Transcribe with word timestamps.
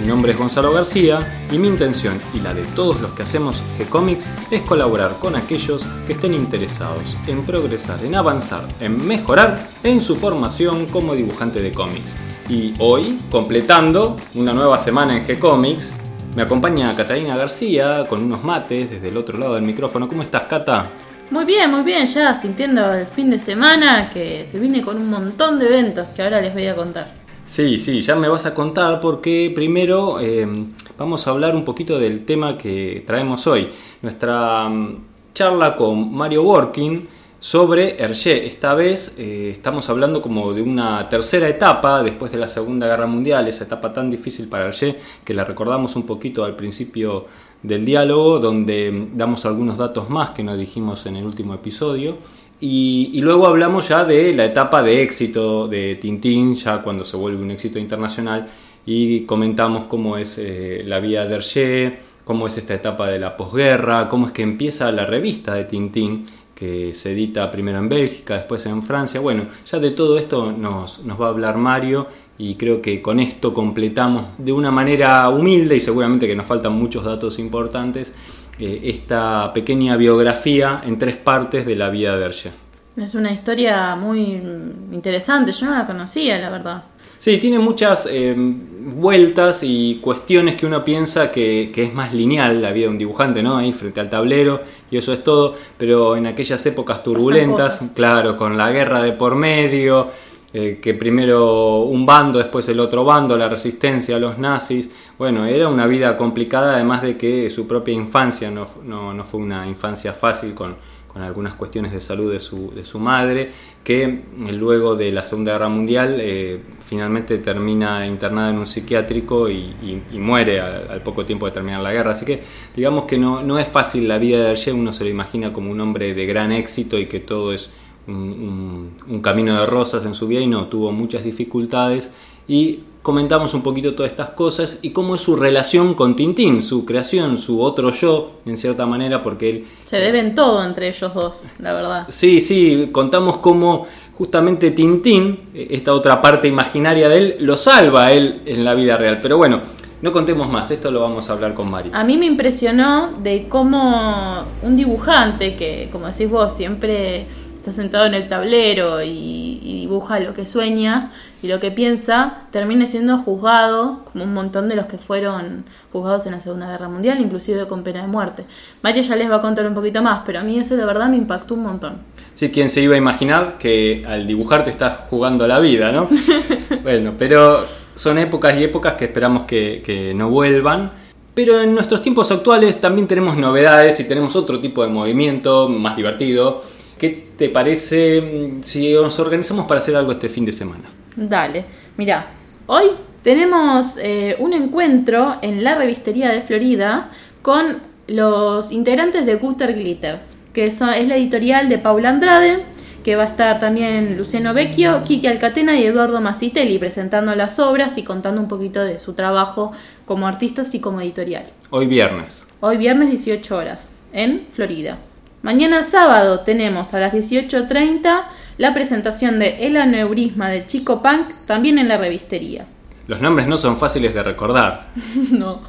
Mi 0.00 0.06
nombre 0.06 0.32
es 0.32 0.38
Gonzalo 0.38 0.72
García 0.72 1.20
y 1.50 1.58
mi 1.58 1.68
intención 1.68 2.20
y 2.34 2.40
la 2.40 2.54
de 2.54 2.62
todos 2.74 3.00
los 3.00 3.12
que 3.12 3.22
hacemos 3.22 3.62
G-Comics 3.78 4.24
es 4.50 4.62
colaborar 4.62 5.18
con 5.20 5.36
aquellos 5.36 5.84
que 6.06 6.14
estén 6.14 6.34
interesados 6.34 7.16
en 7.26 7.44
progresar, 7.44 8.04
en 8.04 8.16
avanzar, 8.16 8.66
en 8.80 9.06
mejorar 9.06 9.58
en 9.82 10.00
su 10.00 10.16
formación 10.16 10.86
como 10.86 11.14
dibujante 11.14 11.60
de 11.60 11.72
cómics. 11.72 12.16
Y 12.48 12.74
hoy, 12.78 13.20
completando 13.30 14.16
una 14.34 14.52
nueva 14.54 14.78
semana 14.78 15.16
en 15.16 15.26
G-Comics, 15.26 15.92
me 16.34 16.42
acompaña 16.42 16.96
Catalina 16.96 17.36
García 17.36 18.06
con 18.08 18.24
unos 18.24 18.42
mates 18.42 18.90
desde 18.90 19.08
el 19.08 19.16
otro 19.16 19.38
lado 19.38 19.54
del 19.54 19.62
micrófono. 19.62 20.08
¿Cómo 20.08 20.22
estás, 20.22 20.44
Cata? 20.44 20.90
Muy 21.30 21.44
bien, 21.44 21.70
muy 21.70 21.82
bien, 21.82 22.06
ya 22.06 22.34
sintiendo 22.34 22.92
el 22.92 23.06
fin 23.06 23.30
de 23.30 23.38
semana 23.38 24.10
que 24.10 24.46
se 24.50 24.58
viene 24.58 24.82
con 24.82 24.96
un 24.96 25.08
montón 25.08 25.58
de 25.58 25.66
eventos 25.66 26.08
que 26.08 26.22
ahora 26.22 26.40
les 26.40 26.52
voy 26.52 26.66
a 26.66 26.74
contar. 26.74 27.21
Sí, 27.52 27.76
sí, 27.76 28.00
ya 28.00 28.16
me 28.16 28.30
vas 28.30 28.46
a 28.46 28.54
contar 28.54 28.98
porque 28.98 29.52
primero 29.54 30.18
eh, 30.20 30.48
vamos 30.96 31.26
a 31.26 31.32
hablar 31.32 31.54
un 31.54 31.66
poquito 31.66 31.98
del 31.98 32.24
tema 32.24 32.56
que 32.56 33.04
traemos 33.06 33.46
hoy. 33.46 33.68
Nuestra 34.00 34.70
mm, 34.70 34.96
charla 35.34 35.76
con 35.76 36.14
Mario 36.14 36.44
Working 36.44 37.06
sobre 37.38 38.02
Hergé. 38.02 38.46
Esta 38.46 38.72
vez 38.72 39.18
eh, 39.18 39.50
estamos 39.50 39.90
hablando 39.90 40.22
como 40.22 40.54
de 40.54 40.62
una 40.62 41.06
tercera 41.10 41.46
etapa 41.46 42.02
después 42.02 42.32
de 42.32 42.38
la 42.38 42.48
Segunda 42.48 42.86
Guerra 42.86 43.06
Mundial, 43.06 43.46
esa 43.46 43.64
etapa 43.64 43.92
tan 43.92 44.10
difícil 44.10 44.48
para 44.48 44.68
Hergé 44.68 44.98
que 45.22 45.34
la 45.34 45.44
recordamos 45.44 45.94
un 45.94 46.06
poquito 46.06 46.46
al 46.46 46.56
principio 46.56 47.26
del 47.62 47.84
diálogo, 47.84 48.38
donde 48.38 49.08
damos 49.12 49.44
algunos 49.44 49.76
datos 49.76 50.08
más 50.08 50.30
que 50.30 50.42
nos 50.42 50.56
dijimos 50.56 51.04
en 51.04 51.16
el 51.16 51.26
último 51.26 51.52
episodio. 51.52 52.16
Y, 52.64 53.20
luego 53.22 53.48
hablamos 53.48 53.88
ya 53.88 54.04
de 54.04 54.32
la 54.32 54.44
etapa 54.44 54.84
de 54.84 55.02
éxito 55.02 55.66
de 55.66 55.96
Tintín, 55.96 56.54
ya 56.54 56.80
cuando 56.80 57.04
se 57.04 57.16
vuelve 57.16 57.42
un 57.42 57.50
éxito 57.50 57.80
internacional, 57.80 58.48
y 58.86 59.22
comentamos 59.22 59.86
cómo 59.86 60.16
es 60.16 60.38
eh, 60.38 60.84
la 60.86 61.00
vida 61.00 61.26
de 61.26 61.34
Hergé, 61.34 61.98
cómo 62.24 62.46
es 62.46 62.56
esta 62.58 62.74
etapa 62.74 63.08
de 63.08 63.18
la 63.18 63.36
posguerra, 63.36 64.08
cómo 64.08 64.26
es 64.26 64.32
que 64.32 64.42
empieza 64.42 64.92
la 64.92 65.04
revista 65.06 65.54
de 65.56 65.64
Tintín 65.64 66.24
que 66.54 66.94
se 66.94 67.10
edita 67.10 67.50
primero 67.50 67.78
en 67.78 67.88
Bélgica, 67.88 68.34
después 68.34 68.64
en 68.66 68.84
Francia. 68.84 69.18
Bueno, 69.18 69.46
ya 69.66 69.80
de 69.80 69.90
todo 69.90 70.16
esto 70.16 70.52
nos, 70.52 71.00
va 71.20 71.26
a 71.26 71.30
hablar 71.30 71.58
Mario 71.58 72.06
y 72.42 72.56
creo 72.56 72.82
que 72.82 73.00
con 73.00 73.20
esto 73.20 73.54
completamos 73.54 74.24
de 74.36 74.52
una 74.52 74.72
manera 74.72 75.28
humilde 75.28 75.76
y 75.76 75.80
seguramente 75.80 76.26
que 76.26 76.34
nos 76.34 76.44
faltan 76.44 76.72
muchos 76.72 77.04
datos 77.04 77.38
importantes 77.38 78.12
eh, 78.58 78.80
esta 78.82 79.52
pequeña 79.52 79.96
biografía 79.96 80.82
en 80.84 80.98
tres 80.98 81.14
partes 81.14 81.64
de 81.64 81.76
la 81.76 81.88
vida 81.88 82.16
de 82.16 82.24
Hergé. 82.24 82.50
Es 82.96 83.14
una 83.14 83.30
historia 83.30 83.94
muy 83.94 84.42
interesante, 84.90 85.52
yo 85.52 85.66
no 85.66 85.72
la 85.72 85.86
conocía, 85.86 86.36
la 86.38 86.50
verdad. 86.50 86.82
Sí, 87.16 87.38
tiene 87.38 87.60
muchas 87.60 88.08
eh, 88.10 88.34
vueltas 88.36 89.60
y 89.62 90.00
cuestiones 90.02 90.56
que 90.56 90.66
uno 90.66 90.82
piensa 90.82 91.30
que, 91.30 91.72
es 91.74 91.94
más 91.94 92.12
lineal 92.12 92.60
la 92.60 92.72
vida 92.72 92.86
de 92.86 92.90
un 92.90 92.98
dibujante, 92.98 93.40
¿no? 93.40 93.56
Ahí 93.58 93.72
frente 93.72 94.00
al 94.00 94.10
tablero 94.10 94.62
y 94.90 94.96
eso 94.96 95.12
es 95.12 95.22
todo, 95.22 95.54
pero 95.78 96.16
en 96.16 96.26
aquellas 96.26 96.66
épocas 96.66 97.04
turbulentas, 97.04 97.92
claro, 97.94 98.36
con 98.36 98.58
la 98.58 98.72
guerra 98.72 99.00
de 99.00 99.12
por 99.12 99.36
medio, 99.36 100.10
eh, 100.52 100.78
que 100.82 100.94
primero 100.94 101.82
un 101.82 102.04
bando, 102.04 102.38
después 102.38 102.68
el 102.68 102.80
otro 102.80 103.04
bando, 103.04 103.36
la 103.36 103.48
resistencia 103.48 104.18
los 104.18 104.38
nazis, 104.38 104.90
bueno, 105.18 105.46
era 105.46 105.68
una 105.68 105.86
vida 105.86 106.16
complicada, 106.16 106.74
además 106.74 107.02
de 107.02 107.16
que 107.16 107.50
su 107.50 107.66
propia 107.66 107.94
infancia 107.94 108.50
no, 108.50 108.66
no 108.84 109.24
fue 109.24 109.40
una 109.40 109.66
infancia 109.66 110.12
fácil 110.12 110.54
con 110.54 110.76
con 111.12 111.22
algunas 111.22 111.54
cuestiones 111.54 111.92
de 111.92 112.00
salud 112.00 112.32
de 112.32 112.40
su, 112.40 112.72
de 112.74 112.86
su 112.86 112.98
madre, 112.98 113.50
que 113.84 114.22
luego 114.50 114.96
de 114.96 115.12
la 115.12 115.24
Segunda 115.24 115.52
Guerra 115.52 115.68
Mundial 115.68 116.16
eh, 116.20 116.60
finalmente 116.86 117.36
termina 117.38 118.06
internada 118.06 118.48
en 118.48 118.56
un 118.56 118.66
psiquiátrico 118.66 119.50
y, 119.50 119.74
muere 120.12 120.60
al, 120.60 121.02
poco 121.02 121.26
tiempo 121.26 121.44
de 121.44 121.52
terminar 121.52 121.82
la 121.82 121.92
guerra. 121.92 122.12
Así 122.12 122.24
que 122.24 122.42
digamos 122.74 123.04
que 123.04 123.18
no, 123.18 123.42
no 123.42 123.58
es 123.58 123.68
fácil 123.68 124.08
la 124.08 124.16
vida 124.16 124.42
de 124.42 124.50
Hergé, 124.52 124.72
uno 124.72 124.92
se 124.92 125.04
lo 125.04 125.10
imagina 125.10 125.52
como 125.52 125.70
un 125.70 125.80
hombre 125.80 126.14
de 126.14 126.24
gran 126.24 126.50
éxito 126.50 126.98
y 126.98 127.06
que 127.06 127.20
todo 127.20 127.52
es 127.52 127.68
un, 128.06 128.96
un 129.06 129.20
camino 129.20 129.58
de 129.58 129.66
rosas 129.66 130.04
en 130.04 130.14
su 130.14 130.26
vida 130.26 130.40
y 130.40 130.46
no, 130.46 130.66
tuvo 130.66 130.92
muchas 130.92 131.24
dificultades 131.24 132.10
y 132.48 132.80
comentamos 133.02 133.52
un 133.54 133.62
poquito 133.62 133.94
todas 133.94 134.12
estas 134.12 134.30
cosas 134.30 134.78
y 134.82 134.90
cómo 134.90 135.16
es 135.16 135.20
su 135.20 135.36
relación 135.36 135.94
con 135.94 136.14
Tintín, 136.14 136.62
su 136.62 136.84
creación, 136.84 137.36
su 137.36 137.60
otro 137.60 137.90
yo, 137.90 138.38
en 138.46 138.56
cierta 138.56 138.86
manera, 138.86 139.22
porque 139.22 139.50
él... 139.50 139.66
Se 139.80 139.98
deben 139.98 140.34
todo 140.34 140.64
entre 140.64 140.88
ellos 140.88 141.12
dos, 141.12 141.46
la 141.58 141.72
verdad. 141.72 142.06
Sí, 142.08 142.40
sí, 142.40 142.90
contamos 142.92 143.38
cómo 143.38 143.86
justamente 144.16 144.70
Tintín, 144.70 145.50
esta 145.52 145.92
otra 145.92 146.20
parte 146.20 146.46
imaginaria 146.46 147.08
de 147.08 147.18
él, 147.18 147.36
lo 147.40 147.56
salva 147.56 148.06
a 148.06 148.12
él 148.12 148.42
en 148.46 148.64
la 148.64 148.74
vida 148.74 148.96
real. 148.96 149.18
Pero 149.20 149.36
bueno, 149.36 149.62
no 150.00 150.12
contemos 150.12 150.48
más, 150.48 150.70
esto 150.70 150.90
lo 150.90 151.00
vamos 151.00 151.28
a 151.28 151.32
hablar 151.32 151.54
con 151.54 151.70
Mari. 151.70 151.90
A 151.92 152.04
mí 152.04 152.16
me 152.16 152.26
impresionó 152.26 153.12
de 153.18 153.46
cómo 153.48 154.44
un 154.62 154.76
dibujante 154.76 155.56
que, 155.56 155.88
como 155.90 156.06
decís 156.06 156.30
vos, 156.30 156.52
siempre 156.52 157.26
está 157.62 157.72
sentado 157.72 158.06
en 158.06 158.14
el 158.14 158.28
tablero 158.28 159.02
y, 159.04 159.78
dibuja 159.82 160.20
lo 160.20 160.32
que 160.32 160.46
sueña 160.46 161.12
y 161.42 161.48
lo 161.48 161.60
que 161.60 161.70
piensa, 161.70 162.44
termine 162.50 162.86
siendo 162.86 163.18
juzgado 163.18 164.00
como 164.10 164.24
un 164.24 164.32
montón 164.32 164.68
de 164.68 164.76
los 164.76 164.86
que 164.86 164.96
fueron 164.96 165.64
juzgados 165.92 166.24
en 166.26 166.32
la 166.32 166.40
Segunda 166.40 166.66
Guerra 166.68 166.88
Mundial, 166.88 167.20
inclusive 167.20 167.66
con 167.66 167.82
pena 167.82 168.00
de 168.00 168.06
muerte. 168.06 168.44
María 168.80 169.02
ya 169.02 169.16
les 169.16 169.30
va 169.30 169.36
a 169.36 169.40
contar 169.40 169.66
un 169.66 169.74
poquito 169.74 170.02
más, 170.02 170.22
pero 170.24 170.38
a 170.38 170.42
mí 170.42 170.58
eso 170.58 170.76
de 170.76 170.84
verdad 170.84 171.08
me 171.08 171.16
impactó 171.16 171.54
un 171.54 171.64
montón. 171.64 171.98
Sí, 172.32 172.50
¿quién 172.50 172.70
se 172.70 172.80
iba 172.80 172.94
a 172.94 172.98
imaginar 172.98 173.58
que 173.58 174.04
al 174.08 174.26
dibujar 174.26 174.64
te 174.64 174.70
estás 174.70 175.00
jugando 175.10 175.46
la 175.46 175.60
vida, 175.60 175.92
no? 175.92 176.08
bueno, 176.82 177.14
pero 177.18 177.64
son 177.94 178.18
épocas 178.18 178.56
y 178.56 178.64
épocas 178.64 178.94
que 178.94 179.06
esperamos 179.06 179.44
que, 179.44 179.82
que 179.84 180.14
no 180.14 180.30
vuelvan. 180.30 180.92
Pero 181.34 181.60
en 181.60 181.74
nuestros 181.74 182.02
tiempos 182.02 182.30
actuales 182.32 182.80
también 182.80 183.06
tenemos 183.06 183.36
novedades 183.36 184.00
y 184.00 184.04
tenemos 184.04 184.36
otro 184.36 184.58
tipo 184.60 184.82
de 184.82 184.88
movimiento 184.88 185.68
más 185.68 185.96
divertido 185.96 186.62
¿Qué 187.02 187.30
te 187.36 187.48
parece 187.48 188.20
mm, 188.20 188.62
si 188.62 188.92
nos 188.92 189.18
organizamos 189.18 189.66
para 189.66 189.80
hacer 189.80 189.96
algo 189.96 190.12
este 190.12 190.28
fin 190.28 190.44
de 190.44 190.52
semana? 190.52 190.84
Dale, 191.16 191.64
mira, 191.96 192.26
hoy 192.68 192.84
tenemos 193.24 193.98
eh, 194.00 194.36
un 194.38 194.52
encuentro 194.52 195.38
en 195.42 195.64
la 195.64 195.74
revistería 195.74 196.30
de 196.30 196.42
Florida 196.42 197.10
con 197.42 197.78
los 198.06 198.70
integrantes 198.70 199.26
de 199.26 199.34
Gutter 199.34 199.74
Glitter, 199.74 200.20
que 200.52 200.66
es 200.66 200.78
la 200.78 200.96
editorial 200.96 201.68
de 201.68 201.78
Paula 201.78 202.10
Andrade, 202.10 202.66
que 203.02 203.16
va 203.16 203.24
a 203.24 203.26
estar 203.26 203.58
también 203.58 204.16
Luciano 204.16 204.54
Vecchio, 204.54 205.02
Kiki 205.02 205.26
Alcatena 205.26 205.76
y 205.76 205.84
Eduardo 205.84 206.20
Mastitelli 206.20 206.78
presentando 206.78 207.34
las 207.34 207.58
obras 207.58 207.98
y 207.98 208.04
contando 208.04 208.40
un 208.40 208.46
poquito 208.46 208.84
de 208.84 209.00
su 209.00 209.14
trabajo 209.14 209.72
como 210.06 210.28
artistas 210.28 210.72
y 210.76 210.78
como 210.78 211.00
editorial. 211.00 211.46
Hoy 211.70 211.88
viernes. 211.88 212.46
Hoy 212.60 212.76
viernes 212.76 213.08
18 213.08 213.56
horas, 213.56 214.04
en 214.12 214.46
Florida. 214.52 214.98
Mañana 215.42 215.82
sábado 215.82 216.40
tenemos 216.40 216.94
a 216.94 217.00
las 217.00 217.12
18.30 217.12 218.26
la 218.58 218.74
presentación 218.74 219.40
de 219.40 219.66
El 219.66 219.76
aneurisma 219.76 220.48
de 220.48 220.64
Chico 220.66 221.02
Punk, 221.02 221.26
también 221.48 221.78
en 221.78 221.88
la 221.88 221.96
revistería. 221.96 222.66
Los 223.08 223.20
nombres 223.20 223.48
no 223.48 223.56
son 223.56 223.76
fáciles 223.76 224.14
de 224.14 224.22
recordar. 224.22 224.90
no. 225.32 225.62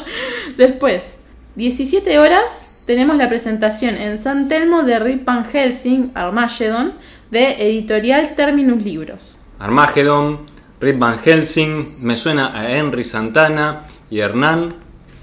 Después, 0.58 1.20
17 1.56 2.18
horas, 2.18 2.82
tenemos 2.86 3.16
la 3.16 3.30
presentación 3.30 3.96
en 3.96 4.18
San 4.18 4.46
Telmo 4.48 4.82
de 4.82 4.98
Rip 4.98 5.24
Van 5.24 5.46
Helsing, 5.46 6.10
Armageddon, 6.14 6.92
de 7.30 7.66
editorial 7.66 8.34
Terminus 8.34 8.84
Libros. 8.84 9.38
Armageddon, 9.58 10.40
Rip 10.82 10.98
Van 10.98 11.18
Helsing, 11.18 11.96
me 12.04 12.16
suena 12.16 12.54
a 12.54 12.70
Henry 12.70 13.04
Santana 13.04 13.84
y 14.10 14.18
Hernán. 14.18 14.74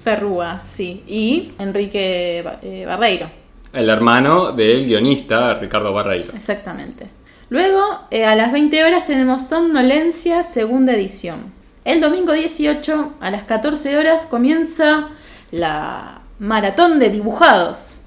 Ferrúa, 0.03 0.63
sí. 0.67 1.03
Y 1.05 1.51
Enrique 1.59 2.43
eh, 2.63 2.85
Barreiro. 2.87 3.40
El 3.73 3.89
hermano 3.89 4.51
del 4.51 4.85
guionista 4.85 5.55
Ricardo 5.55 5.93
Barreiro. 5.93 6.33
Exactamente. 6.35 7.07
Luego, 7.49 8.01
eh, 8.11 8.25
a 8.25 8.35
las 8.35 8.51
20 8.51 8.83
horas 8.83 9.07
tenemos 9.07 9.47
Somnolencia, 9.47 10.43
segunda 10.43 10.93
edición. 10.93 11.53
El 11.83 12.01
domingo 12.01 12.33
18, 12.33 13.13
a 13.19 13.31
las 13.31 13.45
14 13.45 13.97
horas, 13.97 14.25
comienza 14.25 15.09
la 15.51 16.21
maratón 16.39 16.99
de 16.99 17.09
dibujados. 17.09 17.97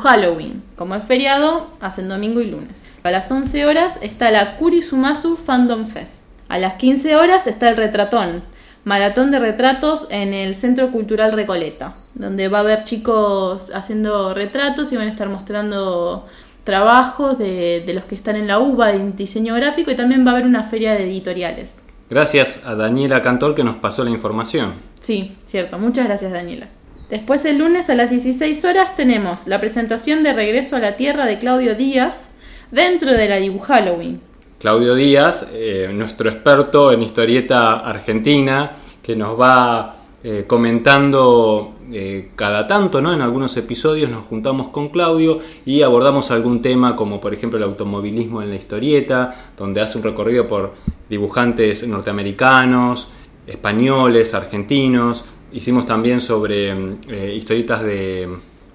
Halloween. 0.00 0.62
Como 0.76 0.94
es 0.94 1.04
feriado, 1.04 1.68
hacen 1.80 2.08
domingo 2.08 2.40
y 2.40 2.46
lunes. 2.46 2.86
A 3.02 3.10
las 3.10 3.30
11 3.30 3.66
horas 3.66 3.98
está 4.02 4.30
la 4.30 4.56
Kurisumasu 4.56 5.36
Fandom 5.36 5.86
Fest. 5.86 6.24
A 6.48 6.58
las 6.58 6.74
15 6.74 7.16
horas 7.16 7.48
está 7.48 7.68
el 7.68 7.76
retratón. 7.76 8.44
Maratón 8.84 9.30
de 9.30 9.38
retratos 9.38 10.06
en 10.10 10.34
el 10.34 10.54
Centro 10.54 10.90
Cultural 10.90 11.32
Recoleta, 11.32 11.96
donde 12.14 12.48
va 12.48 12.58
a 12.58 12.60
haber 12.60 12.84
chicos 12.84 13.70
haciendo 13.74 14.34
retratos 14.34 14.92
y 14.92 14.96
van 14.96 15.08
a 15.08 15.10
estar 15.10 15.28
mostrando 15.28 16.26
trabajos 16.64 17.38
de, 17.38 17.82
de 17.84 17.94
los 17.94 18.04
que 18.04 18.14
están 18.14 18.36
en 18.36 18.46
la 18.46 18.58
UBA 18.58 18.92
en 18.92 19.16
diseño 19.16 19.54
gráfico 19.54 19.90
y 19.90 19.96
también 19.96 20.26
va 20.26 20.30
a 20.30 20.34
haber 20.34 20.46
una 20.46 20.62
feria 20.62 20.94
de 20.94 21.04
editoriales. 21.04 21.82
Gracias 22.10 22.62
a 22.64 22.74
Daniela 22.74 23.22
Cantor 23.22 23.54
que 23.54 23.64
nos 23.64 23.76
pasó 23.76 24.04
la 24.04 24.10
información. 24.10 24.74
Sí, 25.00 25.36
cierto. 25.46 25.78
Muchas 25.78 26.06
gracias, 26.06 26.32
Daniela. 26.32 26.68
Después 27.10 27.44
el 27.44 27.58
lunes 27.58 27.90
a 27.90 27.94
las 27.94 28.10
16 28.10 28.64
horas 28.64 28.94
tenemos 28.94 29.46
la 29.46 29.60
presentación 29.60 30.22
de 30.22 30.32
Regreso 30.32 30.76
a 30.76 30.80
la 30.80 30.96
Tierra 30.96 31.26
de 31.26 31.38
Claudio 31.38 31.74
Díaz 31.74 32.30
dentro 32.70 33.12
de 33.12 33.28
la 33.28 33.36
Dibu 33.36 33.58
Halloween. 33.58 34.20
Claudio 34.64 34.94
Díaz, 34.94 35.50
eh, 35.52 35.90
nuestro 35.92 36.30
experto 36.30 36.90
en 36.90 37.02
historieta 37.02 37.80
argentina, 37.80 38.72
que 39.02 39.14
nos 39.14 39.38
va 39.38 39.94
eh, 40.22 40.44
comentando 40.46 41.74
eh, 41.92 42.30
cada 42.34 42.66
tanto, 42.66 43.02
¿no? 43.02 43.12
En 43.12 43.20
algunos 43.20 43.54
episodios 43.58 44.10
nos 44.10 44.24
juntamos 44.24 44.68
con 44.68 44.88
Claudio 44.88 45.40
y 45.66 45.82
abordamos 45.82 46.30
algún 46.30 46.62
tema 46.62 46.96
como 46.96 47.20
por 47.20 47.34
ejemplo 47.34 47.58
el 47.58 47.64
automovilismo 47.64 48.40
en 48.40 48.48
la 48.48 48.56
historieta, 48.56 49.52
donde 49.54 49.82
hace 49.82 49.98
un 49.98 50.04
recorrido 50.04 50.48
por 50.48 50.72
dibujantes 51.10 51.86
norteamericanos, 51.86 53.08
españoles, 53.46 54.32
argentinos. 54.32 55.26
Hicimos 55.52 55.84
también 55.84 56.22
sobre 56.22 56.74
historietas 57.36 57.82
de, 57.82 58.30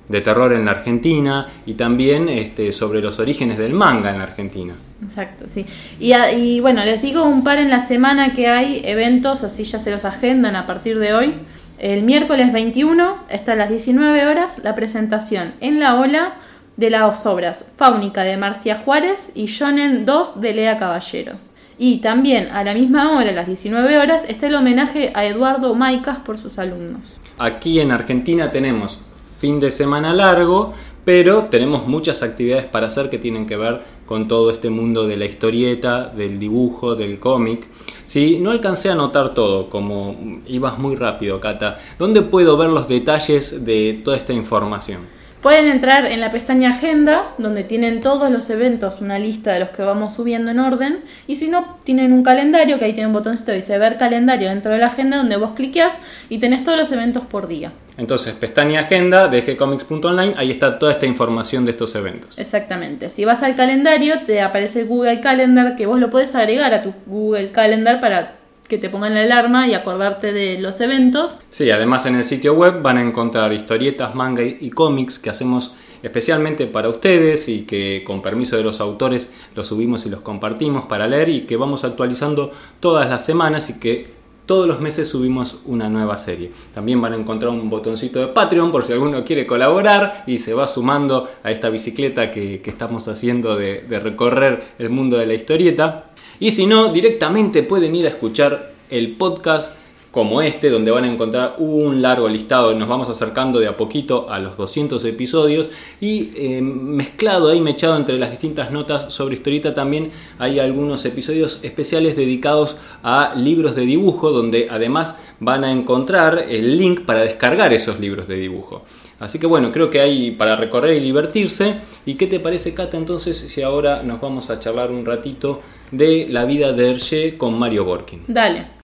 de, 0.09 0.21
terror 0.21 0.51
en 0.53 0.65
la 0.65 0.71
Argentina 0.71 1.47
y 1.65 1.75
también 1.75 2.27
este, 2.27 2.71
sobre 2.71 3.01
los 3.01 3.19
orígenes 3.19 3.57
del 3.57 3.73
manga 3.73 4.09
en 4.09 4.17
la 4.17 4.23
Argentina. 4.23 4.73
Exacto, 5.03 5.45
sí. 5.47 5.65
Y, 6.00 6.59
bueno, 6.59 6.83
les 6.83 7.01
digo 7.01 7.23
un 7.23 7.44
par 7.44 7.57
en 7.57 7.69
la 7.69 7.79
semana 7.79 8.33
que 8.33 8.47
hay 8.47 8.81
eventos, 8.83 9.44
así 9.44 9.63
ya 9.63 9.79
se 9.79 9.91
los 9.91 10.06
agendan 10.06 10.56
a 10.56 10.65
partir 10.65 11.00
de 11.00 11.13
hoy. 11.13 11.33
El 11.77 12.03
miércoles 12.03 12.51
21 12.51 13.17
está 13.29 13.53
a 13.53 13.56
las 13.56 13.69
19 13.69 14.27
horas 14.27 14.59
la 14.63 14.75
presentación 14.75 15.53
en 15.61 15.79
la 15.79 15.95
ola 15.95 16.33
de 16.75 16.89
las 16.89 17.25
obras 17.25 17.71
Fáunica 17.77 18.23
de 18.23 18.38
Marcia 18.38 18.75
Juárez 18.75 19.31
y 19.35 19.45
Shonen 19.45 20.05
2 20.05 20.41
de 20.41 20.53
Lea 20.53 20.77
Caballero. 20.77 21.33
Y 21.77 21.97
también 22.00 22.50
a 22.51 22.63
la 22.65 22.73
misma 22.73 23.12
hora, 23.12 23.29
a 23.29 23.33
las 23.33 23.47
19 23.47 23.97
horas, 23.97 24.25
está 24.27 24.47
el 24.47 24.55
homenaje 24.55 25.13
a 25.15 25.25
Eduardo 25.25 25.73
Maicas 25.75 26.17
por 26.19 26.38
sus 26.38 26.59
alumnos. 26.59 27.15
Aquí 27.38 27.79
en 27.79 27.91
Argentina 27.91 28.51
tenemos 28.51 29.00
fin 29.39 29.62
de 29.62 29.71
semana 29.71 30.13
largo, 30.13 30.74
pero 31.06 31.45
tenemos 31.45 31.88
muchas 31.88 32.21
actividades 32.21 32.65
para 32.65 32.88
hacer 32.88 33.09
que 33.09 33.18
tienen 33.18 33.47
que 33.47 33.56
ver 33.56 33.81
con 34.06 34.27
todo 34.27 34.51
este 34.51 34.69
mundo 34.69 35.07
de 35.07 35.15
la 35.15 35.25
historieta, 35.25 36.07
del 36.07 36.38
dibujo, 36.39 36.95
del 36.95 37.19
cómic. 37.19 37.65
Si 38.03 38.38
no 38.39 38.51
alcancé 38.51 38.89
a 38.89 38.95
notar 38.95 39.33
todo, 39.33 39.69
como 39.69 40.41
ibas 40.45 40.77
muy 40.77 40.97
rápido, 40.97 41.39
Cata, 41.39 41.80
¿dónde 41.97 42.21
puedo 42.21 42.57
ver 42.57 42.69
los 42.69 42.89
detalles 42.89 43.63
de 43.63 44.01
toda 44.03 44.18
esta 44.18 44.33
información? 44.33 45.19
Pueden 45.41 45.68
entrar 45.68 46.06
en 46.06 46.19
la 46.19 46.31
pestaña 46.31 46.71
Agenda, 46.71 47.24
donde 47.38 47.63
tienen 47.63 48.01
todos 48.01 48.30
los 48.30 48.50
eventos, 48.50 49.00
una 49.00 49.18
lista 49.18 49.53
de 49.53 49.62
los 49.62 49.69
que 49.69 49.83
vamos 49.83 50.13
subiendo 50.13 50.51
en 50.51 50.59
orden. 50.59 51.00
Y 51.27 51.36
si 51.36 51.47
no, 51.47 51.77
tienen 51.86 52.12
un 52.12 52.24
calendario, 52.24 52.77
que 52.77 52.83
ahí 52.83 52.94
tiene 52.94 53.07
un 53.07 53.13
botoncito 53.13 53.53
que 53.53 53.57
dice 53.57 53.77
ver 53.77 53.97
calendario 53.97 54.50
dentro 54.50 54.74
de 54.74 54.80
la 54.80 54.88
agenda, 54.88 55.15
donde 55.15 55.38
vos 55.38 55.53
cliqueas 55.53 55.97
y 56.27 56.39
tenés 56.39 56.65
todos 56.65 56.77
los 56.77 56.91
eventos 56.91 57.24
por 57.24 57.47
día. 57.47 57.71
Entonces, 57.97 58.33
pestaña 58.33 58.81
Agenda 58.81 59.30
de 59.30 59.41
gcomics.online, 59.41 60.33
ahí 60.36 60.51
está 60.51 60.77
toda 60.77 60.91
esta 60.91 61.06
información 61.06 61.63
de 61.63 61.71
estos 61.71 61.95
eventos. 61.95 62.38
Exactamente. 62.38 63.09
Si 63.09 63.24
vas 63.24 63.41
al 63.41 63.56
calendario, 63.56 64.21
te 64.25 64.41
aparece 64.41 64.83
Google 64.83 65.21
Calendar, 65.21 65.77
que 65.77 65.86
vos 65.86 66.00
lo 66.00 66.09
puedes 66.09 66.36
agregar 66.36 66.74
a 66.74 66.81
tu 66.81 66.94
Google 67.06 67.51
Calendar 67.51 68.01
para 68.01 68.38
que 68.69 68.77
te 68.77 68.89
pongan 68.89 69.16
la 69.16 69.24
alarma 69.24 69.68
y 69.68 69.74
acordarte 69.74 70.31
de 70.31 70.60
los 70.60 70.80
eventos. 70.80 71.39
Sí, 71.50 71.69
además 71.71 72.06
en 72.06 72.16
el 72.16 72.24
sitio 72.24 72.54
web 72.54 72.81
van 72.81 72.98
a 72.98 73.01
encontrar 73.01 73.51
historietas, 73.51 74.16
manga 74.16 74.44
y 74.44 74.69
cómics 74.69 75.19
que 75.19 75.30
hacemos 75.30 75.74
especialmente 76.04 76.68
para 76.68 76.88
ustedes 76.88 77.50
y 77.50 77.63
que 77.63 78.04
con 78.06 78.21
permiso 78.21 78.56
de 78.56 78.63
los 78.63 78.80
autores 78.80 79.33
los 79.56 79.68
subimos 79.68 80.06
y 80.06 80.10
los 80.10 80.21
compartimos 80.21 80.86
para 80.86 81.07
leer 81.07 81.30
y 81.30 81.42
que 81.42 81.57
vamos 81.57 81.83
actualizando 81.83 82.51
todas 82.80 83.10
las 83.10 83.25
semanas 83.25 83.69
y 83.69 83.80
que 83.80 84.19
todos 84.45 84.68
los 84.68 84.80
meses 84.80 85.07
subimos 85.07 85.60
una 85.65 85.89
nueva 85.89 86.18
serie. 86.18 86.51
También 86.74 87.00
van 87.00 87.13
a 87.13 87.18
encontrar 87.18 87.51
un 87.51 87.69
botoncito 87.69 88.19
de 88.19 88.27
Patreon 88.27 88.72
por 88.72 88.83
si 88.83 88.94
alguno 88.94 89.24
quiere 89.24 89.45
colaborar 89.45 90.24
y 90.25 90.39
se 90.39 90.56
va 90.56 90.68
sumando 90.68 91.30
a 91.44 91.51
esta 91.51 91.69
bicicleta 91.69 92.31
que, 92.31 92.62
estamos 92.65 93.07
haciendo 93.07 93.56
de 93.56 94.00
recorrer 94.00 94.74
el 94.80 94.89
mundo 94.89 95.18
de 95.18 95.27
la 95.27 95.36
historieta. 95.36 96.08
Y 96.41 96.51
si 96.51 96.65
no, 96.65 96.94
directamente 96.94 97.63
pueden 97.63 97.94
ir 97.95 98.06
a 98.06 98.09
escuchar 98.09 98.71
el 98.89 99.18
podcast 99.18 99.75
como 100.12 100.41
este, 100.41 100.69
donde 100.69 100.89
van 100.89 101.03
a 101.03 101.12
encontrar 101.12 101.56
un 101.57 102.01
largo 102.01 102.30
listado. 102.30 102.74
Nos 102.74 102.88
vamos 102.88 103.09
acercando 103.09 103.59
de 103.59 103.68
a 103.68 103.75
poquito 103.75 104.30
a 104.30 104.39
los 104.39 104.56
200 104.56 105.03
episodios 105.06 105.69
y 106.00 106.31
eh, 106.36 106.62
mezclado 106.62 107.50
ahí, 107.50 107.59
mechado 107.59 107.97
entre 107.97 108.18
las 108.18 108.31
distintas 108.31 108.71
notas 108.71 109.13
sobre 109.13 109.36
historieta, 109.36 109.74
también 109.74 110.12
hay 110.39 110.59
algunos 110.59 111.06
episodios 111.06 111.59
especiales 111.62 112.15
dedicados 112.15 112.77
a 113.03 113.33
libros 113.36 113.75
de 113.75 113.81
dibujo, 113.81 114.31
donde 114.31 114.68
además 114.69 115.19
van 115.41 115.63
a 115.63 115.71
encontrar 115.71 116.45
el 116.50 116.77
link 116.77 117.01
para 117.01 117.21
descargar 117.21 117.74
esos 117.74 118.00
libros 118.00 118.27
de 118.27 118.36
dibujo. 118.36 118.83
Así 119.19 119.38
que 119.38 119.47
bueno, 119.47 119.71
creo 119.71 119.89
que 119.89 120.00
hay 120.00 120.31
para 120.31 120.56
recorrer 120.56 120.95
y 120.95 121.01
divertirse. 121.01 121.75
¿Y 122.06 122.15
qué 122.15 122.25
te 122.27 122.39
parece, 122.39 122.74
Cata, 122.74 122.97
entonces, 122.97 123.38
si 123.38 123.62
ahora 123.62 124.01
nos 124.01 124.21
vamos 124.21 124.50
a 124.50 124.59
charlar 124.59 124.91
un 124.91 125.06
ratito 125.06 125.59
de 125.91 126.27
la 126.30 126.45
vida 126.45 126.74
de 126.74 126.91
Hergé 126.91 127.38
con 127.38 127.57
Mario 127.57 127.86
Borkin. 127.86 128.24
Dale. 128.27 128.80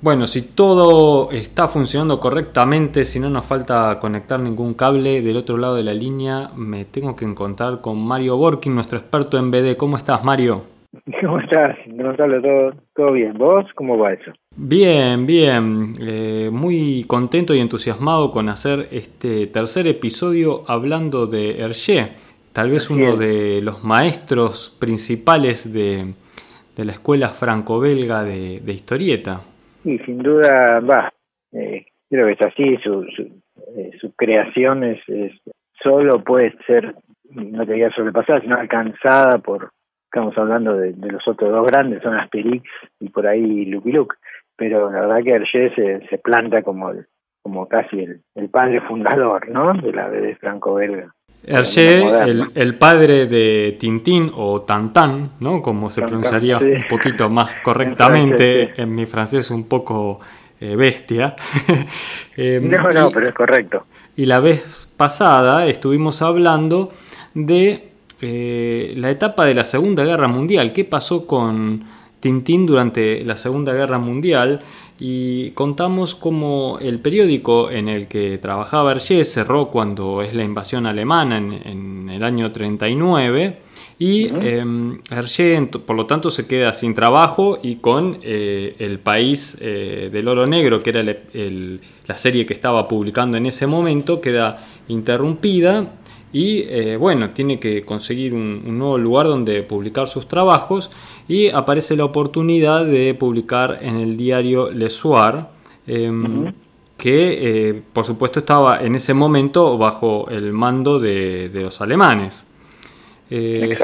Bueno, 0.00 0.26
si 0.26 0.42
todo 0.42 1.30
está 1.32 1.68
funcionando 1.68 2.20
correctamente, 2.20 3.04
si 3.04 3.18
no 3.18 3.30
nos 3.30 3.46
falta 3.46 3.98
conectar 3.98 4.38
ningún 4.38 4.74
cable 4.74 5.22
del 5.22 5.38
otro 5.38 5.56
lado 5.56 5.76
de 5.76 5.82
la 5.82 5.94
línea, 5.94 6.50
me 6.54 6.84
tengo 6.84 7.16
que 7.16 7.24
encontrar 7.24 7.80
con 7.80 7.98
Mario 8.06 8.36
Borkin, 8.36 8.74
nuestro 8.74 8.98
experto 8.98 9.38
en 9.38 9.50
BD. 9.50 9.76
¿Cómo 9.76 9.96
estás, 9.96 10.22
Mario? 10.22 10.64
¿Cómo 11.20 11.40
estás, 11.40 11.76
Gonzalo? 11.86 12.40
¿Todo, 12.42 12.72
todo 12.94 13.12
bien? 13.12 13.36
¿Vos 13.38 13.64
cómo 13.74 13.98
va 13.98 14.12
eso? 14.12 14.32
Bien, 14.54 15.26
bien. 15.26 15.94
Eh, 16.00 16.50
muy 16.52 17.04
contento 17.08 17.54
y 17.54 17.60
entusiasmado 17.60 18.30
con 18.32 18.48
hacer 18.48 18.88
este 18.90 19.46
tercer 19.46 19.86
episodio 19.86 20.62
hablando 20.66 21.26
de 21.26 21.58
Hergé. 21.58 22.12
Tal 22.52 22.70
vez 22.70 22.88
uno 22.90 23.16
de 23.16 23.60
los 23.60 23.84
maestros 23.84 24.74
principales 24.78 25.72
de, 25.72 26.14
de 26.76 26.84
la 26.84 26.92
escuela 26.92 27.28
franco-belga 27.28 28.22
de, 28.22 28.72
historieta. 28.72 29.40
Y 29.84 29.98
sin 30.00 30.18
duda, 30.18 30.80
va, 30.80 31.12
eh, 31.52 31.86
creo 32.10 32.26
que 32.26 32.32
es 32.32 32.42
así, 32.42 32.76
su, 32.84 33.04
su, 33.16 33.22
eh, 33.76 34.12
creación 34.16 34.84
es, 34.84 35.00
solo 35.82 36.22
puede 36.22 36.54
ser, 36.66 36.94
no 37.30 37.64
te 37.64 37.72
diría 37.72 37.90
sobrepasada, 37.90 38.40
sino 38.40 38.56
alcanzada 38.56 39.38
por, 39.38 39.70
estamos 40.04 40.36
hablando 40.36 40.76
de, 40.76 40.92
los 40.92 41.26
otros 41.26 41.50
dos 41.50 41.66
grandes, 41.66 42.02
son 42.02 42.14
Asterix 42.14 42.68
y 43.00 43.08
por 43.08 43.26
ahí 43.26 43.64
Lucky 43.64 43.92
Luke, 43.92 44.16
pero 44.56 44.90
la 44.90 45.00
verdad 45.00 45.24
que 45.24 45.30
Hergé 45.30 45.74
se, 45.74 46.06
se 46.08 46.18
planta 46.18 46.62
como 46.62 46.92
como 47.46 47.68
casi 47.68 48.00
el, 48.00 48.22
el 48.34 48.50
padre 48.50 48.80
fundador, 48.80 49.48
¿no? 49.48 49.72
De 49.74 49.92
la 49.92 50.08
BD 50.08 50.36
franco-belga. 50.36 51.14
Hergé, 51.46 52.02
el, 52.54 52.74
padre 52.74 53.26
de 53.26 53.76
Tintín 53.78 54.32
o 54.34 54.62
Tantan, 54.62 55.30
¿no? 55.38 55.62
Como 55.62 55.90
se 55.90 56.02
pronunciaría 56.02 56.58
un 56.58 56.84
poquito 56.88 57.30
más 57.30 57.50
correctamente, 57.62 58.72
en, 58.76 58.94
mi 58.94 59.06
francés 59.06 59.50
un 59.50 59.64
poco 59.64 60.18
eh, 60.60 60.74
bestia. 60.76 61.36
Em, 62.38 62.68
no, 62.68 62.92
no, 62.92 63.10
pero 63.10 63.28
es 63.28 63.34
correcto. 63.34 63.86
Y 64.14 64.26
la 64.26 64.40
vez 64.40 64.92
pasada 64.94 65.66
estuvimos 65.66 66.20
hablando 66.20 66.92
de 67.32 67.88
eh, 68.20 68.92
la 68.96 69.10
etapa 69.10 69.46
de 69.46 69.54
la 69.54 69.64
Segunda 69.64 70.04
Guerra 70.04 70.28
Mundial. 70.28 70.72
¿Qué 70.72 70.84
pasó 70.84 71.26
con 71.26 71.84
Tintín 72.20 72.66
durante 72.66 73.24
la 73.24 73.36
Segunda 73.36 73.72
Guerra 73.72 73.98
Mundial? 73.98 74.60
Y 74.98 75.50
contamos 75.50 76.14
cómo 76.14 76.78
el 76.80 77.00
periódico 77.00 77.70
en 77.70 77.88
el 77.88 78.08
que 78.08 78.38
trabajaba 78.38 78.92
Hergé 78.92 79.24
cerró 79.24 79.68
cuando 79.68 80.22
es 80.22 80.34
la 80.34 80.42
invasión 80.42 80.86
alemana 80.86 81.36
en, 81.36 82.08
el 82.08 82.24
año 82.24 82.50
39 82.50 83.58
y 83.98 84.30
uh 84.30 84.98
Hergé 85.10 85.68
por 85.84 85.96
lo 85.96 86.06
tanto 86.06 86.30
se 86.30 86.46
queda 86.46 86.72
sin 86.72 86.94
trabajo 86.94 87.58
y 87.62 87.76
con 87.76 88.18
eh, 88.22 88.74
el 88.78 88.98
país 89.00 89.58
eh, 89.60 90.08
del 90.10 90.28
oro 90.28 90.46
negro 90.46 90.80
que 90.80 90.90
era 90.90 91.02
la 91.02 92.16
serie 92.16 92.46
que 92.46 92.54
estaba 92.54 92.88
publicando 92.88 93.36
en 93.36 93.46
ese 93.46 93.66
momento 93.66 94.20
queda 94.20 94.64
interrumpida. 94.88 95.92
Y 96.32 96.64
eh, 96.68 96.96
bueno, 96.96 97.30
tiene 97.30 97.58
que 97.58 97.84
conseguir 97.84 98.34
un, 98.34 98.78
nuevo 98.78 98.98
lugar 98.98 99.26
donde 99.26 99.62
publicar 99.62 100.06
sus 100.06 100.28
trabajos 100.28 100.90
y 101.28 101.48
aparece 101.48 101.96
la 101.96 102.04
oportunidad 102.04 102.84
de 102.84 103.14
publicar 103.14 103.78
en 103.80 103.96
el 103.96 104.16
diario 104.16 104.70
Le 104.70 104.90
Soir, 104.90 105.46
em, 105.86 106.52
que 106.96 107.68
eh, 107.68 107.82
por 107.92 108.04
supuesto 108.04 108.40
estaba 108.40 108.78
en 108.78 108.94
ese 108.94 109.12
momento 109.12 109.76
bajo 109.76 110.28
el 110.30 110.52
mando 110.52 110.98
de, 110.98 111.50
los 111.52 111.80
alemanes. 111.80 112.46
Eh, 113.28 113.76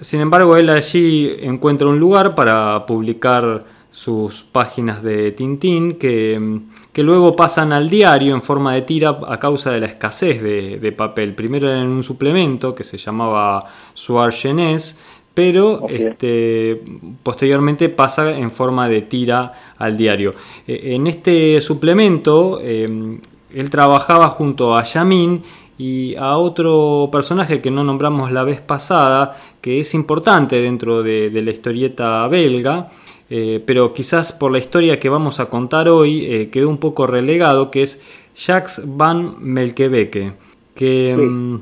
sin, 0.00 0.20
embargo, 0.20 0.56
él 0.56 0.68
allí 0.68 1.34
encuentra 1.40 1.88
un 1.88 1.98
lugar 1.98 2.34
para 2.34 2.84
publicar 2.84 3.64
sus 3.90 4.42
páginas 4.44 5.02
de 5.02 5.32
Tintín 5.32 5.96
que, 5.96 6.60
que, 6.92 7.02
luego 7.02 7.34
pasan 7.34 7.72
al 7.72 7.90
diario 7.90 8.34
en 8.34 8.40
forma 8.40 8.74
de 8.74 8.82
tira 8.82 9.18
a 9.26 9.38
causa 9.38 9.72
de 9.72 9.80
la 9.80 9.86
escasez 9.86 10.40
de, 10.42 10.92
papel. 10.92 11.34
Primero 11.34 11.70
en 11.72 11.88
un 11.88 12.02
suplemento 12.02 12.74
que 12.74 12.84
se 12.84 12.96
llamaba 12.96 13.66
Soir 13.94 14.32
Jeunesse, 14.32 14.96
pero 15.34 15.88
este, 15.88 16.82
posteriormente 17.22 17.88
pasa 17.88 18.36
en 18.36 18.50
forma 18.50 18.88
de 18.88 19.02
tira 19.02 19.74
al 19.78 19.96
diario. 19.96 20.34
E, 20.66 20.94
en 20.94 21.06
este 21.06 21.60
suplemento 21.60 22.60
em, 22.60 23.20
él 23.54 23.70
trabajaba 23.70 24.28
junto 24.28 24.76
a 24.76 24.84
Yamin 24.84 25.42
y 25.78 26.14
a 26.16 26.36
otro 26.36 27.08
personaje 27.10 27.60
que 27.60 27.70
no 27.70 27.84
nombramos 27.84 28.30
la 28.32 28.44
vez 28.44 28.60
pasada, 28.60 29.36
que 29.60 29.80
es 29.80 29.94
importante 29.94 30.60
dentro 30.60 31.02
de 31.02 31.30
la 31.30 31.50
historieta 31.50 32.28
belga, 32.28 32.88
eh, 33.32 33.62
pero 33.64 33.94
quizás 33.94 34.32
por 34.32 34.50
la 34.50 34.58
historia 34.58 34.98
que 34.98 35.08
vamos 35.08 35.38
a 35.38 35.46
contar 35.46 35.88
hoy 35.88 36.26
eh, 36.26 36.50
quedó 36.50 36.68
un 36.68 36.78
poco 36.78 37.06
relegado, 37.06 37.70
que 37.70 37.84
es 37.84 38.02
Jacques 38.34 38.82
van 38.84 39.36
Melkebeke, 39.38 40.32
que, 40.74 41.16
mm, 41.16 41.60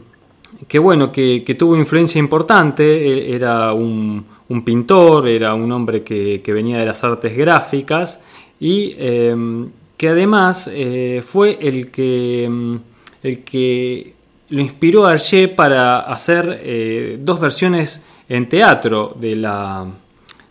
que 0.67 0.79
bueno, 0.79 1.13
que, 1.13 1.57
tuvo 1.59 1.77
influencia 1.77 2.19
importante, 2.19 3.35
era 3.35 3.73
un, 3.73 4.25
pintor, 4.65 5.29
era 5.29 5.55
un 5.55 5.71
hombre 5.71 6.03
que, 6.03 6.43
venía 6.47 6.79
de 6.79 6.87
las 6.87 7.05
artes 7.05 7.37
gráficas 7.37 8.21
y 8.59 8.95
em, 8.99 9.69
que 9.97 10.09
además 10.09 10.71
eh, 10.73 11.23
fue 11.25 11.59
el 11.61 11.91
que, 11.91 12.49
mm, 12.49 12.77
el 13.23 13.45
que 13.45 14.15
lo 14.51 14.61
inspiró 14.61 15.07
a 15.07 15.13
Hergé 15.13 15.49
para 15.49 16.01
hacer 16.01 17.19
dos 17.21 17.39
versiones 17.39 18.03
en 18.29 18.49
teatro 18.49 19.15
de 19.19 19.37
la, 19.37 19.87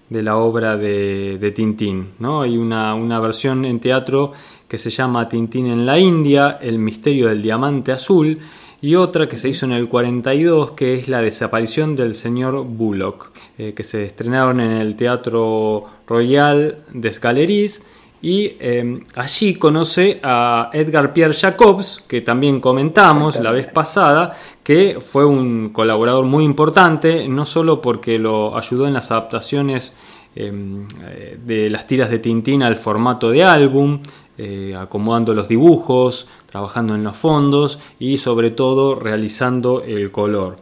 de 0.09 0.23
la 0.23 0.37
obra 0.37 0.77
de, 0.77 1.51
Tintín. 1.55 2.11
¿no? 2.19 2.41
Hay 2.41 2.57
una, 2.57 3.19
versión 3.19 3.65
en 3.65 3.79
teatro 3.79 4.33
que 4.67 4.77
se 4.77 4.89
llama 4.89 5.27
Tintín 5.27 5.67
en 5.67 5.85
la 5.85 5.97
India, 5.97 6.57
El 6.61 6.79
misterio 6.79 7.27
del 7.27 7.41
diamante 7.41 7.91
azul, 7.91 8.37
y 8.81 8.95
otra 8.95 9.27
que 9.27 9.37
se 9.37 9.49
hizo 9.49 9.65
en 9.65 9.71
el 9.71 9.89
42, 9.89 10.71
que 10.71 10.93
es 10.93 11.07
la 11.07 11.21
desaparición 11.21 11.95
del 11.95 12.13
señor 12.13 12.63
Bullock, 12.63 13.31
eh, 13.57 13.73
que 13.73 13.83
se 13.83 14.03
estrenaron 14.03 14.59
en 14.59 14.71
el 14.71 14.95
Teatro 14.95 15.83
Royal 16.05 16.77
de 16.93 17.11
Scaleries 17.11 17.81
y 18.21 18.55
em, 18.59 19.01
allí 19.15 19.55
conoce 19.55 20.19
a 20.23 20.69
Edgar 20.73 21.13
Pierre 21.13 21.33
Jacobs, 21.33 22.03
que 22.07 22.21
también 22.21 22.59
comentamos 22.59 23.39
la 23.39 23.51
vez 23.51 23.67
pasada, 23.67 24.37
que 24.63 24.99
fue 24.99 25.25
un 25.25 25.69
colaborador 25.69 26.25
muy 26.25 26.43
importante, 26.43 27.27
no 27.27 27.45
solo 27.45 27.81
porque 27.81 28.17
lo 28.19 28.57
ayudó 28.57 28.87
en 28.87 28.93
las 28.93 29.11
adaptaciones 29.11 29.95
em, 30.35 30.87
eh, 31.03 31.37
de 31.43 31.69
las 31.69 31.87
tiras 31.87 32.09
de 32.09 32.19
Tintín 32.19 32.63
al 32.63 32.75
formato 32.75 33.31
de 33.31 33.43
álbum, 33.43 34.01
eh, 34.37 34.75
acomodando 34.77 35.33
los 35.33 35.47
dibujos, 35.47 36.29
trabajando 36.49 36.95
en 36.95 37.03
los 37.03 37.17
fondos 37.17 37.79
y 37.99 38.17
sobre 38.17 38.51
todo 38.51 38.95
realizando 38.95 39.83
el 39.83 40.11
color. 40.11 40.57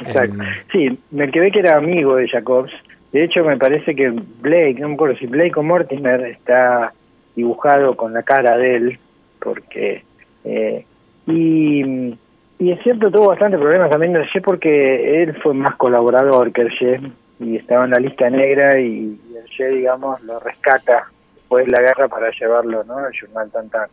Exacto. 0.00 0.42
Em, 0.42 0.48
sí, 0.72 0.98
me 1.10 1.30
quedé 1.30 1.50
que 1.50 1.58
era 1.58 1.76
amigo 1.76 2.16
de 2.16 2.28
Jacobs. 2.28 2.72
De 3.12 3.24
hecho, 3.24 3.44
me 3.44 3.56
parece 3.56 3.94
que 3.94 4.10
Blake, 4.10 4.76
no 4.80 4.88
me 4.88 4.94
acuerdo 4.94 5.16
si 5.16 5.26
Blake 5.26 5.58
o 5.58 5.62
Mortimer 5.62 6.20
está 6.22 6.92
dibujado 7.34 7.96
con 7.96 8.12
la 8.12 8.22
cara 8.22 8.56
de 8.56 8.76
él, 8.76 8.98
porque... 9.40 10.02
Eh, 10.44 10.84
y, 11.26 12.14
y 12.58 12.72
es 12.72 12.82
cierto, 12.82 13.10
tuvo 13.10 13.28
bastante 13.28 13.58
problemas 13.58 13.90
también 13.90 14.16
Hergé 14.16 14.40
porque 14.40 15.22
él 15.22 15.36
fue 15.42 15.52
más 15.52 15.76
colaborador 15.76 16.50
que 16.52 16.62
Hergé 16.62 17.00
y 17.38 17.56
estaba 17.56 17.84
en 17.84 17.90
la 17.90 17.98
lista 17.98 18.30
negra 18.30 18.80
y 18.80 19.18
Hergé, 19.36 19.68
digamos, 19.76 20.20
lo 20.22 20.40
rescata 20.40 21.08
después 21.48 21.66
de 21.66 21.72
la 21.72 21.80
guerra 21.80 22.08
para 22.08 22.30
llevarlo 22.30 22.84
¿no? 22.84 22.98
al 22.98 23.12
Journal 23.12 23.50
Tantan. 23.50 23.88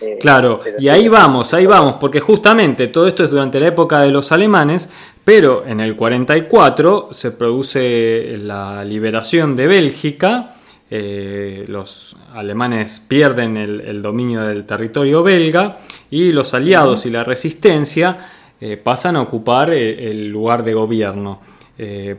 Eh, 0.00 0.18
claro, 0.20 0.60
y 0.78 0.88
ahí 0.88 1.08
vamos, 1.08 1.52
ahí 1.52 1.66
vamos, 1.66 1.96
porque 1.96 2.20
justamente 2.20 2.86
todo 2.86 3.08
esto 3.08 3.24
es 3.24 3.30
durante 3.30 3.58
la 3.58 3.66
época 3.66 3.98
de 4.00 4.10
los 4.10 4.30
alemanes, 4.30 4.92
pero 5.24 5.66
en 5.66 5.80
el 5.80 5.96
44 5.96 7.08
se 7.10 7.32
produce 7.32 8.36
la 8.38 8.84
liberación 8.84 9.56
de 9.56 9.66
Bélgica 9.66 10.54
eh, 10.92 11.66
los 11.68 12.16
alemanes 12.34 12.98
pierden 12.98 13.56
el, 13.56 14.02
dominio 14.02 14.42
del 14.42 14.66
territorio 14.66 15.22
belga 15.22 15.78
y 16.10 16.32
los 16.32 16.52
aliados 16.52 17.06
y 17.06 17.10
la 17.10 17.22
resistencia 17.22 18.18
eh, 18.60 18.76
pasan 18.76 19.14
a 19.14 19.22
ocupar 19.22 19.70
el 19.70 20.28
lugar 20.28 20.64
de 20.64 20.74
gobierno. 20.74 21.40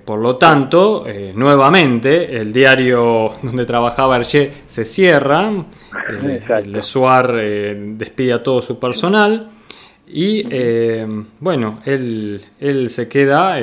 Por 0.04 0.20
lo 0.20 0.38
tanto, 0.38 1.06
nuevamente 1.36 2.36
el 2.36 2.52
diario 2.52 3.34
donde 3.44 3.66
trabajaba 3.66 4.16
Hergé 4.16 4.52
se 4.66 4.86
cierra, 4.86 5.52
el 6.10 6.84
Soir 6.84 7.28
despide 7.98 8.34
a 8.34 8.42
todo 8.42 8.62
su 8.62 8.80
personal 8.80 9.50
y 10.08 10.44
bueno, 11.40 11.80
él, 11.86 12.42
él, 12.60 12.90
se 12.90 13.08
queda 13.08 13.60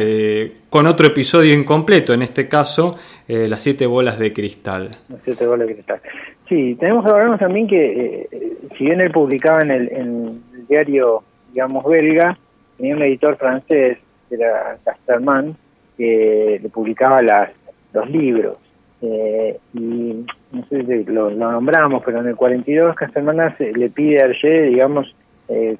con 0.71 0.87
otro 0.87 1.07
episodio 1.07 1.55
incompleto, 1.55 2.12
en 2.12 2.23
este 2.23 2.49
caso 2.49 2.97
eh, 3.26 3.49
las 3.49 3.62
siete 3.62 3.87
bolas 3.87 4.19
de 4.19 4.33
cristal. 4.33 4.90
Las 5.09 5.21
siete 5.23 5.47
bolas 5.47 5.69
de 5.69 5.75
cristal. 5.75 6.00
Sí, 6.49 6.76
tenemos 6.78 7.05
que 7.05 7.11
hablarnos 7.11 7.38
también 7.38 7.67
que, 7.67 8.28
eh, 8.31 8.57
si 8.76 8.85
bien 8.85 9.00
él 9.00 9.11
publicaba 9.11 9.62
en 9.62 9.71
el, 9.71 10.40
diario, 10.69 11.23
digamos, 11.52 11.85
belga, 11.85 12.38
tenía 12.76 12.95
un 12.95 13.02
editor 13.02 13.37
francés, 13.37 13.99
que 14.28 14.35
era 14.35 14.76
Casterman, 14.85 15.57
que 15.99 16.61
publicaba 16.73 17.21
las, 17.21 17.50
los 17.93 18.09
libros. 18.09 18.57
Eh, 19.02 19.59
y 19.75 20.25
no 20.52 20.67
sé 20.71 20.85
si 20.85 21.05
lo, 21.05 21.31
nombramos, 21.31 22.02
pero 22.05 22.21
en 22.21 22.28
el 22.28 22.37
42 22.37 22.97
Casterman 22.97 23.55
le 23.59 23.90
pide 23.90 24.23
a 24.23 24.26
Hergé, 24.26 24.62
digamos, 24.62 25.14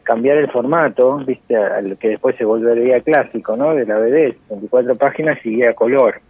cambiar 0.03 0.39
el 0.39 0.51
formato, 0.51 1.19
viste, 1.19 1.55
al 1.55 1.97
que 1.99 2.09
después 2.11 2.37
se 2.37 2.45
volvería 2.45 3.01
clásico, 3.01 3.57
¿no? 3.57 3.75
De 3.75 3.87
la 3.87 3.99
BD, 3.99 4.35
24 4.51 4.97
páginas 4.97 5.39
y 5.45 5.63
a 5.63 5.75
color 5.75 6.21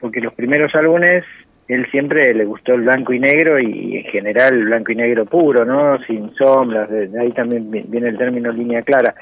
porque 0.00 0.20
los 0.20 0.34
primeros 0.34 0.74
álbumes 0.74 1.24
él 1.66 1.86
siempre 1.90 2.32
le 2.32 2.46
gustó 2.46 2.74
el 2.74 2.82
blanco 2.82 3.12
y 3.12 3.20
negro 3.20 3.58
y 3.58 3.98
en 3.98 4.04
general 4.04 4.54
el 4.54 4.64
blanco 4.64 4.92
y 4.92 4.96
negro 4.96 5.26
puro, 5.26 5.66
¿no? 5.66 6.02
Sin 6.04 6.34
sombras, 6.34 6.88
de, 6.88 7.10
ahí 7.20 7.30
también 7.32 7.70
viene 7.70 8.08
el 8.08 8.16
término 8.16 8.50
línea 8.50 8.80
clara. 8.80 9.14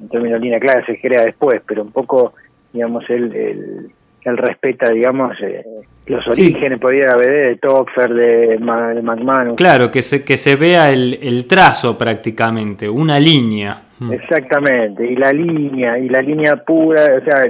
El 0.00 0.08
término 0.08 0.38
línea 0.38 0.58
clara 0.58 0.84
se 0.86 0.98
crea 0.98 1.24
después, 1.24 1.60
pero 1.66 1.82
un 1.82 1.92
poco, 1.92 2.32
digamos, 2.72 3.04
él, 3.08 3.92
él, 4.24 4.36
respeta, 4.36 4.90
digamos, 4.90 5.36
eh, 5.42 5.64
los 6.06 6.26
orígenes, 6.28 6.78
podría 6.78 7.12
haber 7.12 7.48
de 7.48 7.56
Topfer, 7.56 8.12
de, 8.12 8.46
de 8.48 8.58
McManus. 8.58 9.56
Claro, 9.56 9.90
que 9.90 10.02
se, 10.02 10.24
que 10.24 10.36
se 10.36 10.56
vea 10.56 10.90
el, 10.90 11.18
el 11.22 11.46
trazo 11.46 11.96
prácticamente, 11.96 12.88
una 12.88 13.18
línea. 13.18 13.82
Mm. 13.98 14.12
Exactamente, 14.12 15.06
y 15.06 15.16
la 15.16 15.32
línea, 15.32 15.98
y 15.98 16.08
la 16.08 16.20
línea 16.20 16.56
pura, 16.64 17.04
o 17.20 17.24
sea, 17.24 17.46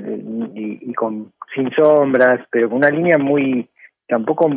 y 0.55 0.93
con 0.95 1.33
sin 1.55 1.71
sombras, 1.73 2.41
pero 2.51 2.69
con 2.69 2.79
una 2.79 2.91
línea 2.91 3.19
muy, 3.19 3.69
tampoco, 4.07 4.51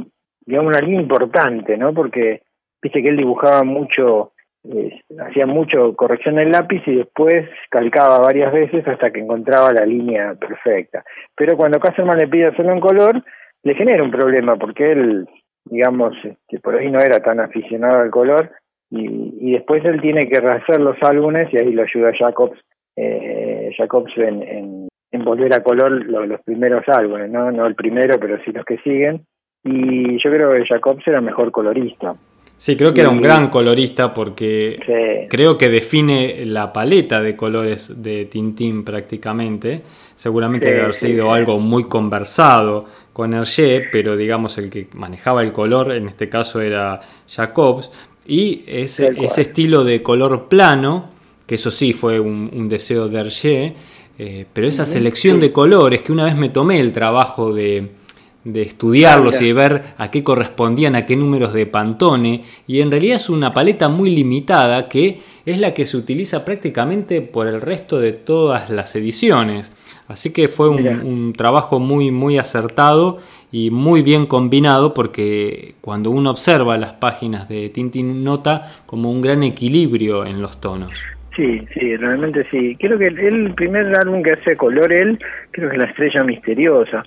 digamos, 0.46 0.74
una 0.74 0.86
línea 0.86 1.01
importante, 1.01 1.77
¿no? 1.77 1.93
Porque, 1.93 2.41
viste 2.82 3.01
que 3.01 3.10
él 3.10 3.17
dibujaba 3.17 3.63
mucho, 3.63 4.32
eh, 4.72 5.01
hacía 5.20 5.46
mucho 5.46 5.96
corrección 5.96 6.39
en 6.39 6.51
lápiz 6.51 6.82
y 6.86 6.96
después 6.96 7.50
calcaba 7.70 8.20
varias 8.20 8.53
veces 8.53 8.88
hasta 8.88 9.12
que 9.12 9.20
encontraba 9.20 9.72
la 9.72 9.86
línea 9.86 10.36
perfecta. 10.36 11.03
Pero 11.36 11.58
cuando 11.58 11.79
Caserman 11.79 12.17
le 12.17 12.27
pide 12.27 12.48
hacerlo 12.48 12.74
en 12.74 12.79
color, 12.79 13.24
le 13.63 13.75
genera 13.75 14.03
un 14.03 14.12
problema 14.12 14.55
porque 14.55 14.91
él, 14.91 15.27
digamos, 15.65 16.13
este, 16.24 16.60
por 16.60 16.75
ahí 16.75 16.89
no 16.91 17.00
era 17.00 17.22
tan 17.22 17.39
aficionado 17.39 18.01
al 18.01 18.12
color 18.12 18.51
y, 18.89 19.36
y 19.39 19.53
después 19.53 19.84
él 19.86 20.01
tiene 20.01 20.27
que 20.29 20.39
rehacer 20.39 20.79
los 20.79 20.98
álbumes 21.01 21.51
y 21.51 21.58
ahí 21.58 21.72
lo 21.72 21.84
ayuda 21.84 22.12
Jacobs, 22.17 22.60
eh, 22.96 23.72
Jacobs 23.77 24.13
en 24.17 24.88
en 25.13 25.24
volver 25.24 25.53
a 25.53 25.63
color 25.63 25.91
los 26.08 26.41
primeros 26.41 26.84
álbumes, 26.88 27.29
¿no? 27.29 27.51
No 27.51 27.67
el 27.67 27.75
primero, 27.75 28.20
pero 28.20 28.43
sí 28.43 28.51
los 28.51 28.65
que 28.65 28.79
siguen. 28.79 29.25
Y 29.63 30.22
yo 30.22 30.32
creo 30.32 30.51
que 30.53 30.65
Jacobs 30.65 31.08
era 31.08 31.22
mejor 31.22 31.51
colorista. 31.51 32.15
Sí, 32.63 32.77
creo 32.77 32.93
que 32.93 33.01
era 33.01 33.10
un 33.10 33.22
gran 33.22 33.50
colorista 33.50 34.13
porque 34.13 35.27
creo 35.29 35.58
que 35.58 35.67
define 35.67 36.46
la 36.46 36.72
paleta 36.72 37.22
de 37.22 37.36
colores 37.36 37.91
de 38.01 38.24
Tintín 38.24 38.86
prácticamente. 38.86 39.82
Seguramente 40.15 40.67
debe 40.67 40.84
haber 40.84 40.93
sido 40.96 41.34
algo 41.34 41.60
muy 41.60 41.89
conversado 41.89 42.86
con 43.12 43.34
Hergé, 43.34 43.89
pero 43.91 44.15
digamos 44.15 44.58
el 44.60 44.70
que 44.70 44.88
manejaba 44.93 45.41
el 45.43 45.51
color 45.51 45.91
en 45.91 46.08
este 46.08 46.29
caso 46.29 46.62
era 46.62 47.01
Jacobs. 47.27 47.91
Y 48.25 48.63
ese, 48.65 49.13
ese 49.22 49.41
estilo 49.41 49.84
de 49.84 50.01
color 50.01 50.48
plano, 50.48 51.10
que 51.46 51.55
eso 51.55 51.70
sí 51.70 51.91
fue 51.91 52.17
un, 52.17 52.50
un 52.53 52.70
deseo 52.70 53.10
de 53.10 53.20
Hergé, 53.20 53.75
eh, 54.17 54.46
pero 54.53 54.67
esa 54.67 54.86
selección 54.86 55.41
de 55.41 55.51
colores 55.51 56.01
que 56.01 56.13
una 56.13 56.24
vez 56.24 56.38
me 56.38 56.48
tomé 56.48 56.79
el 56.79 56.93
trabajo 56.93 57.53
de, 57.53 57.89
de 58.43 58.62
estudiarlos 58.62 59.41
y 59.41 59.47
de 59.47 59.53
ver 59.53 59.83
a 59.97 60.12
qué 60.12 60.23
correspondían, 60.23 60.95
a 60.95 61.05
qué 61.05 61.15
números 61.15 61.53
de 61.53 61.65
Pantone, 61.65 62.43
y 62.67 62.81
en 62.81 62.91
realidad 62.91 63.15
es 63.15 63.29
una 63.29 63.53
paleta 63.53 63.89
muy 63.89 64.09
limitada 64.09 64.89
que 64.89 65.19
es 65.45 65.59
la 65.59 65.73
que 65.73 65.85
se 65.85 65.97
utiliza 65.97 66.45
prácticamente 66.45 67.21
por 67.21 67.47
el 67.47 67.62
resto 67.62 68.00
de 68.00 68.13
todas 68.13 68.69
las 68.69 68.95
ediciones. 68.95 69.71
Así 70.07 70.33
que 70.33 70.47
fue 70.47 70.69
un, 70.69 71.33
trabajo 71.33 71.79
muy, 71.79 72.12
muy 72.12 72.38
acertado 72.38 73.19
y 73.51 73.71
muy 73.71 74.01
bien 74.01 74.25
combinado 74.25 74.93
porque 74.93 75.75
cuando 75.81 76.12
uno 76.12 76.31
observa 76.31 76.77
las 76.77 76.93
páginas 76.93 77.47
de 77.47 77.69
Tintin 77.69 78.23
nota 78.23 78.63
como 78.85 79.09
un 79.09 79.21
gran 79.21 79.43
equilibrio 79.43 80.25
en 80.25 80.41
los 80.41 80.59
tonos. 80.59 81.01
Sí, 81.35 81.65
sí, 81.73 81.97
realmente 81.97 82.43
sí. 82.51 82.75
Creo 82.79 83.00
que 83.00 83.07
el 83.07 83.53
primer 83.55 83.95
álbum 83.95 84.21
que 84.21 84.33
hace 84.33 84.55
color 84.55 84.91
él, 84.93 85.17
creo 85.51 85.69
que 85.69 85.77
es 85.77 85.81
La 85.81 85.89
Estrella 85.89 86.23
Misteriosa, 86.23 87.03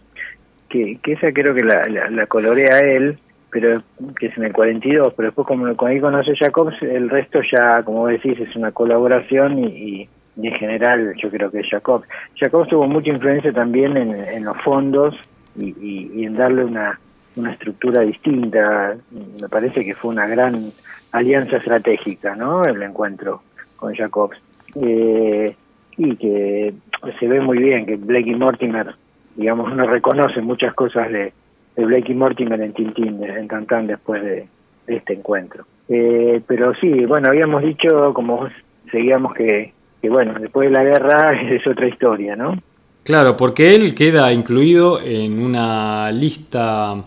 que, 0.68 0.98
que 1.02 1.12
esa 1.12 1.32
creo 1.32 1.54
que 1.54 1.62
la, 1.62 1.86
la, 2.10 2.26
colorea 2.26 2.78
él, 2.80 3.18
pero 3.50 3.82
que 4.18 4.26
es 4.26 4.36
en 4.36 4.44
el 4.44 4.52
42, 4.52 5.14
pero 5.14 5.28
después 5.28 5.46
como 5.46 5.66
ahí 5.86 6.00
conoce 6.00 6.36
Jacobs, 6.36 6.80
el 6.82 7.08
resto 7.08 7.40
ya, 7.42 7.82
como 7.82 8.06
decís, 8.08 8.38
es 8.40 8.54
una 8.56 8.72
colaboración 8.72 9.58
y 9.58 10.08
y 10.36 10.48
en 10.48 10.54
general 10.54 11.14
yo 11.16 11.30
creo 11.30 11.50
que 11.50 11.62
Jacobs. 11.64 12.06
Jacobs 12.38 12.68
tuvo 12.68 12.86
mucha 12.86 13.10
influencia 13.10 13.52
también 13.52 13.96
en, 13.96 14.44
los 14.44 14.56
fondos 14.58 15.14
y, 15.58 16.24
en 16.24 16.34
darle 16.34 16.64
una, 16.64 17.00
una 17.36 17.52
estructura 17.52 18.02
distinta. 18.02 18.96
Me 19.40 19.48
parece 19.48 19.84
que 19.84 19.94
fue 19.94 20.10
una 20.10 20.26
gran 20.26 20.70
alianza 21.12 21.56
estratégica, 21.56 22.36
¿no? 22.36 22.64
El 22.64 22.82
encuentro 22.82 23.42
con 23.76 23.94
Jacobs. 23.94 24.38
Eh, 24.74 25.56
y 25.96 26.16
que 26.16 26.74
se 27.18 27.26
ve 27.26 27.40
muy 27.40 27.58
bien 27.58 27.86
que 27.86 27.96
Blake 27.96 28.28
y 28.28 28.34
Mortimer, 28.34 28.94
digamos, 29.36 29.72
uno 29.72 29.86
reconoce 29.86 30.40
muchas 30.40 30.74
cosas 30.74 31.10
de, 31.10 31.32
de 31.76 31.84
Blake 31.84 32.12
y 32.12 32.14
Mortimer 32.14 32.60
en 32.60 32.72
Tintín, 32.72 33.22
en 33.22 33.48
Cantán 33.48 33.86
después 33.86 34.22
de, 34.22 34.48
este 34.86 35.14
encuentro. 35.14 35.64
Eh, 35.88 36.40
pero 36.46 36.74
sí, 36.74 37.04
bueno, 37.06 37.28
habíamos 37.28 37.62
dicho, 37.62 38.14
como 38.14 38.48
seguíamos 38.90 39.34
que 39.34 39.72
que 40.00 40.10
bueno, 40.10 40.34
después 40.38 40.68
de 40.68 40.72
la 40.72 40.84
guerra 40.84 41.40
es 41.50 41.66
otra 41.66 41.88
historia, 41.88 42.36
¿no? 42.36 42.60
Claro, 43.04 43.36
porque 43.36 43.74
él 43.74 43.94
queda 43.94 44.32
incluido 44.32 45.00
en 45.00 45.38
una 45.40 46.10
lista, 46.10 47.04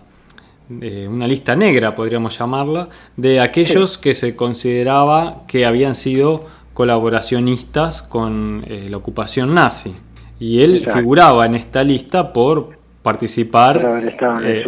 eh, 0.82 1.08
una 1.10 1.28
lista 1.28 1.58
negra, 1.58 1.94
podríamos 1.94 2.38
llamarla, 2.38 2.88
de 3.18 3.42
aquellos 3.42 3.98
que 3.98 4.14
se 4.14 4.34
consideraba 4.34 5.44
que 5.46 5.66
habían 5.66 5.96
sido 5.96 6.46
colaboracionistas 6.74 8.02
con 8.02 8.64
eh, 8.66 8.88
la 8.90 8.96
ocupación 8.96 9.54
nazi. 9.54 9.94
Y 10.40 10.62
él 10.62 10.88
figuraba 10.92 11.46
en 11.46 11.56
esta 11.56 11.84
lista 11.84 12.32
por 12.32 12.80
participar, 13.02 14.02
eh, 14.44 14.66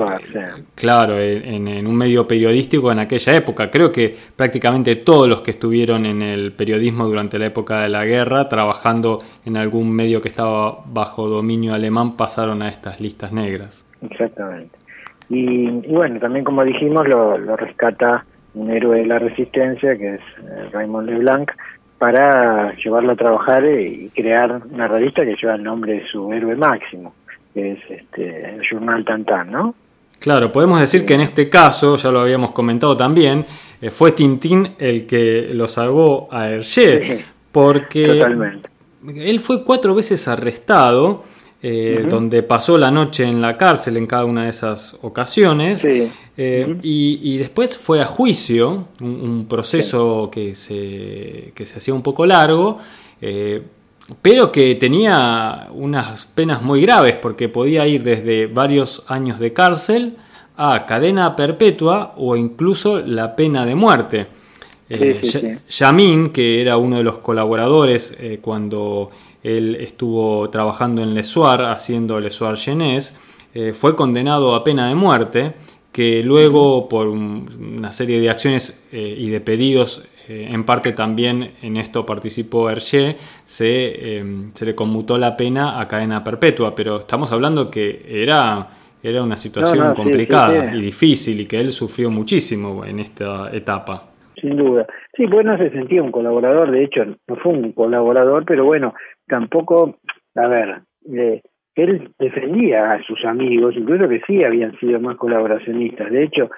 claro, 0.73 1.19
en, 1.19 1.85
un 1.85 1.95
medio 1.95 2.27
periodístico 2.27 2.91
en 2.91 2.99
aquella 2.99 3.35
época. 3.35 3.69
Creo 3.69 3.91
que 3.91 4.15
prácticamente 4.35 4.95
todos 4.95 5.27
los 5.27 5.41
que 5.41 5.51
estuvieron 5.51 6.05
en 6.05 6.21
el 6.21 6.53
periodismo 6.53 7.05
durante 7.05 7.37
la 7.37 7.47
época 7.47 7.81
de 7.81 7.89
la 7.89 8.05
guerra, 8.05 8.47
trabajando 8.47 9.19
en 9.45 9.57
algún 9.57 9.91
medio 9.91 10.21
que 10.21 10.29
estaba 10.29 10.79
bajo 10.85 11.27
dominio 11.27 11.73
alemán, 11.73 12.15
pasaron 12.15 12.61
a 12.61 12.69
estas 12.69 13.01
listas 13.01 13.31
negras. 13.33 13.85
Exactamente. 14.01 14.77
Y, 15.29 15.69
bueno, 15.87 16.19
también 16.19 16.43
como 16.43 16.63
dijimos, 16.63 17.07
lo, 17.07 17.37
rescata 17.55 18.25
un 18.53 18.69
héroe 18.69 18.99
de 18.99 19.05
la 19.05 19.19
resistencia, 19.19 19.97
que 19.97 20.15
es 20.15 20.21
eh, 20.39 20.69
Raymond 20.73 21.09
Leblanc, 21.09 21.51
para 22.01 22.75
llevarlo 22.77 23.11
a 23.11 23.15
trabajar 23.15 23.63
y 23.63 24.09
crear 24.09 24.59
una 24.71 24.87
revista 24.87 25.23
que 25.23 25.35
lleva 25.39 25.53
el 25.53 25.61
nombre 25.61 25.93
de 25.99 26.07
su 26.07 26.33
héroe 26.33 26.55
máximo 26.55 27.13
que 27.53 27.73
es 27.73 27.79
este, 27.89 28.55
el 28.55 28.61
Journal 28.67 29.05
Tantan, 29.05 29.51
¿no? 29.51 29.75
Claro, 30.19 30.51
podemos 30.51 30.79
decir 30.79 31.05
que 31.05 31.13
en 31.13 31.21
este 31.21 31.47
caso, 31.47 31.97
ya 31.97 32.09
lo 32.09 32.21
habíamos 32.21 32.51
comentado 32.53 32.97
también, 32.97 33.45
eh, 33.81 33.91
fue 33.91 34.13
Tintín 34.13 34.73
el 34.79 35.05
que 35.05 35.49
lo 35.53 35.67
salvó 35.67 36.27
a 36.31 36.49
Hergé, 36.49 37.25
porque 37.51 38.23
él 39.15 39.39
fue 39.39 39.63
cuatro 39.63 39.93
veces 39.93 40.27
arrestado, 40.27 41.23
eh, 41.61 42.05
donde 42.09 42.41
pasó 42.41 42.77
la 42.79 42.89
noche 42.89 43.25
en 43.25 43.41
la 43.41 43.57
cárcel 43.57 43.97
en 43.97 44.07
cada 44.07 44.25
una 44.25 44.45
de 44.45 44.49
esas 44.49 44.97
ocasiones, 45.03 45.85
eh, 46.43 46.77
y, 46.81 47.37
después 47.37 47.77
fue 47.77 48.01
a 48.01 48.05
juicio, 48.05 48.87
un, 48.99 49.45
proceso 49.47 50.29
que, 50.31 50.55
se, 50.55 51.51
que 51.53 51.65
se 51.65 51.77
hacía 51.77 51.93
un 51.93 52.01
poco 52.01 52.25
largo, 52.25 52.79
pero 54.21 54.51
que 54.51 54.75
tenía 54.75 55.67
unas 55.73 56.25
penas 56.27 56.61
muy 56.61 56.81
graves 56.81 57.15
porque 57.15 57.49
podía 57.49 57.85
ir 57.87 58.03
desde 58.03 58.47
varios 58.47 59.03
años 59.07 59.39
de 59.39 59.53
cárcel 59.53 60.17
a 60.57 60.85
cadena 60.85 61.35
perpetua 61.35 62.13
o 62.17 62.35
incluso 62.35 62.99
la 62.99 63.35
pena 63.35 63.65
de 63.65 63.75
muerte. 63.75 64.27
Eh, 64.89 65.59
Yamin, 65.69 66.31
que 66.31 66.61
era 66.61 66.75
uno 66.75 66.97
de 66.97 67.03
los 67.03 67.19
colaboradores 67.19 68.15
eh, 68.19 68.39
cuando 68.41 69.09
él 69.41 69.77
estuvo 69.79 70.49
trabajando 70.49 71.01
en 71.01 71.13
Lesuar, 71.13 71.63
haciendo 71.63 72.19
Lesuar 72.19 72.57
Genés, 72.57 73.15
eh, 73.53 73.73
fue 73.73 73.95
condenado 73.95 74.53
a 74.53 74.63
pena 74.63 74.89
de 74.89 74.95
muerte, 74.95 75.53
que 75.91 76.23
luego 76.23 76.87
por 76.87 77.07
una 77.07 77.91
serie 77.91 78.19
de 78.19 78.29
acciones 78.29 78.87
y 78.91 79.29
de 79.29 79.41
pedidos 79.41 80.07
eh, 80.31 80.47
en 80.51 80.63
parte 80.65 80.91
también 80.93 81.51
en 81.61 81.77
esto 81.77 82.05
participó 82.05 82.69
Hergé, 82.69 83.17
se, 83.43 84.17
em, 84.17 84.51
se 84.53 84.65
le 84.65 84.75
conmutó 84.75 85.17
la 85.17 85.35
pena 85.35 85.79
a 85.79 85.87
cadena 85.87 86.23
perpetua, 86.23 86.73
pero 86.75 86.97
estamos 86.97 87.31
hablando 87.33 87.71
que 87.71 88.01
era, 88.07 88.67
era 89.03 89.23
una 89.23 89.35
situación 89.35 89.93
complicada 89.95 90.73
y 90.75 90.81
difícil 90.81 91.41
y 91.41 91.47
que 91.47 91.59
él 91.59 91.71
sufrió 91.71 92.11
muchísimo 92.11 92.85
en 92.85 92.99
esta 92.99 93.49
etapa. 93.51 94.09
Sin 94.39 94.55
duda. 94.57 94.85
Sí, 95.15 95.27
pues 95.27 95.45
no 95.45 95.57
se 95.57 95.69
sentía 95.71 96.01
un 96.01 96.11
colaborador, 96.11 96.71
de 96.71 96.83
hecho 96.83 97.03
no 97.05 97.35
fue 97.37 97.51
un 97.51 97.71
colaborador, 97.73 98.45
pero 98.45 98.63
bueno, 98.63 98.93
tampoco, 99.27 99.97
a 100.35 100.47
ver, 100.47 100.81
él 101.75 102.11
defendía 102.19 102.93
a 102.93 103.03
sus 103.03 103.23
amigos, 103.25 103.75
incluso 103.77 104.07
que 104.09 104.21
sí 104.27 104.43
habían 104.43 104.77
sido 104.79 104.99
más 104.99 105.17
colaboracionistas. 105.17 106.11
De 106.11 106.23
hecho, 106.23 106.49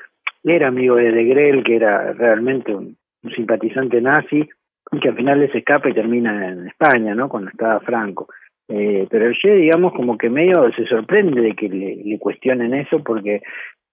era 0.43 0.67
amigo 0.67 0.95
de 0.95 1.11
De 1.11 1.23
Grel, 1.25 1.63
que 1.63 1.75
era 1.75 2.13
realmente 2.13 2.73
un, 2.75 2.97
simpatizante 3.35 4.01
nazi, 4.01 4.47
y 4.91 4.99
que 4.99 5.09
al 5.09 5.15
final 5.15 5.39
les 5.39 5.55
escapa 5.55 5.89
y 5.89 5.93
termina 5.93 6.49
en 6.49 6.67
España, 6.67 7.15
¿no? 7.15 7.29
Cuando 7.29 7.49
estaba 7.49 7.79
Franco. 7.79 8.27
Eh, 8.67 9.07
pero 9.09 9.31
Che, 9.33 9.55
digamos, 9.55 9.93
como 9.93 10.17
que 10.17 10.29
medio 10.29 10.63
se 10.75 10.85
sorprende 10.85 11.41
de 11.41 11.55
que 11.55 11.69
le, 11.69 12.17
cuestionen 12.19 12.73
eso 12.73 13.03
porque 13.03 13.41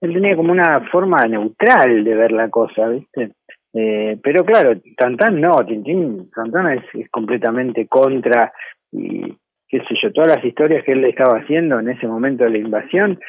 él 0.01 0.13
tenía 0.13 0.37
como 0.37 0.53
una 0.53 0.81
forma 0.91 1.25
neutral 1.27 2.05
de 2.05 2.15
ver 2.15 2.33
la 2.33 2.49
cosa, 2.49 2.89
¿viste? 2.89 3.33
Eh, 3.73 4.19
pero 4.23 4.45
claro, 4.45 4.81
Tantán 4.97 5.41
no, 5.41 5.65
Tintín, 5.65 6.31
Tantán 6.35 6.73
es, 6.73 6.85
es, 6.95 7.11
completamente 7.11 7.87
contra 7.87 8.53
y 8.91 9.37
qué 9.71 9.79
sé 9.85 9.95
yo, 10.03 10.13
todas 10.13 10.37
las 10.37 10.45
historias 10.45 10.85
que 10.85 10.93
él 10.93 11.05
estaba 11.05 11.39
haciendo 11.39 11.79
en 11.79 11.89
ese 11.89 12.07
momento 12.07 12.45
de 12.45 12.51
la 12.51 12.59
invasión 12.59 13.21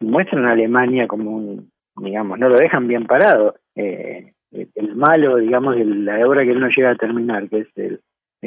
muestran 0.00 0.46
a 0.46 0.52
Alemania 0.52 1.06
como 1.06 1.30
un, 1.32 1.70
digamos, 1.96 2.38
no 2.38 2.48
lo 2.48 2.56
dejan 2.56 2.88
bien 2.88 3.06
parado. 3.06 3.56
Eh, 3.74 4.32
el 4.52 4.96
malo, 4.96 5.36
digamos, 5.36 5.76
la 5.76 6.26
obra 6.26 6.44
que 6.44 6.52
él 6.52 6.60
no 6.60 6.68
llega 6.68 6.90
a 6.90 6.96
terminar, 6.96 7.48
que 7.48 7.58
es 7.60 7.68
el, 7.76 8.00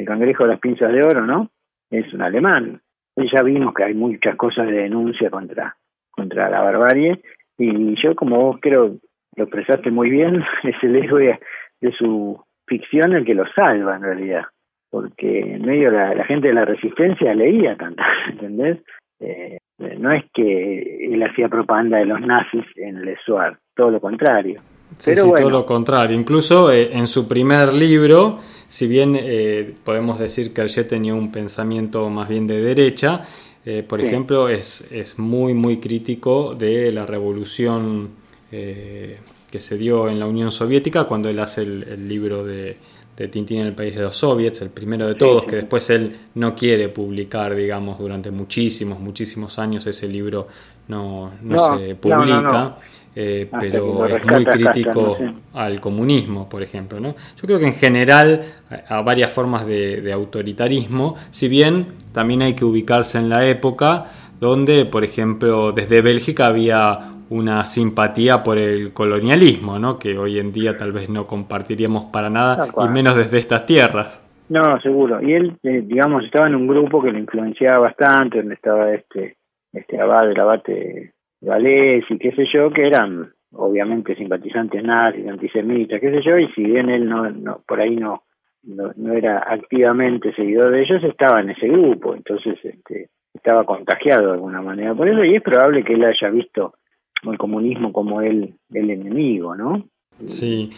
cangrejo 0.04 0.44
de 0.44 0.50
las 0.50 0.60
pinzas 0.60 0.92
de 0.92 1.02
oro, 1.02 1.26
¿no? 1.26 1.50
Es 1.90 2.12
un 2.14 2.22
alemán. 2.22 2.80
Y 3.16 3.30
ya 3.30 3.42
vimos 3.42 3.74
que 3.74 3.84
hay 3.84 3.94
muchas 3.94 4.34
cosas 4.36 4.66
de 4.66 4.82
denuncia 4.82 5.30
contra, 5.30 5.76
contra 6.10 6.48
la 6.48 6.62
barbarie, 6.62 7.20
y 7.58 7.94
yo, 8.02 8.16
como 8.16 8.40
vos 8.40 8.58
creo 8.60 8.96
lo 9.36 9.44
expresaste 9.44 9.90
muy 9.90 10.10
bien, 10.10 10.42
es 10.64 10.76
el 10.82 10.96
héroe 10.96 11.38
de 11.80 11.92
su 11.92 12.42
ficción 12.66 13.12
el 13.12 13.24
que 13.24 13.34
lo 13.34 13.44
salva 13.52 13.96
en 13.96 14.02
realidad, 14.02 14.44
porque 14.90 15.40
en 15.40 15.64
medio 15.64 15.90
la, 15.90 16.14
la 16.14 16.24
gente 16.24 16.48
de 16.48 16.54
la 16.54 16.64
resistencia 16.64 17.34
leía 17.34 17.76
tanto, 17.76 18.02
¿entendés? 18.30 18.78
Eh, 19.20 19.58
no 19.98 20.12
es 20.12 20.24
que 20.34 21.06
él 21.06 21.22
hacía 21.22 21.48
propaganda 21.48 21.98
de 21.98 22.06
los 22.06 22.20
nazis 22.20 22.64
en 22.76 22.98
el 22.98 23.08
Esuar, 23.08 23.58
todo 23.74 23.90
lo 23.90 24.00
contrario. 24.00 24.60
Sí, 24.98 25.14
todo 25.14 25.50
lo 25.50 25.64
contrario. 25.64 26.16
Incluso 26.16 26.70
eh, 26.72 26.90
en 26.92 27.06
su 27.06 27.28
primer 27.28 27.72
libro, 27.72 28.38
si 28.66 28.88
bien 28.88 29.16
eh, 29.18 29.74
podemos 29.84 30.18
decir 30.18 30.52
que 30.52 30.62
Hergé 30.62 30.84
tenía 30.84 31.14
un 31.14 31.30
pensamiento 31.30 32.08
más 32.10 32.28
bien 32.28 32.46
de 32.46 32.60
derecha, 32.60 33.24
eh, 33.64 33.84
por 33.86 34.00
ejemplo, 34.00 34.48
es, 34.48 34.90
es, 34.90 35.18
muy, 35.18 35.54
muy 35.54 35.78
crítico 35.78 36.54
de 36.54 36.90
la 36.92 37.06
revolución 37.06 38.18
que 38.50 39.60
se 39.60 39.78
dio 39.78 40.08
en 40.08 40.18
la 40.18 40.26
Unión 40.26 40.50
Soviética 40.50 41.04
cuando 41.04 41.28
él 41.28 41.38
hace 41.38 41.62
el, 41.62 42.08
libro 42.08 42.42
de, 42.42 42.78
de, 43.20 43.28
Tintín 43.28 43.60
en 43.60 43.66
el 43.68 43.74
país 43.74 43.94
de 43.94 44.02
los 44.02 44.16
soviets, 44.16 44.62
el 44.62 44.70
primero 44.70 45.06
de 45.06 45.14
todos, 45.14 45.44
que 45.44 45.56
después 45.56 45.88
él 45.90 46.16
no 46.34 46.54
quiere 46.54 46.88
publicar, 46.88 47.54
digamos, 47.54 47.98
durante 47.98 48.30
muchísimos, 48.30 48.98
muchísimos 48.98 49.58
años 49.58 49.86
ese 49.86 50.08
libro 50.08 50.48
no, 50.88 51.32
no, 51.42 51.78
se 51.78 51.94
publica. 51.94 52.76
Eh, 53.14 53.50
pero 53.58 54.06
es 54.06 54.24
muy 54.24 54.44
crítico 54.44 55.18
al 55.54 55.80
comunismo, 55.80 56.48
por 56.48 56.62
ejemplo. 56.62 57.00
¿no? 57.00 57.14
Yo 57.36 57.42
creo 57.42 57.58
que 57.58 57.66
en 57.66 57.74
general 57.74 58.44
a 58.88 59.02
varias 59.02 59.32
formas 59.32 59.66
de, 59.66 60.12
autoritarismo, 60.12 61.16
si 61.30 61.48
bien 61.48 61.88
también 62.12 62.42
hay 62.42 62.54
que 62.54 62.64
ubicarse 62.64 63.18
en 63.18 63.28
la 63.28 63.46
época 63.46 64.06
donde, 64.38 64.86
por 64.86 65.04
ejemplo, 65.04 65.72
desde 65.72 66.00
Bélgica 66.00 66.46
había 66.46 67.12
una 67.30 67.64
simpatía 67.64 68.42
por 68.42 68.58
el 68.58 68.92
colonialismo, 68.92 69.78
¿no? 69.78 69.98
que 69.98 70.18
hoy 70.18 70.38
en 70.38 70.52
día 70.52 70.76
tal 70.76 70.92
vez 70.92 71.08
no 71.08 71.26
compartiríamos 71.26 72.10
para 72.12 72.28
nada, 72.28 72.68
y 72.76 72.88
menos 72.88 73.16
desde 73.16 73.38
estas 73.38 73.66
tierras. 73.66 74.26
No, 74.48 74.80
seguro. 74.80 75.22
Y 75.22 75.32
él, 75.32 75.56
eh, 75.62 75.82
digamos, 75.84 76.24
estaba 76.24 76.48
en 76.48 76.56
un 76.56 76.66
grupo 76.66 77.00
que 77.00 77.12
lo 77.12 77.18
influenciaba 77.18 77.78
bastante, 77.78 78.38
donde 78.38 78.54
estaba 78.54 78.92
este 78.92 79.36
este 79.72 80.00
abad, 80.00 80.30
el 80.30 80.40
abate 80.40 81.12
Galés 81.40 82.04
y 82.10 82.18
qué 82.18 82.32
sé 82.32 82.44
yo, 82.52 82.70
que 82.70 82.86
eran 82.86 83.32
obviamente 83.52 84.14
simpatizantes 84.14 84.82
nazis, 84.82 85.26
antisemitas, 85.26 86.00
qué 86.00 86.10
sé 86.10 86.22
yo, 86.22 86.38
y 86.38 86.48
si 86.52 86.64
bien 86.64 86.90
él 86.90 87.08
no, 87.08 87.30
no 87.30 87.62
por 87.66 87.80
ahí 87.80 87.96
no, 87.96 88.24
no, 88.62 88.92
no 88.96 89.12
era 89.14 89.44
activamente 89.46 90.34
seguidor 90.34 90.70
de 90.70 90.82
ellos, 90.82 91.02
estaba 91.02 91.40
en 91.40 91.50
ese 91.50 91.66
grupo, 91.68 92.14
entonces 92.14 92.58
este, 92.62 93.08
estaba 93.32 93.64
contagiado 93.64 94.26
de 94.26 94.32
alguna 94.34 94.60
manera 94.62 94.94
por 94.94 95.08
eso, 95.08 95.24
y 95.24 95.36
es 95.36 95.42
probable 95.42 95.82
que 95.82 95.94
él 95.94 96.04
haya 96.04 96.30
visto 96.30 96.74
el 97.22 97.38
comunismo 97.38 97.92
como 97.92 98.20
el, 98.20 98.54
el 98.72 98.90
enemigo, 98.90 99.54
¿no? 99.54 99.84
Sí. 100.24 100.70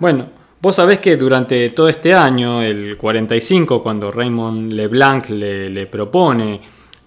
Bueno, 0.00 0.26
vos 0.60 0.76
sabés 0.76 0.98
que 0.98 1.16
durante 1.16 1.70
todo 1.70 1.88
este 1.88 2.14
año, 2.14 2.62
el 2.62 2.96
45, 2.96 3.82
cuando 3.82 4.10
Raymond 4.10 4.72
Leblanc 4.72 5.28
le, 5.30 5.70
le 5.70 5.86
propone 5.86 6.60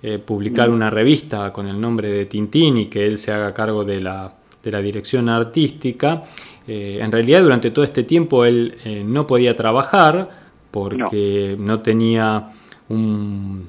eh, 0.04 0.20
publicar 0.20 0.70
mm. 0.70 0.74
una 0.74 0.90
revista 0.92 1.52
con 1.52 1.68
el 1.68 1.82
nombre 1.82 2.12
de 2.12 2.28
Tintín 2.28 2.78
y 2.78 2.86
que 2.86 3.08
él 3.08 3.18
se 3.18 3.32
haga 3.32 3.52
cargo 3.52 3.84
de 3.84 4.00
la, 4.00 4.32
de 4.64 4.72
la 4.72 4.80
dirección 4.80 5.28
artística, 5.28 6.22
eh, 6.68 7.00
en 7.02 7.12
realidad 7.12 7.42
durante 7.42 7.72
todo 7.72 7.84
este 7.84 8.04
tiempo 8.04 8.46
él 8.46 8.76
eh, 8.86 9.04
no 9.04 9.26
podía 9.26 9.56
trabajar 9.56 10.30
porque 10.70 11.56
no, 11.58 11.80
tenía 11.80 12.50
un, 12.90 13.68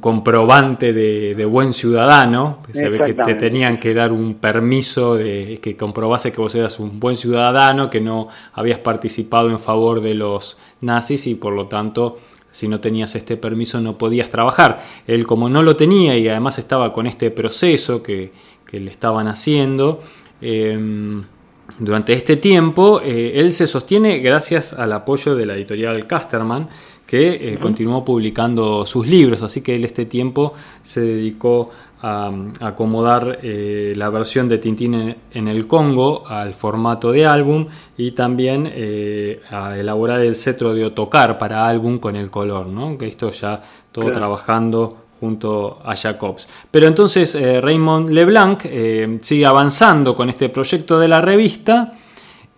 comprobante 0.00 0.92
de, 0.92 1.44
buen 1.44 1.72
ciudadano, 1.72 2.58
se 2.72 2.88
ve 2.88 3.00
que 3.00 3.14
te 3.14 3.34
tenían 3.34 3.78
que 3.78 3.94
dar 3.94 4.12
un 4.12 4.34
permiso 4.34 5.14
de 5.14 5.58
que 5.62 5.76
comprobase 5.76 6.32
que 6.32 6.40
vos 6.40 6.54
eras 6.54 6.78
un 6.78 6.98
buen 7.00 7.16
ciudadano, 7.16 7.90
que 7.90 8.00
no 8.00 8.28
habías 8.52 8.78
participado 8.78 9.50
en 9.50 9.60
favor 9.60 10.00
de 10.00 10.14
los 10.14 10.56
nazis 10.80 11.26
y 11.26 11.34
por 11.34 11.52
lo 11.52 11.66
tanto 11.66 12.18
si 12.52 12.66
no 12.66 12.80
tenías 12.80 13.14
este 13.14 13.36
permiso 13.36 13.80
no 13.80 13.96
podías 13.96 14.28
trabajar. 14.28 14.82
Él 15.06 15.26
como 15.26 15.48
no 15.48 15.62
lo 15.62 15.76
tenía 15.76 16.16
y 16.16 16.28
además 16.28 16.58
estaba 16.58 16.92
con 16.92 17.06
este 17.06 17.30
proceso 17.30 18.02
que, 18.02 18.32
que 18.66 18.80
le 18.80 18.90
estaban 18.90 19.28
haciendo, 19.28 20.00
eh, 20.40 21.22
durante 21.78 22.12
este 22.12 22.36
tiempo, 22.36 23.00
eh, 23.00 23.32
él 23.36 23.52
se 23.52 23.66
sostiene 23.66 24.18
gracias 24.18 24.72
al 24.72 24.92
apoyo 24.92 25.34
de 25.34 25.46
la 25.46 25.54
editorial 25.54 26.06
Casterman, 26.06 26.68
que 27.10 27.54
eh, 27.54 27.58
continuó 27.58 28.04
publicando 28.04 28.86
sus 28.86 29.06
libros, 29.06 29.42
así 29.42 29.62
que 29.62 29.74
él 29.74 29.84
este 29.84 30.06
tiempo 30.06 30.54
se 30.82 31.00
dedicó 31.00 31.70
a, 32.02 32.30
acomodar 32.60 33.40
eh, 33.42 33.92
la 33.96 34.08
versión 34.10 34.48
de 34.48 34.58
Tintín 34.58 35.16
en, 35.32 35.48
el 35.48 35.66
Congo 35.66 36.26
al 36.26 36.54
formato 36.54 37.10
de 37.10 37.26
álbum 37.26 37.66
y 37.98 38.12
también 38.12 38.72
a 39.50 39.76
elaborar 39.76 40.20
el 40.20 40.36
cetro 40.36 40.72
de 40.72 40.84
Otocar 40.84 41.36
para 41.36 41.66
álbum 41.66 41.98
con 41.98 42.14
el 42.14 42.30
color, 42.30 42.66
¿no? 42.68 42.96
que 42.96 43.08
esto 43.08 43.32
ya 43.32 43.60
todo 43.92 44.10
trabajando 44.12 44.96
junto 45.20 45.78
a 45.84 45.94
Jacobs. 45.94 46.48
Pero 46.70 46.86
entonces 46.86 47.34
eh, 47.34 47.60
Raymond 47.60 48.08
Leblanc 48.10 48.62
eh, 48.64 49.18
sigue 49.20 49.44
avanzando 49.44 50.16
con 50.16 50.30
este 50.30 50.48
proyecto 50.48 50.98
de 50.98 51.08
la 51.08 51.20
revista 51.20 51.92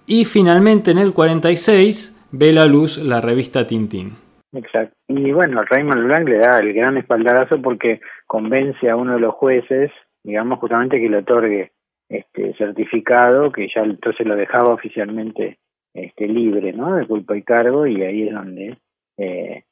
y 0.06 0.24
finalmente 0.24 0.92
en 0.92 0.98
el 0.98 1.12
46 1.12 2.16
ve 2.30 2.52
la 2.52 2.64
luz 2.66 2.98
la 2.98 3.20
revista 3.20 3.66
Tintín. 3.66 4.14
Exacto. 4.52 4.94
Y 5.08 5.32
bueno, 5.32 5.62
Raymond 5.64 6.00
Leblanc 6.00 6.28
le 6.28 6.38
da 6.38 6.58
el 6.58 6.72
gran 6.72 6.98
espaldarazo 6.98 7.60
porque 7.62 8.00
convence 8.26 8.88
a 8.88 8.96
uno 8.96 9.14
de 9.14 9.20
los 9.20 9.34
jueces, 9.34 9.90
digamos 10.22 10.58
justamente 10.58 11.00
que 11.00 11.08
le 11.08 11.18
otorgue 11.18 11.72
este 12.08 12.54
certificado 12.54 13.50
que 13.50 13.68
ya 13.74 13.82
entonces 13.82 14.26
lo 14.26 14.36
dejaba 14.36 14.74
oficialmente 14.74 15.58
este 15.94 16.28
libre, 16.28 16.72
¿no? 16.72 16.96
De 16.96 17.06
culpa 17.06 17.36
y 17.36 17.42
cargo 17.42 17.86
y 17.86 18.02
ahí 18.02 18.28
es 18.28 18.34
donde 18.34 18.76
eh, 19.16 19.64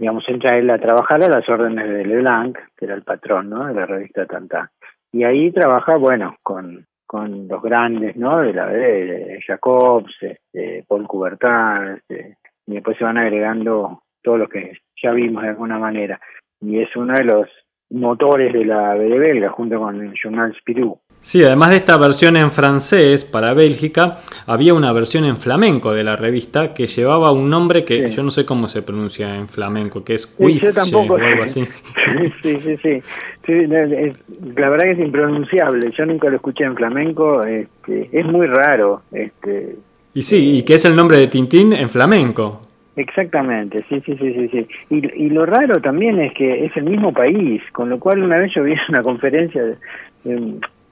digamos, 0.00 0.24
entra 0.28 0.56
él 0.56 0.70
a 0.70 0.78
trabajar 0.78 1.22
a 1.22 1.28
las 1.28 1.46
órdenes 1.48 1.86
de 1.86 2.06
Leblanc, 2.06 2.58
que 2.76 2.86
era 2.86 2.94
el 2.94 3.02
patrón, 3.02 3.50
¿no? 3.50 3.66
De 3.66 3.74
la 3.74 3.84
revista 3.84 4.24
Tantá. 4.24 4.70
Y 5.12 5.24
ahí 5.24 5.52
trabaja, 5.52 5.96
bueno, 5.96 6.36
con, 6.42 6.86
con 7.06 7.46
los 7.46 7.62
grandes, 7.62 8.16
¿no? 8.16 8.40
De 8.40 8.54
la 8.54 8.66
de 8.66 9.38
Jacobs, 9.46 10.16
este, 10.22 10.84
Paul 10.88 11.06
Coubertin, 11.06 11.98
este, 11.98 12.38
y 12.66 12.74
después 12.74 12.96
se 12.96 13.04
van 13.04 13.18
agregando 13.18 14.02
todos 14.22 14.38
los 14.38 14.48
que 14.48 14.78
ya 15.02 15.12
vimos 15.12 15.42
de 15.42 15.50
alguna 15.50 15.78
manera. 15.78 16.20
Y 16.60 16.80
es 16.80 16.94
uno 16.96 17.14
de 17.14 17.24
los 17.24 17.48
motores 17.90 18.52
de 18.52 18.64
la 18.64 18.94
BD 18.94 19.18
belga, 19.18 19.50
junto 19.50 19.78
con 19.78 20.00
el 20.00 20.12
Journal 20.14 20.54
Spirou. 20.60 20.98
Sí, 21.18 21.44
además 21.44 21.70
de 21.70 21.76
esta 21.76 21.98
versión 21.98 22.36
en 22.38 22.50
francés 22.50 23.26
para 23.26 23.52
Bélgica, 23.52 24.16
había 24.46 24.72
una 24.72 24.90
versión 24.92 25.26
en 25.26 25.36
flamenco 25.36 25.92
de 25.92 26.02
la 26.02 26.16
revista 26.16 26.72
que 26.72 26.86
llevaba 26.86 27.30
un 27.30 27.50
nombre 27.50 27.84
que 27.84 28.10
yo 28.10 28.22
no 28.22 28.30
sé 28.30 28.46
cómo 28.46 28.70
se 28.70 28.80
pronuncia 28.80 29.36
en 29.36 29.46
flamenco, 29.46 30.02
que 30.02 30.14
es 30.14 30.26
Cuif 30.26 30.64
o 30.64 31.16
algo 31.16 31.42
así. 31.42 31.66
sí, 32.42 32.58
sí, 32.62 32.76
sí, 32.82 33.66
La 33.66 34.70
verdad 34.70 34.84
que 34.84 34.92
es 34.92 34.98
impronunciable. 34.98 35.92
Yo 35.96 36.06
nunca 36.06 36.30
lo 36.30 36.36
escuché 36.36 36.64
en 36.64 36.74
flamenco. 36.74 37.42
Este, 37.44 38.08
es 38.12 38.24
muy 38.24 38.46
raro. 38.46 39.02
Este, 39.12 39.76
y 40.14 40.22
sí, 40.22 40.56
y 40.56 40.62
que 40.62 40.74
es 40.74 40.84
el 40.86 40.96
nombre 40.96 41.18
de 41.18 41.26
Tintín 41.26 41.74
en 41.74 41.90
flamenco. 41.90 42.62
Exactamente, 42.96 43.84
sí, 43.88 44.02
sí, 44.04 44.16
sí, 44.16 44.34
sí, 44.34 44.48
sí. 44.48 44.68
Y, 44.90 45.24
y 45.26 45.30
lo 45.30 45.46
raro 45.46 45.80
también 45.80 46.20
es 46.20 46.34
que 46.34 46.64
es 46.66 46.76
el 46.76 46.84
mismo 46.84 47.12
país, 47.12 47.62
con 47.72 47.88
lo 47.88 47.98
cual 47.98 48.22
una 48.22 48.38
vez 48.38 48.52
yo 48.54 48.62
vi 48.64 48.74
una 48.88 49.02
conferencia 49.02 49.62
de, 49.62 49.76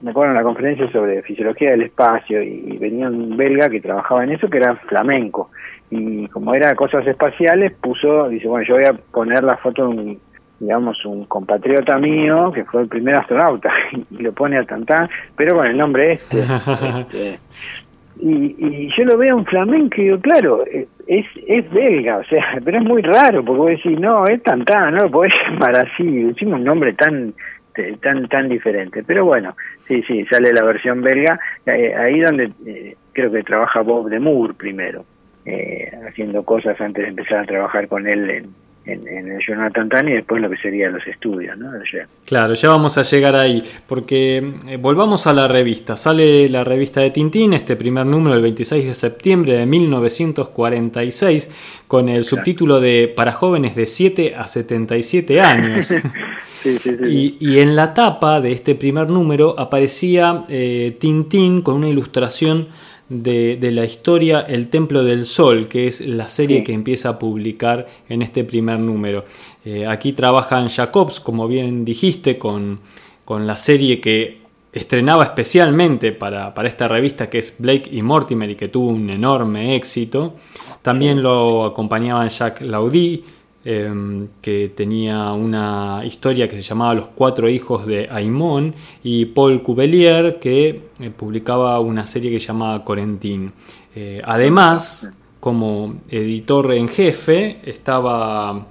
me 0.01 0.11
acuerdo 0.11 0.31
en 0.31 0.37
la 0.37 0.45
conferencia 0.45 0.91
sobre 0.93 1.23
fisiología 1.23 1.71
del 1.71 1.83
espacio 1.83 2.43
y, 2.43 2.77
venía 2.79 3.09
un 3.09 3.37
belga 3.37 3.69
que 3.69 3.81
trabajaba 3.81 4.25
en 4.25 4.33
eso 4.33 4.49
que 4.49 4.59
era 4.59 4.77
flamenco 4.77 5.51
y 5.91 6.29
como 6.29 6.55
era 6.55 6.75
cosas 6.75 7.07
espaciales 7.07 7.73
puso 7.79 8.29
dice 8.29 8.47
bueno 8.47 8.65
yo 8.67 8.75
voy 8.75 8.85
a 8.85 8.93
poner 8.93 9.43
la 9.43 9.57
foto 9.57 9.83
de 9.83 9.89
un 9.89 10.21
digamos 10.61 11.05
un 11.05 11.25
compatriota 11.25 11.99
mío 11.99 12.53
que 12.53 12.65
fue 12.65 12.83
el 12.83 12.89
primer 12.89 13.17
astronauta 13.17 13.71
y 14.11 14.23
lo 14.23 14.33
pone 14.33 14.59
a 14.59 14.65
Tantán 14.65 15.09
pero 15.37 15.57
con 15.57 15.67
el 15.67 15.77
nombre 15.77 16.13
este, 16.13 16.41
este 17.01 17.39
y, 18.21 18.57
y 18.59 18.91
yo 18.97 19.05
lo 19.05 19.17
veo 19.17 19.39
en 19.39 19.45
flamenco 19.45 19.97
y 20.01 20.05
digo 20.05 20.21
claro 20.21 20.65
es 21.07 21.27
es 21.47 21.71
belga 21.73 22.19
o 22.19 22.25
sea 22.25 22.59
pero 22.65 22.79
es 22.79 22.85
muy 22.85 23.03
raro 23.03 23.45
porque 23.45 23.59
vos 23.59 23.71
decís 23.71 23.99
no 23.99 24.27
es 24.27 24.43
Tantán 24.43 24.95
no 24.95 25.05
lo 25.05 25.11
podés 25.11 25.33
llamar 25.49 25.77
así 25.77 26.25
decimos 26.25 26.61
un 26.61 26.67
nombre 26.67 26.93
tan 26.95 27.35
tan 28.01 28.29
tan 28.29 28.49
diferente. 28.49 29.03
Pero 29.05 29.25
bueno, 29.25 29.57
sí, 29.87 30.03
sí, 30.03 30.25
sale 30.27 30.53
la 30.53 30.63
versión 30.63 31.03
belga, 31.03 31.39
eh, 31.67 31.95
ahí 31.95 32.21
donde 32.21 32.53
eh, 32.67 32.97
creo 33.13 33.31
que 33.31 33.43
trabaja 33.43 33.81
Bob 33.83 34.09
de 34.09 34.21
Moore 34.21 34.55
primero, 34.55 35.05
eh, 35.45 35.91
haciendo 36.09 36.43
cosas 36.45 36.81
antes 36.81 37.05
de 37.05 37.11
empezar 37.11 37.39
a 37.39 37.47
trabajar 37.47 37.89
con 37.89 38.07
él 38.07 38.31
en, 38.31 38.55
en, 38.89 39.31
el 39.31 39.39
Jonathan 39.47 39.89
Tan 39.89 40.09
y 40.09 40.13
después 40.13 40.41
lo 40.41 40.49
que 40.49 40.57
serían 40.57 40.93
los 40.93 41.07
estudios, 41.07 41.57
¿no? 41.59 41.71
Claro, 42.25 42.55
ya 42.55 42.69
vamos 42.69 42.99
a 42.99 43.03
llegar 43.03 43.37
ahí, 43.37 43.63
porque 43.87 44.55
eh, 44.69 44.77
volvamos 44.79 45.27
a 45.27 45.33
la 45.33 45.47
revista. 45.47 45.97
Sale 45.97 46.49
la 46.49 46.65
revista 46.65 47.01
de 47.01 47.11
Tintín, 47.11 47.53
este 47.53 47.77
primer 47.77 48.07
número 48.07 48.37
el 48.37 48.43
26 48.43 48.87
de 48.87 48.95
septiembre 48.95 49.57
de 49.57 49.67
1946, 49.67 51.83
con 51.87 52.09
el 52.09 52.25
subtítulo 52.25 52.81
de 52.81 53.13
Para 53.15 53.33
jóvenes 53.33 53.77
de 53.77 53.87
7 53.87 54.35
a 54.37 54.47
77 54.47 55.41
años. 55.41 55.87
sí, 56.63 56.79
sí, 56.79 56.97
sí. 56.97 57.37
Y, 57.41 57.59
en 57.59 57.77
la 57.77 57.95
tapa 57.95 58.41
de 58.41 58.53
este 58.53 58.75
primer 58.75 59.11
número 59.11 59.59
aparecía 59.59 60.45
eh, 60.49 60.97
Tintín 60.99 61.63
con 61.63 61.77
una 61.77 61.89
ilustración 61.89 62.69
de, 63.09 63.71
la 63.73 63.85
historia 63.85 64.41
El 64.41 64.69
Templo 64.69 65.03
del 65.03 65.25
Sol, 65.25 65.69
que 65.69 65.87
es 65.87 66.01
la 66.01 66.29
serie 66.29 66.63
que 66.65 66.73
empieza 66.73 67.11
a 67.11 67.19
publicar 67.19 67.87
en 68.09 68.23
este 68.23 68.45
primer 68.45 68.79
número. 68.79 69.25
Eh, 69.65 69.87
aquí 69.87 70.13
trabajan 70.13 70.69
Jacobs, 70.69 71.21
como 71.21 71.49
bien 71.49 71.85
dijiste, 71.85 72.39
con, 72.39 72.81
con, 73.25 73.47
la 73.47 73.57
serie 73.57 74.01
que 74.01 74.41
estrenaba 74.73 75.25
especialmente 75.25 76.13
para, 76.13 76.55
para, 76.55 76.69
esta 76.69 76.89
revista 76.89 77.31
que 77.31 77.39
es 77.39 77.55
Blake 77.59 77.89
y 77.91 78.03
Mortimer 78.03 78.51
y 78.51 78.57
que 78.57 78.69
tuvo 78.69 78.89
un 78.89 79.09
enorme 79.11 79.75
éxito. 79.75 80.35
También 80.83 81.23
lo 81.23 81.65
acompañaban 81.65 82.29
Jacques 82.29 82.67
Laudy, 82.67 83.21
Em, 83.71 84.29
que 84.41 84.71
tenía 84.75 85.31
una 85.33 86.01
historia 86.03 86.49
que 86.49 86.57
se 86.57 86.63
llamaba 86.63 86.95
Los 86.95 87.09
cuatro 87.09 87.51
hijos 87.51 87.85
de 87.85 88.09
Aimón, 88.11 88.75
y 89.03 89.27
Paul 89.27 89.63
Cubelier, 89.63 90.39
que 90.41 90.85
eh, 90.99 91.11
publicaba 91.15 91.79
una 91.79 92.07
serie 92.07 92.31
que 92.31 92.41
se 92.41 92.47
llamaba 92.47 92.83
Corentín. 92.83 93.53
Eh, 93.95 94.23
además, 94.25 95.13
como 95.39 95.97
editor 96.09 96.73
en 96.73 96.89
jefe, 96.89 97.59
estaba 97.63 98.69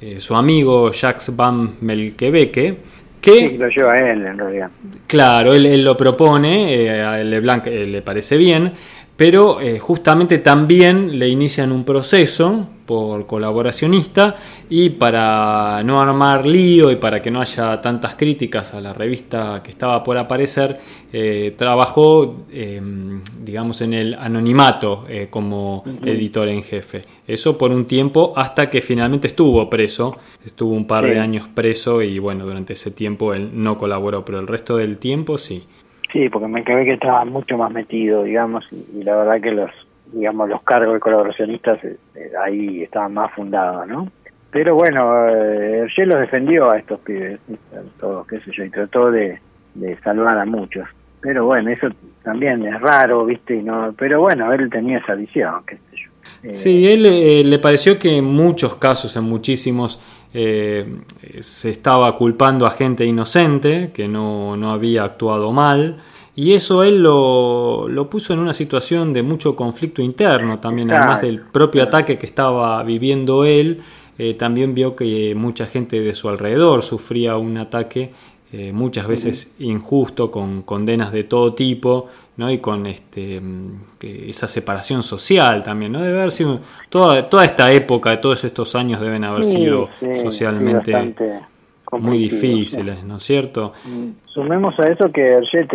eh, 0.00 0.16
su 0.18 0.34
amigo 0.34 0.90
Jacques 0.90 1.30
Van 1.36 1.76
Melkebeke, 1.80 2.76
que 3.20 3.50
lo 3.56 3.68
lleva 3.68 3.92
a 3.92 4.10
él 4.10 4.26
en 4.26 4.36
realidad. 4.36 4.70
Claro, 5.06 5.54
él, 5.54 5.84
lo 5.84 5.96
propone, 5.96 7.00
a 7.00 7.22
Leblanc 7.22 7.66
le 7.66 8.02
parece 8.02 8.36
bien, 8.36 8.72
pero 9.16 9.58
justamente 9.78 10.38
también 10.38 11.20
le 11.20 11.28
inician 11.28 11.70
un 11.70 11.84
proceso 11.84 12.66
por 12.90 13.24
colaboracionista 13.24 14.34
y 14.68 14.90
para 14.90 15.80
no 15.84 16.02
armar 16.02 16.44
lío 16.44 16.90
y 16.90 16.96
para 16.96 17.22
que 17.22 17.30
no 17.30 17.40
haya 17.40 17.80
tantas 17.80 18.16
críticas 18.16 18.74
a 18.74 18.80
la 18.80 18.92
revista 18.92 19.60
que 19.62 19.70
estaba 19.70 20.02
por 20.02 20.18
aparecer, 20.18 20.76
eh, 21.12 21.54
trabajó, 21.56 22.46
em, 22.52 23.22
digamos, 23.44 23.80
en 23.82 23.94
el 23.94 24.14
anonimato 24.14 25.04
eh, 25.08 25.28
como 25.30 25.84
editor 26.04 26.48
en 26.48 26.64
jefe. 26.64 27.04
Eso 27.28 27.56
por 27.56 27.70
un 27.70 27.86
tiempo 27.86 28.32
hasta 28.34 28.68
que 28.68 28.80
finalmente 28.80 29.28
estuvo 29.28 29.70
preso, 29.70 30.16
estuvo 30.44 30.74
un 30.74 30.88
par 30.88 31.04
de 31.04 31.20
años 31.20 31.46
preso 31.54 32.02
y 32.02 32.18
bueno, 32.18 32.44
durante 32.44 32.72
ese 32.72 32.90
tiempo 32.90 33.34
él 33.34 33.50
no 33.54 33.78
colaboró, 33.78 34.24
pero 34.24 34.40
el 34.40 34.48
resto 34.48 34.76
del 34.76 34.98
tiempo 34.98 35.38
sí. 35.38 35.62
Sí, 36.12 36.28
porque 36.28 36.48
me 36.48 36.64
quedé 36.64 36.84
que 36.84 36.94
estaba 36.94 37.24
mucho 37.24 37.56
más 37.56 37.70
metido, 37.70 38.24
digamos, 38.24 38.64
y 38.72 39.04
la 39.04 39.14
verdad 39.14 39.40
que 39.40 39.52
los 39.52 39.70
digamos, 40.12 40.48
los 40.48 40.62
cargos 40.62 40.94
de 40.94 41.00
colaboracionistas 41.00 41.82
eh, 41.84 41.96
eh, 42.14 42.32
ahí 42.42 42.82
estaban 42.82 43.14
más 43.14 43.32
fundados, 43.32 43.86
¿no? 43.86 44.10
Pero 44.50 44.74
bueno, 44.74 45.28
eh, 45.28 45.86
los 45.96 46.20
defendió 46.20 46.70
a 46.70 46.78
estos 46.78 46.98
pibes, 47.00 47.38
todos, 47.98 48.26
qué 48.26 48.40
sé 48.40 48.50
yo, 48.52 48.64
y 48.64 48.70
trató 48.70 49.10
de, 49.10 49.38
salvar 50.02 50.38
a 50.38 50.44
muchos. 50.44 50.88
Pero 51.20 51.46
bueno, 51.46 51.70
eso 51.70 51.88
también 52.24 52.66
es 52.66 52.80
raro, 52.80 53.24
¿viste? 53.26 53.62
No, 53.62 53.94
pero 53.96 54.20
bueno, 54.20 54.52
él 54.52 54.68
tenía 54.68 54.98
esa 54.98 55.14
visión, 55.14 55.62
qué 55.66 55.76
sé 55.76 55.96
yo. 55.96 56.10
Eh, 56.42 56.52
sí, 56.52 56.88
él 56.88 57.48
le 57.48 57.58
pareció 57.60 57.98
que 57.98 58.16
en 58.16 58.24
muchos 58.24 58.74
casos, 58.76 59.14
en 59.16 59.24
muchísimos, 59.24 60.00
se 60.32 61.68
estaba 61.68 62.16
culpando 62.16 62.66
a 62.66 62.70
gente 62.70 63.04
inocente, 63.04 63.90
que 63.92 64.08
no, 64.08 64.56
no 64.56 64.72
había 64.72 65.04
actuado 65.04 65.52
mal 65.52 66.00
y 66.36 66.52
eso 66.54 66.84
él 66.84 67.02
lo, 67.02 67.88
lo, 67.88 68.08
puso 68.08 68.32
en 68.32 68.38
una 68.38 68.52
situación 68.52 69.12
de 69.12 69.22
mucho 69.22 69.56
conflicto 69.56 70.00
interno 70.00 70.58
también, 70.58 70.90
además 70.90 71.22
del 71.22 71.40
propio 71.40 71.82
ataque 71.82 72.18
que 72.18 72.26
estaba 72.26 72.82
viviendo 72.82 73.44
él, 73.44 73.82
eh, 74.18 74.34
también 74.34 74.74
vio 74.74 74.94
que 74.94 75.34
mucha 75.34 75.66
gente 75.66 76.00
de 76.00 76.14
su 76.14 76.28
alrededor 76.28 76.82
sufría 76.82 77.36
un 77.36 77.56
ataque 77.56 78.12
eh, 78.52 78.72
muchas 78.72 79.06
veces 79.06 79.54
injusto, 79.60 80.30
con 80.30 80.62
condenas 80.62 81.12
de 81.12 81.24
todo 81.24 81.54
tipo, 81.54 82.08
¿no? 82.36 82.50
y 82.50 82.58
con 82.58 82.84
este, 82.86 83.40
mm, 83.40 83.82
esa 84.00 84.48
separación 84.48 85.02
social 85.04 85.62
también, 85.62 85.92
¿no? 85.92 86.00
Debe 86.00 86.18
haber 86.18 86.32
sido, 86.32 86.58
toda, 86.88 87.30
toda 87.30 87.44
esta 87.44 87.72
época, 87.72 88.20
todos 88.20 88.42
estos 88.44 88.74
años 88.74 89.00
deben 89.00 89.22
haber 89.22 89.44
sido 89.44 89.88
socialmente 90.22 91.14
muy 91.98 92.18
difíciles, 92.18 93.02
¿no 93.04 93.16
es 93.16 93.22
cierto? 93.22 93.72
Mm, 93.84 94.10
sumemos 94.26 94.78
a 94.78 94.86
eso 94.86 95.10
que 95.10 95.26
Hergé 95.26 95.66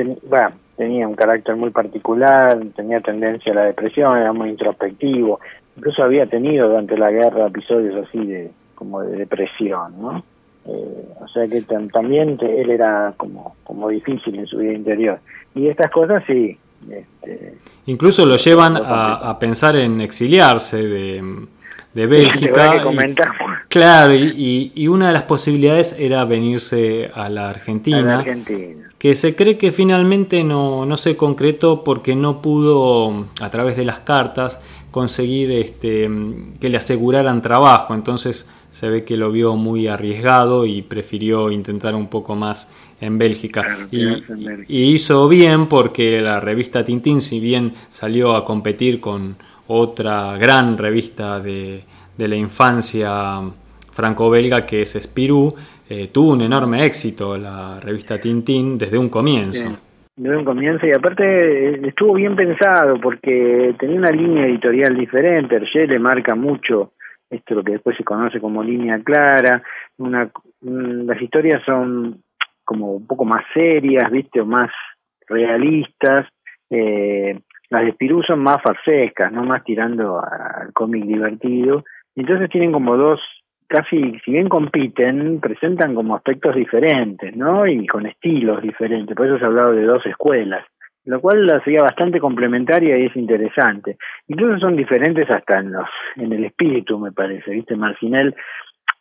tenía 0.78 1.08
un 1.08 1.16
carácter 1.16 1.56
muy 1.56 1.72
particular, 1.72 2.60
tenía 2.76 3.02
tendencia 3.02 3.52
a 3.52 3.56
la 3.56 3.64
depresión, 3.66 4.18
era 4.18 4.34
muy 4.34 4.50
introspectivo, 4.50 5.40
incluso 5.78 6.04
había 6.04 6.26
tenido 6.26 6.68
durante 6.68 6.98
la 6.98 7.12
guerra 7.12 7.48
episodios 7.48 8.08
así 8.08 8.26
de 8.26 8.52
como 8.76 9.02
de 9.02 9.18
depresión, 9.18 10.02
¿no? 10.02 10.24
Eh, 10.68 11.08
o 11.22 11.28
sea 11.28 11.46
que 11.46 11.62
también 11.92 12.38
él 12.42 12.70
era 12.70 13.14
como, 13.18 13.56
como 13.64 13.90
difícil 13.90 14.36
en 14.40 14.48
su 14.48 14.58
vida 14.58 14.74
interior. 14.74 15.20
Y 15.54 15.68
estas 15.68 15.92
cosas 15.92 16.24
sí. 16.26 16.58
Este, 16.90 17.56
incluso 17.88 18.26
lo 18.26 18.36
llevan 18.36 18.76
a, 18.78 19.30
a 19.30 19.40
pensar 19.40 19.76
en 19.76 20.02
exiliarse 20.02 20.84
de 20.88 21.48
de 21.96 22.08
Bélgica. 22.08 22.84
claro, 23.70 24.14
y, 24.14 24.88
una 24.88 25.08
de 25.08 25.14
las 25.14 25.24
posibilidades 25.24 25.96
era 25.98 26.26
venirse 26.26 27.10
a 27.14 27.30
la 27.30 27.50
Argentina, 27.50 28.24
que 29.00 29.16
se 29.16 29.34
cree 29.36 29.58
que 29.58 29.72
finalmente 29.72 30.44
no, 30.44 30.86
no, 30.86 30.98
se 30.98 31.16
concretó 31.16 31.86
porque 31.86 32.14
no 32.16 32.42
pudo, 32.42 33.28
a 33.42 33.50
través 33.50 33.78
de 33.78 33.86
las 33.86 34.02
cartas, 34.02 34.62
conseguir 34.92 35.52
este, 35.52 36.10
que 36.60 36.70
le 36.70 36.78
aseguraran 36.78 37.42
trabajo. 37.42 37.94
Entonces 37.94 38.48
se 38.72 38.90
ve 38.90 39.06
que 39.06 39.16
lo 39.16 39.32
vio 39.32 39.56
muy 39.56 39.88
arriesgado 39.88 40.66
y 40.66 40.82
prefirió 40.82 41.50
intentar 41.50 41.96
un 41.96 42.08
poco 42.08 42.36
más 42.36 42.70
en 43.00 43.18
Bélgica. 43.18 43.88
y, 43.90 44.06
y 44.68 44.94
hizo 44.94 45.30
bien 45.30 45.68
porque 45.68 46.20
la 46.20 46.42
revista 46.42 46.84
Tintín, 46.84 47.22
si 47.22 47.40
bien 47.40 47.74
salió 47.88 48.36
a 48.36 48.44
competir 48.44 49.00
con 49.00 49.38
otra 49.68 50.38
gran 50.38 50.78
revista 50.78 51.40
de, 51.40 51.82
de 52.18 52.28
la 52.28 52.36
infancia 52.36 53.42
franco-belga 53.92 54.66
que 54.66 54.82
es 54.82 54.94
Spirou, 55.02 55.54
eh, 55.90 56.10
tuvo 56.12 56.34
un 56.34 56.42
enorme 56.42 56.86
éxito 56.86 57.38
la 57.38 57.80
revista 57.80 58.20
Tintín 58.20 58.78
desde 58.78 58.98
un 58.98 59.10
comienzo. 59.10 59.78
desde 60.16 60.38
un 60.38 60.46
comienzo 60.46 60.86
y 60.88 60.92
aparte 60.92 61.24
eh, 61.24 61.82
estuvo 61.88 62.14
bien 62.14 62.36
pensado 62.36 63.00
porque 63.00 63.76
tenía 63.80 63.98
una 63.98 64.12
línea 64.12 64.48
editorial 64.48 64.96
diferente, 64.98 65.56
Hergé 65.56 65.88
le 65.88 66.00
marca 66.00 66.36
mucho 66.36 66.92
esto 67.30 67.56
lo 67.56 67.64
que 67.64 67.74
después 67.74 67.98
se 67.98 68.04
conoce 68.04 68.40
como 68.40 68.64
línea 68.64 69.00
clara, 69.04 69.62
una, 69.98 70.30
las 70.62 71.22
historias 71.22 71.62
son 71.66 72.22
como 72.64 72.94
un 72.94 73.08
poco 73.08 73.26
más 73.26 73.44
serias, 73.54 74.12
viste, 74.12 74.42
o 74.42 74.46
más 74.46 74.72
realistas, 75.28 76.28
eh, 76.70 77.40
las 77.70 77.86
de 77.86 77.92
Spirou 77.94 78.24
son 78.24 78.40
más 78.40 78.62
farsescas, 78.62 79.32
no 79.32 79.44
más 79.44 79.64
tirando 79.64 80.20
al 80.20 80.72
cómic 80.74 81.06
divertido. 81.06 81.84
Entonces 82.16 82.50
tienen 82.50 82.72
como 82.72 82.96
dos, 82.96 83.20
casi, 83.68 84.20
si 84.24 84.32
bien 84.32 84.48
compiten, 84.48 85.40
presentan 85.40 85.96
como 85.96 86.16
aspectos 86.16 86.56
diferentes, 86.56 87.36
¿no? 87.36 87.68
Y 87.68 87.88
con 87.88 88.06
estilos 88.06 88.62
diferentes. 88.62 89.16
Por 89.16 89.28
eso 89.28 89.38
se 89.38 89.44
ha 89.44 89.48
hablado 89.48 89.74
de 89.74 89.84
dos 89.84 90.06
escuelas, 90.06 90.66
lo 91.06 91.20
cual 91.20 91.46
la 91.46 91.58
hacía 91.58 91.82
bastante 91.82 92.20
complementaria 92.20 92.98
y 92.98 93.08
es 93.08 93.16
interesante. 93.16 93.98
Incluso 94.28 94.60
son 94.60 94.76
diferentes 94.76 95.30
hasta 95.30 95.60
en 95.60 95.72
los, 95.72 95.90
en 96.16 96.34
el 96.34 96.46
espíritu, 96.46 97.00
me 97.00 97.12
parece. 97.12 97.52
¿Viste? 97.52 97.76
Marcinel, 97.76 98.36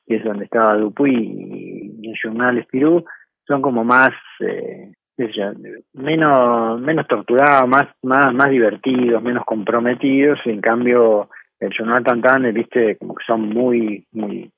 que 0.06 0.16
es 0.16 0.24
donde 0.24 0.44
estaba 0.44 0.76
Dupuy 0.76 2.00
y 2.02 2.08
el 2.08 2.16
journal 2.22 2.62
Spirou, 2.64 3.04
son 3.46 3.62
como 3.62 3.84
más 3.84 4.10
eh, 4.40 4.92
menos 5.92 6.80
menos 6.80 7.06
torturados, 7.06 7.68
más 7.68 7.88
más 8.02 8.34
más 8.34 8.50
divertidos, 8.50 9.22
menos 9.22 9.44
comprometidos, 9.44 10.38
en 10.44 10.60
cambio 10.60 11.28
el 11.60 11.72
journal 11.76 12.04
Tantan, 12.04 12.52
viste, 12.52 12.96
como 12.96 13.14
que 13.14 13.24
son 13.24 13.48
muy 13.48 14.04
muy 14.12 14.50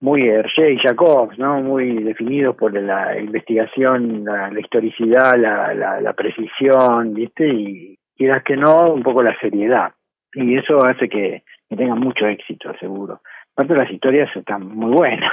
muy 0.00 0.28
Hergé 0.28 0.72
y 0.72 0.78
Jacobs, 0.78 1.38
¿no? 1.38 1.60
Muy 1.62 2.02
definidos 2.02 2.54
por 2.56 2.72
la 2.74 3.18
investigación, 3.18 4.24
la, 4.24 4.52
historicidad, 4.60 5.36
la, 5.36 5.72
la, 6.00 6.12
precisión, 6.12 7.14
¿viste? 7.14 7.48
Y 7.48 7.98
quieras 8.14 8.42
que 8.44 8.56
no, 8.56 8.92
un 8.92 9.02
poco 9.02 9.22
la 9.22 9.36
seriedad. 9.40 9.92
Y 10.34 10.58
eso 10.58 10.84
hace 10.84 11.08
que, 11.08 11.44
que 11.68 11.76
tengan 11.76 11.98
mucho 11.98 12.26
éxito, 12.26 12.74
seguro. 12.78 13.20
Aparte 13.56 13.74
las 13.74 13.90
historias 13.90 14.28
están 14.36 14.68
muy 14.68 14.92
buenas. 14.92 15.32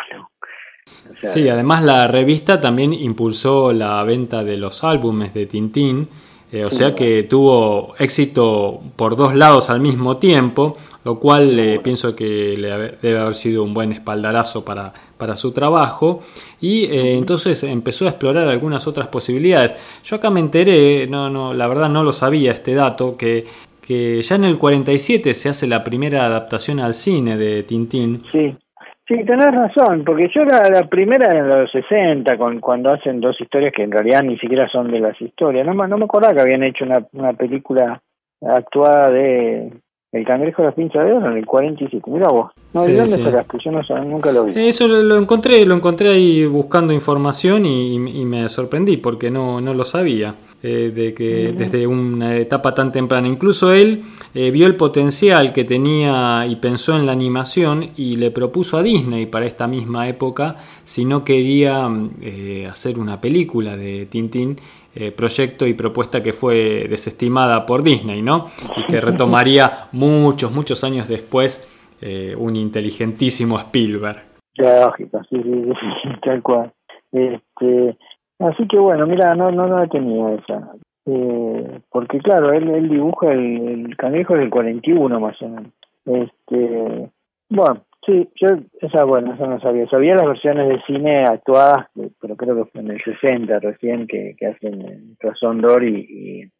Sí, 1.22 1.50
además 1.50 1.84
la 1.84 2.08
revista 2.08 2.60
también 2.62 2.94
impulsó 2.94 3.74
la 3.74 4.04
venta 4.04 4.44
de 4.44 4.58
los 4.58 4.84
álbumes 4.84 5.34
de 5.34 5.46
Tintín, 5.46 6.08
eh, 6.54 6.66
o 6.66 6.70
sea 6.70 6.94
que 6.94 7.24
tuvo 7.24 7.96
éxito 7.98 8.80
por 8.96 9.16
dos 9.16 9.34
lados 9.34 9.72
al 9.72 9.80
mismo 9.80 10.18
tiempo, 10.18 10.78
lo 11.04 11.20
cual 11.20 11.60
eh, 11.60 11.80
pienso 11.80 12.16
que 12.16 12.56
le 12.56 12.70
debe 13.02 13.20
haber 13.20 13.34
sido 13.34 13.64
un 13.64 13.74
buen 13.74 13.92
espaldarazo 13.92 14.64
para, 14.64 14.94
para 15.18 15.36
su 15.36 15.52
trabajo. 15.52 16.20
Y 16.62 16.84
eh, 16.84 17.18
entonces 17.18 17.64
empezó 17.64 18.06
a 18.06 18.10
explorar 18.10 18.48
algunas 18.48 18.86
otras 18.86 19.08
posibilidades. 19.08 19.74
Yo 20.04 20.18
acá 20.18 20.30
me 20.30 20.42
enteré, 20.42 21.08
no, 21.08 21.28
no, 21.28 21.56
la 21.56 21.68
verdad 21.68 21.90
no 21.90 22.04
lo 22.04 22.14
sabía 22.14 22.52
este 22.52 22.76
dato, 22.76 23.18
que, 23.18 23.48
que 23.82 24.22
ya 24.22 24.36
en 24.36 24.44
el 24.44 24.60
47 24.60 25.34
se 25.34 25.50
hace 25.50 25.66
la 25.66 25.84
primera 25.84 26.24
adaptación 26.24 26.80
al 26.80 26.94
cine 26.94 27.36
de 27.36 27.64
Tintín. 27.64 28.26
Sí. 28.32 28.56
Sí, 29.06 29.16
tenés 29.26 29.54
razón, 29.54 30.06
porque 30.06 30.30
yo 30.34 30.46
la, 30.46 30.70
la 30.70 30.88
primera 30.88 31.38
en 31.38 31.50
los 31.50 31.70
60, 31.72 32.38
con, 32.38 32.62
cuando 32.62 32.92
hacen 32.92 33.20
dos 33.20 33.40
historias 33.40 33.74
que 33.76 33.84
en 33.84 33.92
realidad 33.92 34.24
ni 34.24 34.38
siquiera 34.38 34.70
son 34.70 34.90
de 34.92 35.02
las 35.02 35.20
historias, 35.22 35.66
no, 35.66 35.74
no 35.74 35.98
me 35.98 36.06
acordaba 36.06 36.34
que 36.34 36.42
habían 36.42 36.64
hecho 36.64 36.86
una, 36.86 37.06
una 37.12 37.34
película 37.34 38.02
actuada 38.42 39.12
de 39.12 39.74
el 40.14 40.26
cangrejo 40.26 40.62
de 40.62 40.68
las 40.68 40.76
pinzas 40.76 41.06
de 41.06 41.12
oro 41.12 41.32
en 41.32 41.38
el 41.38 41.46
47. 41.46 42.12
Mira 42.12 42.30
vos. 42.30 42.52
No, 42.74 42.84
¿de 42.84 42.96
dónde 42.96 43.18
Yo 43.64 43.72
no, 43.72 44.06
nunca 44.06 44.32
lo 44.32 44.46
vi. 44.46 44.54
Eso 44.56 44.88
lo 44.88 45.18
encontré, 45.18 45.66
lo 45.66 45.76
encontré 45.76 46.12
ahí 46.12 46.46
buscando 46.46 46.94
información 46.94 47.66
y, 47.66 48.24
me 48.24 48.48
sorprendí 48.48 48.98
porque 48.98 49.30
no, 49.30 49.60
no 49.60 49.74
lo 49.74 49.86
sabía. 49.86 50.36
Eh, 50.66 50.94
de 50.96 51.14
que 51.14 51.52
desde 51.52 51.86
una 51.86 52.38
etapa 52.38 52.74
tan 52.74 52.90
temprana. 52.90 53.28
Incluso 53.28 53.74
él 53.74 54.04
eh, 54.34 54.50
vio 54.50 54.66
el 54.66 54.78
potencial 54.78 55.52
que 55.52 55.66
tenía 55.66 56.46
y 56.48 56.56
pensó 56.56 56.96
en 56.96 57.06
la 57.06 57.12
animación 57.12 57.90
y 57.98 58.16
le 58.16 58.32
propuso 58.32 58.78
a 58.78 58.82
Disney 58.82 59.26
para 59.26 59.46
esta 59.46 59.68
misma 59.68 60.08
época 60.08 60.56
si 60.86 61.04
no 61.04 61.26
quería 61.26 61.90
eh, 62.22 62.66
hacer 62.72 62.98
una 62.98 63.20
película 63.20 63.76
de 63.76 64.06
Tintín 64.06 64.56
eh, 64.96 65.12
proyecto 65.12 65.66
y 65.66 65.74
propuesta 65.74 66.22
que 66.22 66.34
fue 66.34 66.88
desestimada 66.88 67.66
por 67.66 67.82
Disney, 67.84 68.22
¿no? 68.22 68.46
Y 68.78 68.92
que 68.92 69.02
retomaría 69.02 69.88
muchos, 69.92 70.52
muchos 70.52 70.84
años 70.84 71.08
después 71.08 71.70
eh, 72.02 72.36
un 72.38 72.56
inteligentísimo 72.56 73.58
Spielberg. 73.58 74.22
Lógico, 74.56 75.22
sí, 75.30 75.42
sí, 75.42 75.64
sí, 76.04 76.10
tal 76.24 76.44
cual. 76.44 76.72
Este, 77.12 77.98
así 78.40 78.68
que 78.68 78.78
bueno, 78.78 79.08
mira, 79.08 79.34
no, 79.36 79.52
no, 79.52 79.68
no 79.68 79.84
he 79.84 79.88
tenido 79.88 80.36
esa. 80.36 80.74
Eh, 81.06 81.80
porque 81.90 82.20
claro, 82.20 82.54
él, 82.54 82.70
él 82.70 82.90
dibuja 82.90 83.32
el, 83.32 83.86
el 83.88 83.98
cangrejo 83.98 84.36
del 84.36 84.50
41 84.50 85.20
más 85.20 85.42
o 85.42 85.48
menos. 85.50 85.72
Este, 86.06 87.10
Bueno, 87.50 87.82
sí, 88.06 88.30
yo 88.36 88.48
esa, 88.82 89.04
bueno, 89.04 89.34
eso 89.34 89.46
no 89.48 89.60
sabía. 89.60 89.88
Sabía 89.90 90.16
las 90.16 90.28
versiones 90.28 90.70
de 90.70 90.82
cine 90.86 91.26
actuadas, 91.26 91.88
pero 92.20 92.36
creo 92.36 92.56
que 92.56 92.72
fue 92.72 92.82
en 92.82 92.92
el 92.92 93.02
60 93.04 93.60
recién 93.60 94.08
que, 94.08 94.36
que 94.38 94.48
hacen 94.48 95.16
Razón 95.20 95.62
y, 95.82 95.88
y 95.88 96.52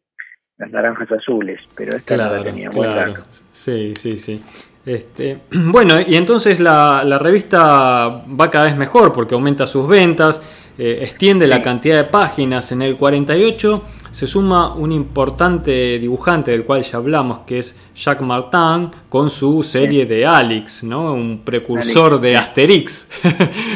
las 0.58 0.70
naranjas 0.70 1.10
azules, 1.10 1.60
pero 1.76 1.96
esta 1.96 2.14
claro, 2.14 2.30
no 2.30 2.38
la 2.38 2.44
tenía 2.44 2.70
claro. 2.70 3.14
Sí, 3.28 3.94
sí, 3.96 4.18
sí. 4.18 4.40
Este, 4.86 5.38
bueno, 5.72 5.94
y 6.06 6.16
entonces 6.16 6.60
la, 6.60 7.02
la, 7.04 7.18
revista 7.18 8.22
va 8.40 8.50
cada 8.50 8.66
vez 8.66 8.76
mejor 8.76 9.12
porque 9.12 9.34
aumenta 9.34 9.66
sus 9.66 9.88
ventas, 9.88 10.42
eh, 10.76 10.98
extiende 11.02 11.46
la 11.46 11.62
cantidad 11.62 11.96
de 11.96 12.04
páginas. 12.04 12.72
En 12.72 12.82
el 12.82 12.96
48 12.96 13.84
se 14.10 14.26
suma 14.26 14.74
un 14.74 14.92
importante 14.92 15.98
dibujante 15.98 16.50
del 16.50 16.64
cual 16.64 16.82
ya 16.82 16.98
hablamos, 16.98 17.40
que 17.40 17.60
es 17.60 17.78
Jacques 17.94 18.26
Martin, 18.26 18.90
con 19.08 19.30
su 19.30 19.62
serie 19.62 20.06
de 20.06 20.26
Alix, 20.26 20.84
¿no? 20.84 21.14
un 21.14 21.42
precursor 21.44 22.20
de 22.20 22.36
Asterix. 22.36 23.10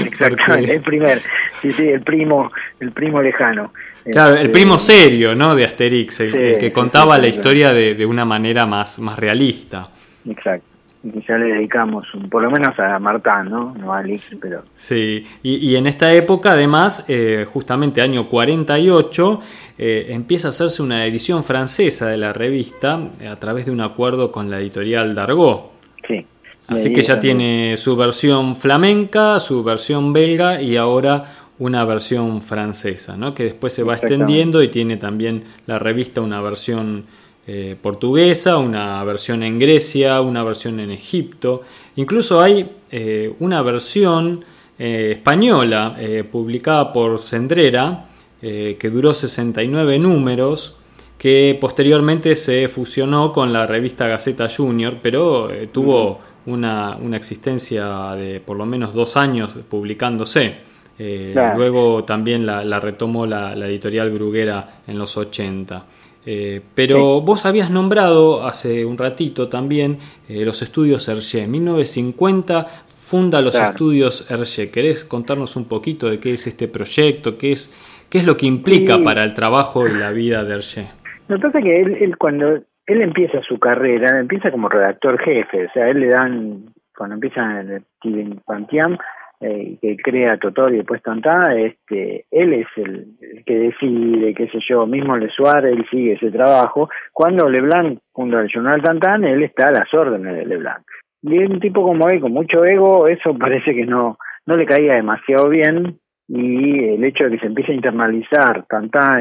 Exacto, 0.05 0.37
porque... 0.47 0.73
el 0.73 0.81
primer, 0.81 1.23
sí, 1.63 1.73
sí, 1.73 1.89
el 1.89 2.03
primo, 2.03 2.51
el 2.81 2.93
primo 2.93 3.23
lejano. 3.23 3.73
Claro, 4.11 4.37
el 4.37 4.51
primo 4.51 4.79
serio, 4.79 5.35
¿no? 5.35 5.55
De 5.55 5.65
Asterix, 5.65 6.21
el, 6.21 6.33
sí, 6.33 6.37
el 6.39 6.59
que 6.59 6.73
contaba 6.73 7.19
la 7.19 7.29
historia 7.29 7.73
de, 7.73 7.95
de, 7.95 8.07
una 8.07 8.25
manera 8.25 8.65
más, 8.65 8.99
más 9.01 9.19
realista. 9.19 9.91
Exacto. 10.27 10.78
Ya 11.03 11.39
le 11.39 11.53
dedicamos, 11.55 12.13
un, 12.15 12.29
por 12.29 12.43
lo 12.43 12.51
menos 12.51 12.77
a 12.79 12.99
Martán, 12.99 13.51
¿no? 13.51 13.73
No 13.79 13.95
a 13.95 13.99
Alix, 13.99 14.37
pero... 14.41 14.59
Sí, 14.75 15.25
y, 15.43 15.71
y, 15.71 15.77
en 15.77 15.87
esta 15.87 16.13
época, 16.13 16.53
además, 16.53 17.05
eh, 17.09 17.47
justamente 17.49 18.03
año 18.03 18.29
48, 18.29 19.41
eh, 19.79 20.07
empieza 20.11 20.49
a 20.49 20.51
hacerse 20.51 20.83
una 20.83 21.07
edición 21.07 21.45
francesa 21.45 22.09
de 22.09 22.17
la 22.17 22.33
revista 22.33 23.01
a 23.31 23.37
través 23.37 23.67
de 23.67 23.71
un 23.73 23.81
acuerdo 23.81 24.33
con 24.33 24.51
la 24.51 24.59
editorial 24.59 25.15
Dargaud. 25.15 25.61
Sí. 26.07 26.27
Así 26.67 26.93
que 26.93 27.03
ya 27.03 27.19
tiene 27.19 27.77
su 27.77 27.97
versión 27.97 28.57
flamenca, 28.57 29.41
su 29.41 29.63
versión 29.65 30.13
belga 30.13 30.61
y 30.61 30.77
ahora 30.77 31.25
una 31.59 31.85
versión 31.85 32.43
francesa, 32.43 33.17
¿no? 33.17 33.35
que 33.35 33.45
después 33.45 33.73
se 33.73 33.83
va 33.83 33.95
extendiendo 33.95 34.63
y 34.63 34.69
tiene 34.69 34.97
también 34.97 35.45
la 35.67 35.79
revista 35.79 36.21
una 36.21 36.41
versión 36.41 37.05
eh, 37.51 37.77
portuguesa, 37.81 38.59
una 38.59 39.03
versión 39.05 39.43
en 39.43 39.59
Grecia, 39.59 40.21
una 40.21 40.45
versión 40.45 40.81
en 40.81 40.91
Egipto, 40.91 41.63
incluso 41.97 42.43
hay 42.43 42.71
eh, 42.91 43.33
una 43.39 43.63
versión 43.63 44.45
eh, 44.79 45.13
española 45.13 45.97
publicada 46.31 46.93
por 46.93 47.19
Sendrera 47.19 48.05
que 48.41 48.91
duró 48.93 49.15
69 49.15 49.99
números, 49.99 50.77
que 51.17 51.57
posteriormente 51.59 52.37
se 52.37 52.69
fusionó 52.69 53.33
con 53.33 53.51
la 53.51 53.67
revista 53.67 54.07
Gaceta 54.07 54.47
Junior, 54.55 54.99
pero 55.03 55.49
tuvo 55.73 56.21
una, 56.45 56.99
una 57.01 57.17
existencia 57.17 58.15
de 58.15 58.41
por 58.41 58.59
lo 58.59 58.67
menos 58.67 58.93
dos 58.93 59.17
años 59.17 59.55
publicándose. 59.71 60.69
Eh, 60.99 61.31
claro. 61.33 61.57
Luego 61.57 62.05
también 62.05 62.45
la, 62.45 62.65
la 62.65 62.81
retomó 62.81 63.25
la, 63.25 63.55
la, 63.55 63.69
editorial 63.69 64.11
Bruguera 64.11 64.81
en 64.87 64.99
los 64.99 65.17
80. 65.17 65.85
Eh, 66.27 66.61
pero 66.75 67.21
sí. 67.21 67.27
vos 67.27 67.47
habías 67.47 67.71
nombrado 67.71 68.47
hace 68.47 68.85
un 68.85 68.99
ratito 68.99 69.49
también 69.49 69.99
eh, 70.29 70.45
los 70.45 70.63
estudios 70.63 71.09
Hergé. 71.09 71.45
En 71.45 71.51
1950 71.53 72.67
funda 72.87 73.41
los 73.41 73.53
claro. 73.53 73.71
estudios 73.71 74.31
Hergé. 74.31 74.71
¿Querés 74.71 75.05
contarnos 75.05 75.57
un 75.57 75.67
poquito 75.67 76.11
de 76.11 76.21
qué 76.21 76.35
es 76.35 76.47
este 76.47 76.69
proyecto? 76.69 77.39
¿Qué 77.39 77.53
es, 77.53 77.73
qué 78.11 78.19
es 78.19 78.27
lo 78.27 78.37
que 78.37 78.47
implica 78.47 78.97
sí. 78.97 79.03
para 79.03 79.25
el 79.25 79.35
trabajo 79.35 79.87
y 79.87 79.93
la 79.95 80.11
vida 80.11 80.45
de 80.45 80.55
Hergé? 80.55 80.87
Lo 81.29 81.37
que 81.37 81.43
pasa 81.43 81.59
es 81.59 81.65
que 81.65 81.81
él, 81.81 81.97
él, 82.01 82.17
cuando 82.19 82.61
él 82.89 83.03
empieza 83.03 83.41
su 83.43 83.59
carrera, 83.59 84.19
empieza 84.19 84.51
como 84.51 84.69
redactor 84.69 85.19
jefe. 85.21 85.67
O 85.67 85.73
sea, 85.73 85.89
él 85.89 86.01
le 86.01 86.09
dan, 86.09 86.65
cuando 86.97 87.15
empieza 87.15 87.61
en 87.61 87.85
Steven 87.99 88.41
Pantiam, 88.47 88.97
eh, 89.41 89.79
que 89.81 89.97
crea 89.97 90.37
Totor 90.37 90.75
y 90.75 90.79
después 90.79 91.03
Tantá, 91.03 91.55
este, 91.57 92.25
él 92.31 92.53
es 92.55 92.67
el, 92.77 93.07
que 93.47 93.55
decide, 93.57 94.35
qué 94.35 94.49
sé 94.49 94.59
yo, 94.69 94.87
mismo 94.87 95.17
Le 95.17 95.31
Suárez, 95.31 95.77
él 95.77 95.87
sigue 95.91 96.15
ese 96.15 96.31
trabajo. 96.31 96.89
Cuando 97.13 97.49
Leblanc 97.49 98.01
funda 98.13 98.41
el 98.41 98.49
Journal 98.53 98.83
Tantán, 98.83 99.25
él 99.25 99.43
está 99.45 99.69
a 99.69 99.73
las 99.73 99.95
órdenes 99.95 100.35
de 100.35 100.45
Leblanc. 100.45 100.85
Y 101.23 101.39
un 101.39 101.61
tipo 101.61 101.83
como 101.83 102.09
él, 102.09 102.21
con 102.21 102.33
mucho 102.33 102.65
ego, 102.65 103.07
eso 103.07 103.33
parece 103.39 103.75
que 103.75 103.87
no, 103.87 104.19
no 104.47 104.55
le 104.55 104.67
caía 104.67 104.95
demasiado 104.95 105.49
bien 105.49 105.99
y 106.27 106.85
el 106.95 107.05
hecho 107.05 107.25
de 107.25 107.31
que 107.31 107.39
se 107.39 107.47
empiece 107.47 107.73
a 107.73 107.77
internalizar, 107.77 108.67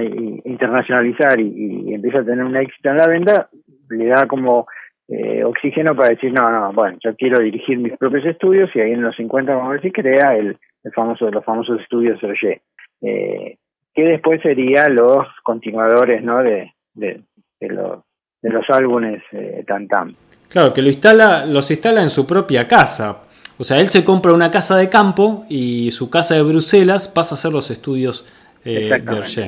y, 0.04 0.42
internacionalizar 0.44 1.40
y, 1.40 1.86
y 1.88 1.94
empieza 1.94 2.20
a 2.20 2.26
tener 2.26 2.44
un 2.44 2.58
éxito 2.58 2.90
en 2.90 2.98
la 2.98 3.08
venta, 3.08 3.50
le 3.90 4.08
da 4.08 4.28
como 4.28 4.68
eh, 5.10 5.44
oxígeno 5.44 5.96
para 5.96 6.10
decir, 6.10 6.34
no, 6.34 6.50
no, 6.50 6.74
bueno, 6.74 6.98
yo 7.04 7.16
quiero 7.16 7.42
dirigir 7.42 7.78
mis 7.78 7.98
propios 7.98 8.26
estudios 8.26 8.70
y 8.76 8.82
ahí 8.82 8.92
en 8.92 9.02
los 9.02 9.16
50, 9.16 9.54
vamos 9.54 9.70
a 9.70 9.72
ver 9.74 9.82
si 9.82 9.92
crea 9.92 10.36
el, 10.36 10.58
el 10.84 10.92
famoso, 10.92 11.30
los 11.32 11.46
famosos 11.46 11.80
estudios 11.82 12.20
Serge, 12.20 12.62
eh, 13.02 13.58
que 13.94 14.04
después 14.04 14.42
serían 14.42 14.96
los 14.96 15.26
continuadores, 15.44 16.24
¿no? 16.24 16.44
De, 16.44 16.74
de, 16.94 17.22
de 17.60 17.68
los, 17.70 18.00
de 18.42 18.50
los 18.50 18.70
álbumes 18.70 19.24
eh, 19.32 19.64
Tantam. 19.66 20.14
Claro, 20.50 20.74
que 20.74 20.82
lo 20.82 20.90
instala, 20.90 21.46
los 21.46 21.70
instala 21.72 22.02
en 22.02 22.10
su 22.10 22.28
propia 22.28 22.68
casa. 22.68 23.24
O 23.58 23.64
sea, 23.64 23.80
él 23.80 23.90
se 23.90 24.06
compra 24.06 24.34
una 24.34 24.52
casa 24.52 24.78
de 24.78 24.90
campo 24.90 25.46
y 25.50 25.92
su 25.92 26.10
casa 26.10 26.36
de 26.36 26.44
Bruselas 26.44 27.08
pasa 27.08 27.36
a 27.36 27.38
ser 27.38 27.52
los 27.52 27.72
estudios 27.72 28.26
eh, 28.64 28.90
de. 29.04 29.24
Sí. 29.24 29.42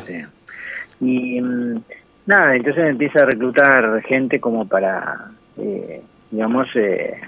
Y 1.02 1.42
mm, 1.42 1.82
nada, 2.26 2.56
entonces 2.56 2.86
empieza 2.86 3.20
a 3.20 3.26
reclutar 3.26 4.02
gente 4.04 4.40
como 4.40 4.68
para 4.68 5.32
eh, 5.62 6.02
digamos, 6.32 6.68
eh, 6.76 7.20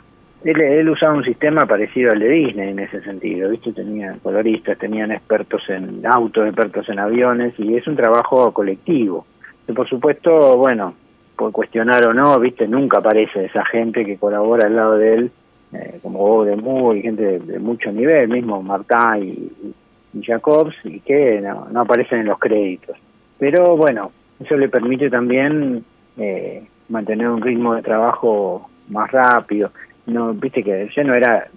él, 0.43 0.61
él, 0.61 0.89
usaba 0.89 1.13
un 1.13 1.23
sistema 1.23 1.65
parecido 1.65 2.11
al 2.11 2.19
de 2.19 2.29
Disney 2.29 2.69
en 2.69 2.79
ese 2.79 3.01
sentido, 3.01 3.49
¿viste? 3.49 3.73
Tenían 3.73 4.19
coloristas, 4.19 4.77
tenían 4.77 5.11
expertos 5.11 5.61
en 5.69 6.05
autos, 6.05 6.47
expertos 6.47 6.89
en 6.89 6.99
aviones, 6.99 7.53
y 7.59 7.75
es 7.75 7.87
un 7.87 7.95
trabajo 7.95 8.51
colectivo. 8.51 9.25
Y 9.67 9.73
por 9.73 9.87
supuesto, 9.87 10.57
bueno, 10.57 10.95
por 11.35 11.51
cuestionar 11.51 12.05
o 12.05 12.13
no, 12.13 12.39
¿viste? 12.39 12.67
Nunca 12.67 12.97
aparece 12.99 13.45
esa 13.45 13.65
gente 13.65 14.05
que 14.05 14.17
colabora 14.17 14.67
al 14.67 14.75
lado 14.75 14.97
de 14.97 15.13
él, 15.13 15.31
eh, 15.73 15.99
como 16.01 16.19
Bob 16.19 16.45
de 16.45 16.55
Moore 16.55 16.99
y 16.99 17.01
gente 17.03 17.39
de, 17.39 17.59
mucho 17.59 17.91
nivel, 17.91 18.27
mismo 18.27 18.61
Martin 18.61 19.23
y, 19.23 20.17
y 20.17 20.23
Jacobs, 20.23 20.75
y 20.83 20.99
que 20.99 21.39
no, 21.41 21.67
no 21.71 21.81
aparecen 21.81 22.19
en 22.19 22.27
los 22.27 22.39
créditos. 22.39 22.97
Pero 23.37 23.77
bueno, 23.77 24.11
eso 24.39 24.57
le 24.57 24.69
permite 24.69 25.09
también 25.09 25.83
eh, 26.17 26.63
mantener 26.91 27.29
un 27.29 27.41
ritmo 27.41 27.73
de 27.73 27.81
trabajo 27.81 28.69
más 28.89 29.09
rápido. 29.11 29.71
No, 30.05 30.33
viste 30.33 30.63
que 30.63 30.89
ya 30.95 31.03
no 31.03 31.13
era 31.13 31.47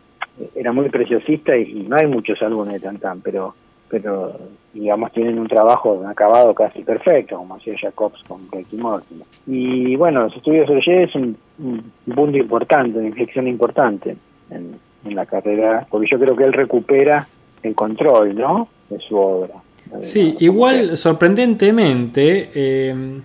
era 0.57 0.73
muy 0.73 0.89
preciosista 0.89 1.57
y, 1.57 1.63
y 1.63 1.83
no 1.89 1.97
hay 1.97 2.07
muchos 2.07 2.43
álbumes 2.43 2.75
de 2.75 2.81
Tantan, 2.81 3.21
pero 3.21 3.55
pero 3.89 4.37
digamos 4.73 5.13
tienen 5.13 5.39
un 5.39 5.47
trabajo 5.47 6.05
acabado 6.09 6.53
casi 6.55 6.83
perfecto, 6.83 7.37
como 7.37 7.55
hacía 7.55 7.75
Jacobs 7.79 8.23
con 8.27 8.41
Ricky 8.51 8.77
Morty. 8.77 9.23
Y 9.47 9.95
bueno, 9.95 10.23
los 10.25 10.37
estudios 10.37 10.69
de 10.69 11.05
es 11.05 11.15
un, 11.15 11.37
un, 11.59 11.93
punto 12.13 12.37
importante, 12.37 12.99
una 12.99 13.07
inflexión 13.07 13.47
importante 13.47 14.17
en, 14.51 14.75
en, 15.05 15.15
la 15.15 15.27
carrera, 15.27 15.87
porque 15.89 16.09
yo 16.11 16.19
creo 16.19 16.35
que 16.35 16.45
él 16.45 16.53
recupera 16.53 17.29
el 17.63 17.75
control, 17.75 18.35
¿no? 18.35 18.69
De 18.91 18.99
su 18.99 19.17
obra. 19.17 19.55
Sí, 20.01 20.35
igual 20.41 20.97
sorprendentemente 20.97 22.51
eh, 22.55 23.21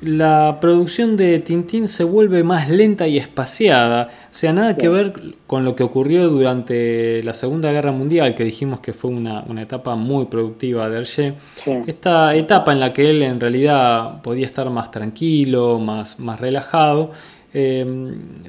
la 0.00 0.58
producción 0.60 1.16
de 1.16 1.38
Tintín 1.38 1.88
se 1.88 2.04
vuelve 2.04 2.42
más 2.42 2.68
lenta 2.68 3.08
y 3.08 3.16
espaciada. 3.16 4.10
O 4.30 4.34
sea, 4.34 4.52
nada 4.52 4.76
que 4.76 4.88
ver 4.88 5.14
con 5.46 5.64
lo 5.64 5.74
que 5.74 5.82
ocurrió 5.82 6.28
durante 6.28 7.22
la 7.22 7.32
Segunda 7.32 7.72
Guerra 7.72 7.92
Mundial, 7.92 8.34
que 8.34 8.44
dijimos 8.44 8.80
que 8.80 8.92
fue 8.92 9.10
una, 9.10 9.42
una 9.48 9.62
etapa 9.62 9.96
muy 9.96 10.26
productiva 10.26 10.90
de 10.90 10.98
Hergé. 10.98 11.34
Sí. 11.64 11.72
Esta 11.86 12.34
etapa 12.34 12.72
en 12.72 12.80
la 12.80 12.92
que 12.92 13.08
él 13.08 13.22
en 13.22 13.40
realidad 13.40 14.20
podía 14.22 14.44
estar 14.44 14.68
más 14.68 14.90
tranquilo, 14.90 15.78
más, 15.78 16.18
más 16.18 16.40
relajado, 16.40 17.12
eh, 17.58 17.86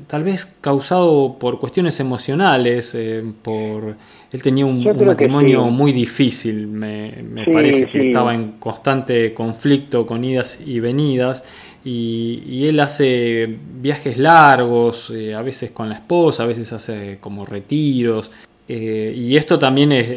tal 0.06 0.26
vez 0.26 0.58
causado 0.60 1.38
por 1.40 1.60
cuestiones 1.60 1.98
emocionales, 2.02 2.94
eh, 2.94 3.24
por 3.42 3.96
él 4.34 4.42
tenía 4.42 4.66
un, 4.66 4.86
un 4.86 5.06
matrimonio 5.06 5.64
sí. 5.64 5.72
muy 5.72 5.94
difícil, 5.94 6.68
me, 6.68 7.24
me 7.24 7.46
sí, 7.46 7.52
parece 7.52 7.86
que 7.86 8.08
estaba 8.08 8.34
en 8.34 8.54
constante 8.60 9.34
conflicto 9.34 10.06
con 10.06 10.26
idas 10.26 10.60
y 10.66 10.82
venidas. 10.82 11.46
Y, 11.86 12.44
y 12.46 12.68
él 12.68 12.82
hace 12.82 13.48
viajes 13.80 14.18
largos, 14.18 15.10
eh, 15.16 15.34
a 15.34 15.42
veces 15.42 15.72
con 15.72 15.88
la 15.88 15.96
esposa, 15.96 16.44
a 16.44 16.46
veces 16.46 16.74
hace 16.74 17.18
como 17.22 17.46
retiros. 17.46 18.30
Eh, 18.68 19.14
y 19.16 19.38
esto 19.38 19.58
también 19.58 19.94
es, 19.94 20.10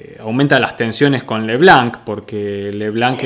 eh, 0.00 0.16
aumenta 0.20 0.58
las 0.58 0.76
tensiones 0.76 1.24
con 1.24 1.46
Leblanc, 1.46 1.98
porque 2.04 2.72
Leblanc 2.72 3.22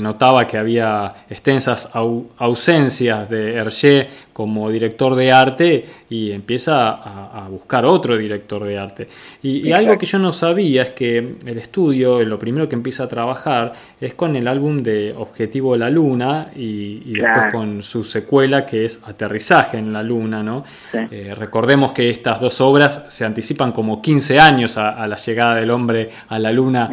notaba 0.00 0.46
que 0.46 0.58
había 0.58 1.14
extensas 1.28 1.90
au 1.94 2.28
ausencias 2.38 3.28
de 3.30 3.54
Hergé 3.54 4.08
como 4.40 4.70
director 4.70 5.14
de 5.16 5.32
arte 5.32 5.84
y 6.08 6.32
empieza 6.32 6.92
a, 6.92 7.46
buscar 7.50 7.84
otro 7.84 8.16
director 8.16 8.64
de 8.64 8.78
arte. 8.78 9.08
Y, 9.42 9.70
algo 9.72 9.98
que 9.98 10.06
yo 10.06 10.18
no 10.18 10.32
sabía 10.32 10.82
es 10.82 10.90
que 10.90 11.36
el 11.44 11.58
estudio, 11.58 12.24
lo 12.24 12.38
primero 12.38 12.66
que 12.66 12.74
empieza 12.74 13.04
a 13.04 13.08
trabajar 13.08 13.74
es 14.00 14.14
con 14.14 14.36
el 14.36 14.48
álbum 14.48 14.82
de 14.82 15.14
Objetivo 15.16 15.76
la 15.76 15.90
Luna 15.90 16.48
y, 16.56 17.12
después 17.12 17.52
con 17.52 17.82
su 17.82 18.02
secuela 18.02 18.64
que 18.64 18.86
es 18.86 19.02
Aterrizaje 19.04 19.76
en 19.76 19.92
la 19.92 20.02
Luna. 20.02 20.42
¿no? 20.42 20.64
Eh, 20.92 21.34
recordemos 21.36 21.92
que 21.92 22.08
estas 22.08 22.40
dos 22.40 22.60
obras 22.60 23.06
se 23.08 23.24
anticipan 23.24 23.72
como 23.72 24.00
15 24.00 24.40
años 24.40 24.78
a, 24.78 25.06
la 25.06 25.16
llegada 25.16 25.56
del 25.56 25.70
hombre 25.70 26.09
a 26.28 26.38
la 26.38 26.52
Luna 26.52 26.90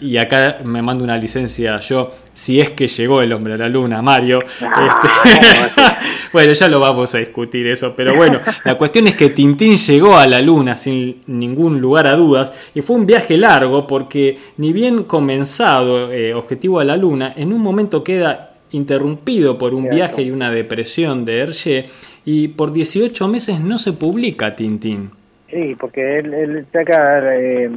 y, 0.00 0.12
y 0.12 0.16
acá 0.18 0.58
me 0.64 0.82
mando 0.82 1.04
una 1.04 1.16
licencia 1.16 1.80
yo 1.80 2.12
si 2.32 2.60
es 2.60 2.70
que 2.70 2.88
llegó 2.88 3.20
el 3.20 3.32
hombre 3.32 3.54
a 3.54 3.56
la 3.58 3.68
luna, 3.68 4.02
Mario. 4.02 4.40
Ah, 4.62 4.86
este, 4.86 6.06
bueno, 6.32 6.52
ya 6.52 6.68
lo 6.68 6.80
vamos 6.80 7.14
a 7.14 7.18
discutir 7.18 7.66
eso, 7.66 7.94
pero 7.96 8.14
bueno, 8.14 8.40
la 8.64 8.76
cuestión 8.76 9.08
es 9.08 9.14
que 9.14 9.30
Tintín 9.30 9.76
llegó 9.76 10.16
a 10.16 10.26
la 10.26 10.40
luna 10.40 10.76
sin 10.76 11.22
ningún 11.26 11.80
lugar 11.80 12.06
a 12.06 12.14
dudas 12.14 12.70
y 12.74 12.82
fue 12.82 12.96
un 12.96 13.06
viaje 13.06 13.36
largo 13.36 13.86
porque 13.86 14.38
ni 14.58 14.72
bien 14.72 15.04
comenzado 15.04 16.12
eh, 16.12 16.34
Objetivo 16.34 16.78
a 16.78 16.84
la 16.84 16.96
Luna, 16.96 17.32
en 17.36 17.52
un 17.52 17.60
momento 17.60 18.04
queda 18.04 18.52
interrumpido 18.70 19.58
por 19.58 19.74
un 19.74 19.88
viaje 19.88 20.22
y 20.22 20.30
una 20.30 20.50
depresión 20.50 21.24
de 21.24 21.38
Hergé 21.40 21.86
y 22.24 22.48
por 22.48 22.72
18 22.72 23.26
meses 23.28 23.60
no 23.60 23.78
se 23.78 23.92
publica 23.92 24.54
Tintín. 24.54 25.10
Sí, 25.50 25.74
porque 25.78 26.18
él, 26.18 26.32
él 26.32 26.66
saca, 26.72 27.34
eh, 27.34 27.70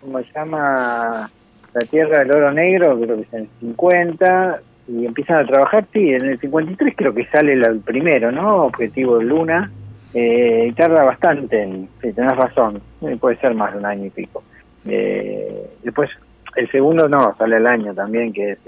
¿cómo 0.00 0.18
se 0.20 0.32
llama? 0.32 1.30
La 1.72 1.80
Tierra 1.82 2.20
del 2.20 2.32
Oro 2.32 2.52
Negro, 2.52 2.98
creo 3.00 3.16
que 3.16 3.22
es 3.22 3.32
en 3.32 3.40
el 3.42 3.48
50, 3.60 4.60
y 4.88 5.06
empiezan 5.06 5.38
a 5.38 5.46
trabajar, 5.46 5.86
sí, 5.92 6.12
en 6.12 6.24
el 6.24 6.40
53 6.40 6.94
creo 6.96 7.14
que 7.14 7.26
sale 7.26 7.52
el 7.52 7.80
primero, 7.80 8.32
¿no? 8.32 8.64
Objetivo 8.64 9.18
de 9.18 9.24
Luna, 9.24 9.70
eh, 10.12 10.66
y 10.68 10.72
tarda 10.72 11.04
bastante, 11.04 11.62
en, 11.62 11.88
sí, 12.02 12.12
tenés 12.12 12.36
razón, 12.36 12.82
eh, 13.02 13.16
puede 13.20 13.36
ser 13.36 13.54
más 13.54 13.72
de 13.72 13.78
un 13.78 13.86
año 13.86 14.06
y 14.06 14.10
pico. 14.10 14.42
Eh, 14.86 15.70
después, 15.84 16.10
el 16.56 16.68
segundo 16.72 17.08
no, 17.08 17.36
sale 17.36 17.58
el 17.58 17.66
año 17.66 17.94
también, 17.94 18.32
que 18.32 18.52
es, 18.52 18.58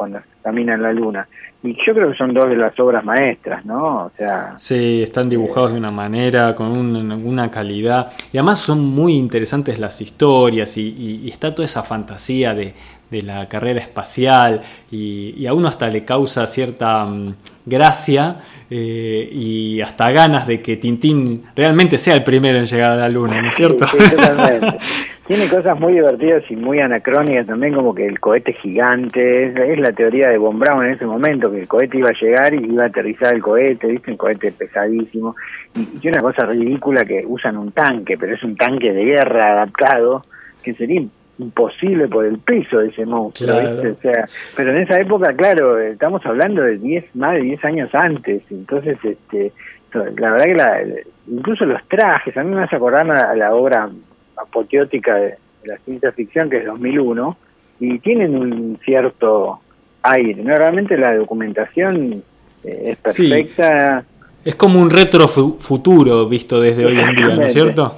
cuando 0.00 0.18
camina 0.42 0.76
en 0.76 0.82
la 0.82 0.94
luna. 0.94 1.28
Y 1.62 1.76
yo 1.86 1.94
creo 1.94 2.10
que 2.10 2.16
son 2.16 2.32
dos 2.32 2.48
de 2.48 2.56
las 2.56 2.80
obras 2.80 3.04
maestras, 3.04 3.66
¿no? 3.66 4.06
O 4.06 4.12
sea... 4.16 4.54
Sí, 4.56 5.02
están 5.02 5.28
dibujados 5.28 5.72
de 5.72 5.78
una 5.78 5.90
manera, 5.90 6.54
con 6.54 6.74
una 6.74 7.50
calidad. 7.50 8.10
Y 8.32 8.38
además 8.38 8.60
son 8.60 8.80
muy 8.80 9.12
interesantes 9.12 9.78
las 9.78 10.00
historias 10.00 10.78
y, 10.78 11.28
está 11.28 11.54
toda 11.54 11.66
esa 11.66 11.82
fantasía 11.82 12.54
de, 12.54 12.72
la 13.10 13.48
carrera 13.48 13.80
espacial 13.80 14.62
y, 14.90 15.46
a 15.46 15.54
uno 15.54 15.68
hasta 15.68 15.88
le 15.88 16.04
causa 16.04 16.46
cierta 16.46 17.04
mm, 17.04 17.34
gracia 17.66 18.36
eh, 18.70 19.28
y 19.30 19.80
hasta 19.80 20.10
ganas 20.12 20.46
de 20.46 20.62
que 20.62 20.76
Tintín 20.76 21.44
realmente 21.56 21.98
sea 21.98 22.14
el 22.14 22.22
primero 22.22 22.58
en 22.58 22.66
llegar 22.66 22.92
a 22.92 22.96
la 22.96 23.08
luna, 23.08 23.42
¿no 23.42 23.48
es 23.48 23.54
cierto? 23.54 23.86
Sí, 23.86 23.98
Tiene 25.30 25.46
cosas 25.48 25.78
muy 25.78 25.92
divertidas 25.92 26.42
y 26.50 26.56
muy 26.56 26.80
anacrónicas 26.80 27.46
también, 27.46 27.72
como 27.72 27.94
que 27.94 28.04
el 28.04 28.18
cohete 28.18 28.52
gigante, 28.52 29.46
es, 29.46 29.78
la 29.78 29.92
teoría 29.92 30.28
de 30.28 30.36
Von 30.36 30.58
Braun 30.58 30.84
en 30.84 30.94
ese 30.94 31.06
momento, 31.06 31.52
que 31.52 31.60
el 31.60 31.68
cohete 31.68 31.98
iba 31.98 32.08
a 32.08 32.20
llegar 32.20 32.52
y 32.52 32.64
iba 32.64 32.82
a 32.82 32.88
aterrizar 32.88 33.32
el 33.32 33.40
cohete, 33.40 33.86
¿viste? 33.86 34.10
Un 34.10 34.16
cohete 34.16 34.50
pesadísimo. 34.50 35.36
Y, 35.76 36.08
una 36.08 36.20
cosa 36.20 36.46
ridícula 36.46 37.04
que 37.04 37.22
usan 37.24 37.58
un 37.58 37.70
tanque, 37.70 38.18
pero 38.18 38.34
es 38.34 38.42
un 38.42 38.56
tanque 38.56 38.92
de 38.92 39.04
guerra 39.04 39.52
adaptado, 39.52 40.24
que 40.64 40.74
sería 40.74 41.02
imposible 41.40 42.08
por 42.08 42.24
el 42.24 42.38
peso 42.38 42.78
de 42.78 42.88
ese 42.88 43.06
monstruo, 43.06 43.56
O 43.56 44.02
sea, 44.02 44.28
pero 44.56 44.70
en 44.70 44.82
esa 44.82 45.00
época, 45.00 45.34
claro, 45.34 45.78
estamos 45.78 46.24
hablando 46.24 46.62
de 46.62 46.78
10, 46.78 47.16
más 47.16 47.34
de 47.34 47.40
10 47.40 47.64
años 47.64 47.94
antes, 47.94 48.42
entonces, 48.50 48.98
este, 49.02 49.52
la 49.92 50.32
verdad 50.32 50.44
que 50.44 50.54
la, 50.54 50.82
incluso 51.28 51.64
los 51.64 51.82
trajes, 51.88 52.36
a 52.36 52.44
mí 52.44 52.54
me 52.54 52.62
hace 52.62 52.76
acordar 52.76 53.10
a 53.10 53.34
la 53.34 53.54
obra 53.54 53.88
apoteótica 54.36 55.16
de, 55.16 55.34
la 55.64 55.76
ciencia 55.78 56.12
ficción, 56.12 56.48
que 56.48 56.58
es 56.58 56.64
2001, 56.64 57.36
y 57.80 57.98
tienen 57.98 58.36
un 58.36 58.78
cierto 58.84 59.60
aire. 60.02 60.42
¿no? 60.42 60.56
Realmente 60.56 60.96
la 60.96 61.14
documentación 61.14 62.22
eh, 62.64 62.82
es 62.92 62.96
perfecta. 62.96 64.04
Es 64.42 64.54
como 64.54 64.80
un 64.80 64.88
retro 64.88 65.28
futuro 65.28 66.26
visto 66.26 66.60
desde 66.60 66.86
hoy 66.86 66.98
en 66.98 67.14
día, 67.14 67.36
¿no 67.36 67.42
es 67.42 67.52
cierto? 67.52 67.94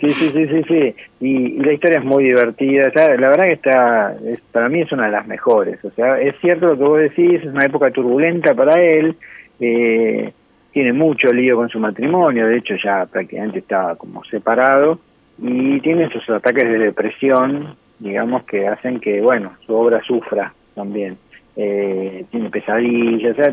Sí, 0.00 0.12
sí, 0.12 0.30
sí, 0.30 0.46
sí, 0.46 0.62
sí. 0.68 0.94
Y, 1.20 1.48
la 1.62 1.72
historia 1.72 1.98
es 1.98 2.04
muy 2.04 2.24
divertida. 2.24 2.90
la 2.94 3.28
verdad 3.28 3.44
que 3.44 3.52
está, 3.52 4.16
para 4.50 4.68
mí 4.68 4.82
es 4.82 4.92
una 4.92 5.06
de 5.06 5.12
las 5.12 5.26
mejores. 5.26 5.82
O 5.84 5.90
sea, 5.90 6.20
es 6.20 6.34
cierto 6.40 6.66
lo 6.66 6.76
que 6.76 6.84
vos 6.84 6.98
decís, 6.98 7.40
es 7.42 7.46
una 7.46 7.64
época 7.64 7.90
turbulenta 7.90 8.54
para 8.54 8.80
él. 8.80 9.16
Eh, 9.60 10.32
tiene 10.72 10.92
mucho 10.92 11.32
lío 11.32 11.56
con 11.56 11.68
su 11.68 11.78
matrimonio, 11.78 12.46
de 12.46 12.58
hecho 12.58 12.74
ya 12.82 13.06
prácticamente 13.06 13.58
estaba 13.58 13.94
como 13.96 14.24
separado 14.24 14.98
y 15.38 15.80
tiene 15.80 16.04
esos 16.04 16.28
ataques 16.30 16.64
de 16.64 16.78
depresión, 16.78 17.76
digamos, 17.98 18.44
que 18.44 18.66
hacen 18.66 18.98
que, 19.00 19.20
bueno, 19.20 19.52
su 19.66 19.74
obra 19.74 20.02
sufra 20.02 20.52
también. 20.74 21.16
Eh, 21.56 22.24
tiene 22.30 22.48
pesadillas, 22.48 23.38
o 23.38 23.42
sea, 23.42 23.52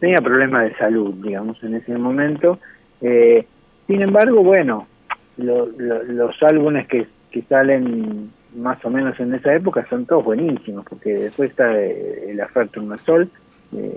tenía 0.00 0.20
problemas 0.20 0.64
de 0.64 0.76
salud, 0.76 1.14
digamos, 1.22 1.62
en 1.62 1.74
ese 1.74 1.96
momento. 1.96 2.58
Eh, 3.00 3.46
sin 3.86 4.02
embargo, 4.02 4.42
bueno, 4.42 4.86
los 5.36 6.42
álbumes 6.42 6.86
que, 6.88 7.06
que 7.30 7.42
salen 7.42 8.30
más 8.56 8.84
o 8.84 8.90
menos 8.90 9.18
en 9.20 9.34
esa 9.34 9.54
época 9.54 9.86
son 9.88 10.06
todos 10.06 10.24
buenísimos, 10.24 10.84
porque 10.88 11.14
después 11.14 11.50
está 11.50 11.78
El 11.78 12.40
Aferto 12.40 12.82
Sol, 12.98 13.30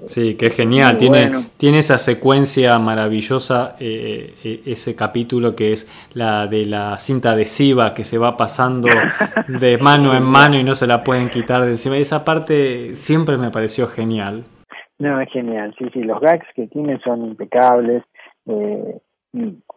Sí, 0.06 0.36
que 0.36 0.47
es 0.47 0.56
genial. 0.56 0.97
Tiene, 0.97 1.49
tiene 1.56 1.80
esa 1.80 1.97
secuencia 1.97 2.78
maravillosa, 2.78 3.76
eh, 3.80 4.36
eh, 4.43 4.62
ese 4.66 4.95
capítulo 4.95 5.56
que 5.56 5.72
es 5.72 5.88
la 6.14 6.47
de 6.47 6.66
la 6.66 6.97
cinta 6.99 7.32
adhesiva 7.32 7.93
que 7.93 8.04
se 8.04 8.18
va 8.18 8.36
pasando 8.36 8.89
de 9.47 9.78
mano 9.78 10.14
en 10.14 10.24
mano 10.24 10.58
y 10.58 10.64
no 10.64 10.76
se 10.76 10.88
la 10.88 11.04
pueden 11.04 11.30
quitar 11.30 11.64
de 11.64 11.72
encima. 11.72 11.97
Esa 11.97 12.26
parte 12.26 12.95
siempre 12.95 13.38
me 13.38 13.49
pareció 13.49 13.88
genial. 13.88 14.43
No, 15.02 15.20
es 15.20 15.32
genial. 15.32 15.74
Sí, 15.80 15.86
sí, 15.91 16.04
los 16.04 16.20
gags 16.22 16.45
que 16.56 16.68
tiene 16.68 16.99
son 16.99 17.26
impecables. 17.26 18.04
Eh, 18.45 18.99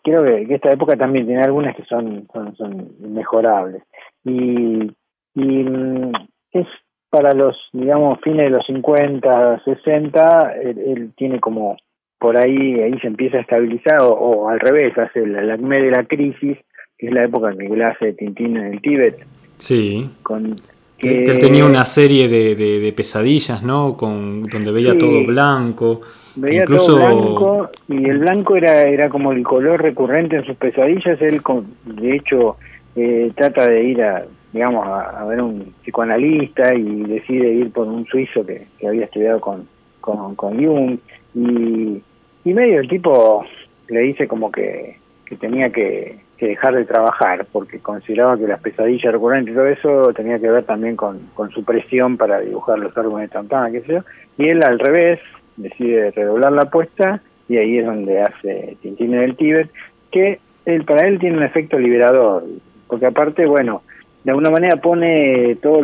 creo 0.03 0.23
que, 0.23 0.55
esta 0.55 0.69
época 0.69 0.97
también 0.97 1.25
tiene 1.25 1.41
algunas 1.41 1.75
que 1.75 1.83
son, 1.85 2.29
son, 2.31 2.55
son 2.57 2.91
mejorables. 2.99 3.83
Y, 4.23 4.93
y 5.35 5.65
mm, 5.65 6.13
es 6.53 6.67
para 7.09 7.33
los, 7.33 7.57
digamos, 7.73 8.21
fines 8.23 8.43
de 8.43 8.51
los 8.51 8.67
50, 8.67 9.63
60, 9.65 10.57
él, 10.61 11.13
tiene 11.17 11.41
como 11.41 11.79
por 12.19 12.37
ahí, 12.37 12.81
ahí 12.83 12.99
se 13.01 13.07
empieza 13.07 13.39
a 13.39 13.41
estabilizar, 13.41 14.01
o, 14.03 14.51
al 14.51 14.61
revés, 14.61 14.93
hace 14.99 15.21
el, 15.21 15.51
acme 15.51 15.79
de 15.81 15.91
la 15.91 16.05
crisis, 16.05 16.59
que 16.99 17.07
es 17.07 17.15
la 17.15 17.25
época 17.25 17.51
en 17.51 17.59
que 17.59 17.67
él 17.69 17.83
hace 17.83 18.13
Tintín 18.13 18.59
en 18.59 18.75
el 18.75 18.83
Tíbet. 18.83 19.27
Sí. 19.57 20.11
Con, 20.23 20.57
que, 20.99 21.25
él 21.25 21.39
tenía 21.39 21.65
una 21.65 21.85
serie 21.85 22.29
de, 22.29 22.55
de, 22.55 22.93
pesadillas, 22.93 23.63
¿no? 23.63 23.97
Con, 23.97 24.45
donde 24.45 24.73
veía 24.73 24.97
todo 24.97 25.25
blanco. 25.25 26.01
Veía 26.37 26.65
todo 26.65 26.97
blanco 26.97 27.71
y 27.89 28.09
el 28.09 28.19
blanco 28.19 28.57
era, 28.57 28.83
era 28.83 29.09
como 29.09 29.33
el 29.33 29.43
color 29.43 29.83
recurrente 29.83 30.37
en 30.37 30.45
sus 30.45 30.57
pesadillas. 30.57 31.21
Él, 31.21 31.43
de 31.85 32.17
hecho, 32.17 32.57
eh, 32.97 33.33
trata 33.37 33.69
de 33.69 33.85
ir 33.85 34.03
a 34.03 34.25
digamos, 34.55 34.87
a, 34.87 35.25
ver 35.25 35.43
un 35.43 35.75
psicoanalista 35.83 36.73
y 36.75 37.03
decide 37.03 37.53
ir 37.53 37.73
por 37.73 37.89
un 37.89 38.07
suizo 38.07 38.47
que, 38.47 38.69
había 38.87 39.07
estudiado 39.07 39.41
con, 39.41 39.67
con, 40.01 40.37
Jung 40.37 40.97
y, 41.35 42.01
y, 42.45 42.55
medio 42.55 42.79
el 42.79 42.89
tipo 42.89 43.45
le 43.89 44.01
dice 44.01 44.29
como 44.29 44.53
que, 44.53 44.97
que 45.27 45.35
tenía 45.35 45.71
que, 45.71 46.21
dejar 46.39 46.75
de 46.75 46.85
trabajar 46.85 47.47
porque 47.51 47.79
consideraba 47.79 48.37
que 48.37 48.47
las 48.47 48.61
pesadillas 48.61 49.13
recurrentes 49.13 49.53
y 49.53 49.57
todo 49.57 49.67
eso 49.67 50.13
tenía 50.13 50.39
que 50.39 50.51
ver 50.51 50.65
también 50.65 50.97
con, 50.97 51.19
con 51.35 51.51
su 51.51 51.65
presión 51.65 52.17
para 52.17 52.41
dibujar 52.41 52.79
los 52.79 52.97
árboles 52.97 53.29
de 53.29 53.35
Tantana, 53.35 53.71
qué 53.71 53.81
sé 53.83 53.93
yo, 53.95 54.01
y 54.37 54.49
él 54.49 54.63
al 54.63 54.79
revés 54.79 55.21
decide 55.57 56.11
redoblar 56.11 56.53
la 56.53 56.63
apuesta 56.63 57.21
y 57.49 57.57
ahí 57.57 57.79
es 57.79 57.87
donde 57.87 58.23
hace 58.23 58.77
Tintín 58.83 59.13
del 59.13 59.37
Tíbet, 59.37 59.71
que 60.11 60.41
él, 60.65 60.85
para 60.85 61.07
él 61.07 61.19
tiene 61.19 61.37
un 61.37 61.43
efecto 61.43 61.79
liberador, 61.79 62.45
porque 62.89 63.07
aparte, 63.07 63.47
bueno, 63.47 63.83
de 64.25 64.31
alguna 64.31 64.51
manera 64.51 64.77
pone 64.77 65.57
todo 65.57 65.83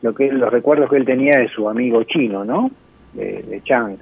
lo 0.00 0.14
que 0.14 0.32
los 0.32 0.50
recuerdos 0.50 0.88
que 0.88 0.96
él 0.96 1.04
tenía 1.04 1.38
de 1.38 1.48
su 1.48 1.68
amigo 1.68 2.02
chino, 2.04 2.44
¿no? 2.44 2.70
De, 3.12 3.60
Chang. 3.64 3.96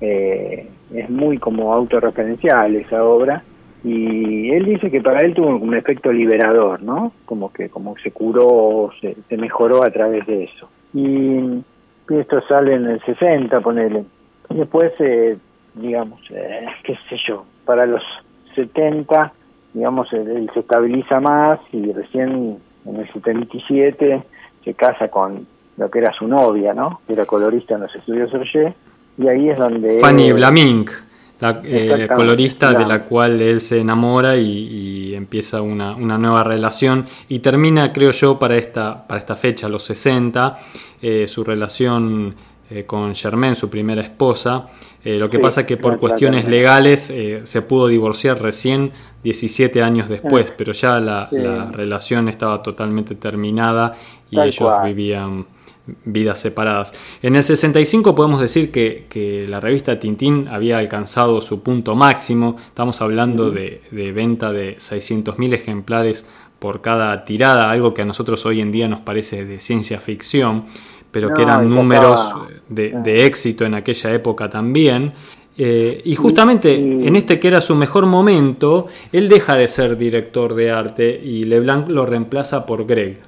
Eh, 0.00 0.66
es 0.94 1.10
muy 1.10 1.38
como 1.38 1.72
autorreferencial 1.72 2.74
esa 2.74 3.04
obra 3.04 3.42
y 3.84 4.50
él 4.50 4.64
dice 4.64 4.90
que 4.90 5.00
para 5.00 5.20
él 5.20 5.34
tuvo 5.34 5.56
un 5.56 5.74
efecto 5.74 6.12
liberador, 6.12 6.82
¿no? 6.82 7.12
Como 7.24 7.52
que 7.52 7.68
como 7.68 7.96
se 7.98 8.12
curó, 8.12 8.90
se, 9.00 9.16
se 9.28 9.36
mejoró 9.36 9.84
a 9.84 9.90
través 9.90 10.26
de 10.26 10.44
eso. 10.44 10.68
Y, 10.94 11.62
esto 12.10 12.42
sale 12.46 12.74
en 12.74 12.86
el 12.86 13.00
60, 13.04 13.60
ponele. 13.60 14.04
Y 14.50 14.56
después, 14.56 14.92
eh, 14.98 15.38
digamos, 15.74 16.20
eh, 16.30 16.66
qué 16.84 16.94
sé 17.08 17.16
yo, 17.26 17.46
para 17.64 17.86
los 17.86 18.02
70, 18.54 19.32
digamos, 19.72 20.12
él 20.12 20.50
se 20.52 20.60
estabiliza 20.60 21.20
más 21.20 21.58
y 21.72 21.90
recién 21.92 22.58
en 22.84 22.96
el 22.96 23.10
77 23.12 24.22
se 24.62 24.74
casa 24.74 25.08
con 25.08 25.46
lo 25.78 25.90
que 25.90 26.00
era 26.00 26.12
su 26.12 26.28
novia, 26.28 26.74
¿no? 26.74 27.00
Que 27.06 27.14
era 27.14 27.24
colorista 27.24 27.76
en 27.76 27.82
los 27.82 27.94
estudios 27.94 28.32
Hergé, 28.34 28.74
y 29.16 29.28
ahí 29.28 29.48
es 29.48 29.58
donde... 29.58 30.00
Fanny 30.00 30.32
Blamink, 30.32 30.90
la 31.42 31.60
eh, 31.64 32.08
colorista 32.14 32.72
de 32.72 32.86
la 32.86 33.02
cual 33.02 33.42
él 33.42 33.60
se 33.60 33.80
enamora 33.80 34.36
y, 34.36 35.12
empieza 35.12 35.60
una, 35.60 35.94
una, 35.96 36.16
nueva 36.16 36.44
relación. 36.44 37.04
Y 37.28 37.40
termina, 37.40 37.92
creo 37.92 38.12
yo, 38.12 38.38
para 38.38 38.56
esta, 38.56 39.06
para 39.06 39.18
esta 39.18 39.34
fecha, 39.34 39.68
los 39.68 39.82
60, 39.84 40.56
eh, 41.02 41.26
su 41.26 41.42
relación 41.42 42.34
eh, 42.70 42.84
con 42.84 43.14
Germaine, 43.14 43.56
su 43.56 43.68
primera 43.68 44.00
esposa. 44.00 44.68
lo 45.04 45.28
que 45.28 45.40
pasa 45.40 45.62
es 45.62 45.66
que 45.66 45.76
por 45.76 45.98
cuestiones 45.98 46.46
legales 46.46 47.12
se 47.42 47.62
pudo 47.62 47.88
divorciar 47.88 48.40
recién 48.40 48.92
17 49.24 49.82
años 49.82 50.08
después, 50.08 50.52
pero 50.56 50.72
ya 50.72 51.00
la, 51.00 51.28
la, 51.32 51.70
relación 51.72 52.28
estaba 52.28 52.62
totalmente 52.62 53.16
terminada 53.16 53.96
y 54.30 54.38
ellos 54.40 54.70
vivían 54.84 55.44
vidas 56.04 56.40
separadas. 56.40 56.92
En 57.22 57.36
el 57.36 57.42
65 57.42 58.14
podemos 58.14 58.40
decir 58.40 58.70
que, 58.70 59.46
la 59.48 59.60
revista 59.60 59.98
Tintín 59.98 60.48
había 60.48 60.78
alcanzado 60.78 61.42
su 61.42 61.62
punto 61.62 61.94
máximo, 61.94 62.56
estamos 62.58 63.00
hablando 63.00 63.50
de, 63.50 63.80
venta 64.14 64.52
de 64.52 64.76
600.000 64.76 65.54
ejemplares 65.54 66.26
por 66.58 66.80
cada 66.80 67.24
tirada, 67.24 67.70
algo 67.70 67.92
que 67.92 68.02
a 68.02 68.04
nosotros 68.04 68.46
hoy 68.46 68.60
en 68.60 68.70
día 68.70 68.88
nos 68.88 69.00
parece 69.00 69.44
de 69.44 69.58
ciencia 69.58 69.98
ficción, 69.98 70.64
pero 71.10 71.34
que 71.34 71.42
eran 71.42 71.68
números 71.68 72.34
de, 72.68 73.26
éxito 73.26 73.64
en 73.64 73.74
aquella 73.74 74.12
época 74.12 74.48
también. 74.48 75.12
Eh, 75.58 76.00
y 76.04 76.14
justamente 76.14 76.74
en 76.74 77.14
este 77.14 77.38
que 77.38 77.48
era 77.48 77.60
su 77.60 77.74
mejor 77.74 78.06
momento, 78.06 78.86
él 79.12 79.28
deja 79.28 79.54
de 79.54 79.68
ser 79.68 79.98
director 79.98 80.54
de 80.54 80.70
arte 80.70 81.20
y 81.22 81.44
Leblanc 81.44 81.88
lo 81.88 82.06
reemplaza 82.06 82.64
por 82.64 82.86
Greg. 82.86 83.18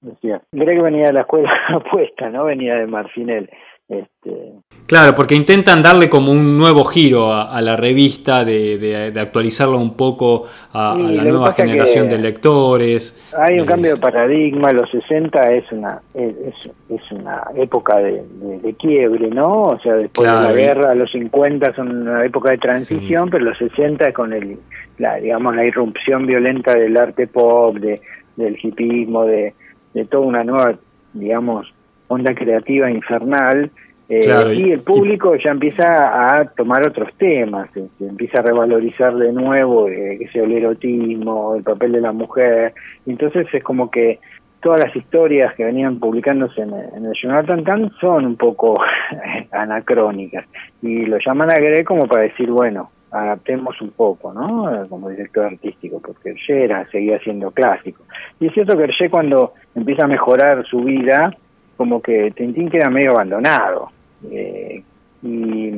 Decía. 0.00 0.40
Greg 0.52 0.82
venía 0.82 1.08
de 1.08 1.12
la 1.14 1.20
escuela 1.22 1.50
apuesta, 1.68 2.30
¿no? 2.30 2.44
Venía 2.44 2.76
de 2.76 2.86
Marfinel. 2.86 3.50
Este... 3.88 4.52
Claro, 4.86 5.14
porque 5.16 5.34
intentan 5.34 5.82
darle 5.82 6.10
como 6.10 6.30
un 6.30 6.58
nuevo 6.58 6.84
giro 6.84 7.32
a, 7.32 7.58
la 7.62 7.74
revista, 7.74 8.44
de, 8.44 8.76
de, 8.76 9.18
actualizarla 9.18 9.76
un 9.76 9.96
poco 9.96 10.44
a, 10.74 10.94
la 10.98 11.24
nueva 11.24 11.52
generación 11.52 12.06
de 12.08 12.18
lectores. 12.18 13.30
Hay 13.34 13.58
un 13.58 13.66
cambio 13.66 13.94
de 13.94 14.00
paradigma, 14.00 14.72
los 14.72 14.90
60 14.90 15.40
es 15.54 15.72
una 15.72 16.02
es, 16.12 16.70
es 16.90 17.12
una 17.12 17.44
época 17.56 17.98
de, 17.98 18.22
de, 18.62 18.74
quiebre, 18.74 19.28
¿no? 19.28 19.62
O 19.62 19.80
sea, 19.80 19.94
después 19.94 20.30
de 20.30 20.42
la 20.42 20.52
guerra, 20.52 20.94
los 20.94 21.10
50 21.10 21.74
son 21.74 22.08
una 22.08 22.24
época 22.26 22.50
de 22.50 22.58
transición, 22.58 23.30
pero 23.30 23.44
los 23.44 23.56
60 23.56 24.12
con 24.12 24.34
el, 24.34 24.58
la, 24.98 25.16
digamos, 25.16 25.56
la 25.56 25.64
irrupción 25.64 26.26
violenta 26.26 26.74
del 26.74 26.94
arte 26.98 27.26
pop, 27.26 27.76
de, 27.76 28.02
del 28.36 28.58
hipismo, 28.62 29.24
de 29.24 29.54
de 29.94 30.04
toda 30.04 30.26
una 30.26 30.44
nueva, 30.44 30.78
digamos, 31.12 31.72
onda 32.08 32.34
creativa 32.34 32.90
infernal, 32.90 33.70
eh, 34.08 34.54
y 34.54 34.72
el 34.72 34.80
público 34.80 35.36
ya 35.36 35.50
empieza 35.50 36.38
a 36.38 36.44
tomar 36.46 36.86
otros 36.86 37.12
temas, 37.18 37.68
se, 37.74 37.88
empieza 38.00 38.38
a 38.38 38.42
revalorizar 38.42 39.14
de 39.14 39.32
nuevo, 39.32 39.88
eh, 39.88 40.16
que 40.18 40.28
sea 40.28 40.44
el 40.44 40.52
erotismo, 40.52 41.54
el 41.56 41.62
papel 41.62 41.92
de 41.92 42.00
la 42.00 42.12
mujer, 42.12 42.72
entonces 43.06 43.46
es 43.52 43.62
como 43.62 43.90
que 43.90 44.18
todas 44.62 44.80
las 44.80 44.96
historias 44.96 45.54
que 45.54 45.64
venían 45.64 46.00
publicándose 46.00 46.62
en, 46.62 46.72
el 46.72 47.12
Journal 47.20 47.46
Tantan 47.46 47.90
son 48.00 48.24
un 48.24 48.36
poco 48.36 48.80
anacrónicas, 49.52 50.46
y 50.80 51.04
lo 51.04 51.18
llaman 51.18 51.50
a 51.50 51.56
Greg 51.56 51.84
como 51.84 52.06
para 52.06 52.22
decir, 52.22 52.50
bueno, 52.50 52.90
adaptemos 53.10 53.80
un 53.80 53.90
poco, 53.90 54.32
¿no? 54.32 54.86
Como 54.88 55.08
director 55.08 55.46
artístico, 55.46 56.00
porque 56.00 56.30
Hergé 56.30 56.68
seguía 56.90 57.18
siendo 57.20 57.50
clásico. 57.50 58.02
Y 58.40 58.46
es 58.46 58.54
cierto 58.54 58.76
que 58.76 58.84
Hergé 58.84 59.10
cuando 59.10 59.54
empieza 59.74 60.04
a 60.04 60.08
mejorar 60.08 60.64
su 60.66 60.80
vida, 60.82 61.34
como 61.76 62.02
que 62.02 62.32
Tintín 62.32 62.68
queda 62.68 62.90
medio 62.90 63.12
abandonado. 63.12 63.90
Eh, 64.30 64.82
y, 65.22 65.72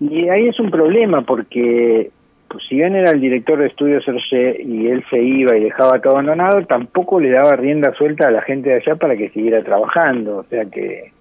y, 0.00 0.28
ahí 0.28 0.48
es 0.48 0.58
un 0.60 0.70
problema 0.70 1.22
porque 1.22 2.10
pues, 2.48 2.64
si 2.68 2.76
bien 2.76 2.96
era 2.96 3.10
el 3.10 3.20
director 3.20 3.58
de 3.58 3.68
estudios 3.68 4.06
Hergé 4.06 4.62
y 4.62 4.88
él 4.88 5.04
se 5.10 5.22
iba 5.22 5.56
y 5.56 5.64
dejaba 5.64 6.00
todo 6.00 6.14
abandonado, 6.14 6.64
tampoco 6.66 7.20
le 7.20 7.30
daba 7.30 7.56
rienda 7.56 7.92
suelta 7.94 8.28
a 8.28 8.32
la 8.32 8.42
gente 8.42 8.70
de 8.70 8.76
allá 8.76 8.96
para 8.96 9.16
que 9.16 9.30
siguiera 9.30 9.62
trabajando. 9.62 10.38
O 10.38 10.44
sea 10.44 10.64
que 10.66 11.12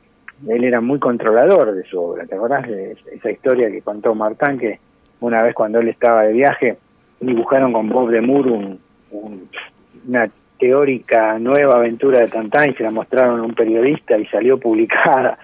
él 0.48 0.64
era 0.64 0.82
muy 0.82 1.00
controlador 1.00 1.74
de 1.74 1.84
su 1.84 2.00
obra. 2.00 2.26
¿Te 2.26 2.36
acordás 2.36 2.68
de 2.68 2.96
esa 3.14 3.32
historia 3.32 3.72
que 3.72 3.82
contó 3.82 4.14
Martán 4.14 4.58
que 4.60 4.80
una 5.20 5.42
vez 5.42 5.56
cuando 5.56 5.80
él 5.80 5.90
estaba 5.90 6.24
de 6.24 6.34
viaje, 6.34 6.78
dibujaron 7.20 7.74
con 7.74 7.90
Bob 7.90 8.10
de 8.10 8.22
Moore 8.22 8.52
un, 8.52 8.80
una 10.08 10.28
teórica 10.60 11.38
nueva 11.40 11.76
aventura 11.76 12.20
de 12.20 12.28
Tantán 12.28 12.72
y 12.72 12.74
se 12.74 12.84
la 12.84 12.92
mostraron 12.92 13.40
a 13.40 13.44
un 13.44 13.54
periodista 13.54 14.18
y 14.18 14.26
salió 14.28 14.58
publicada. 14.60 15.38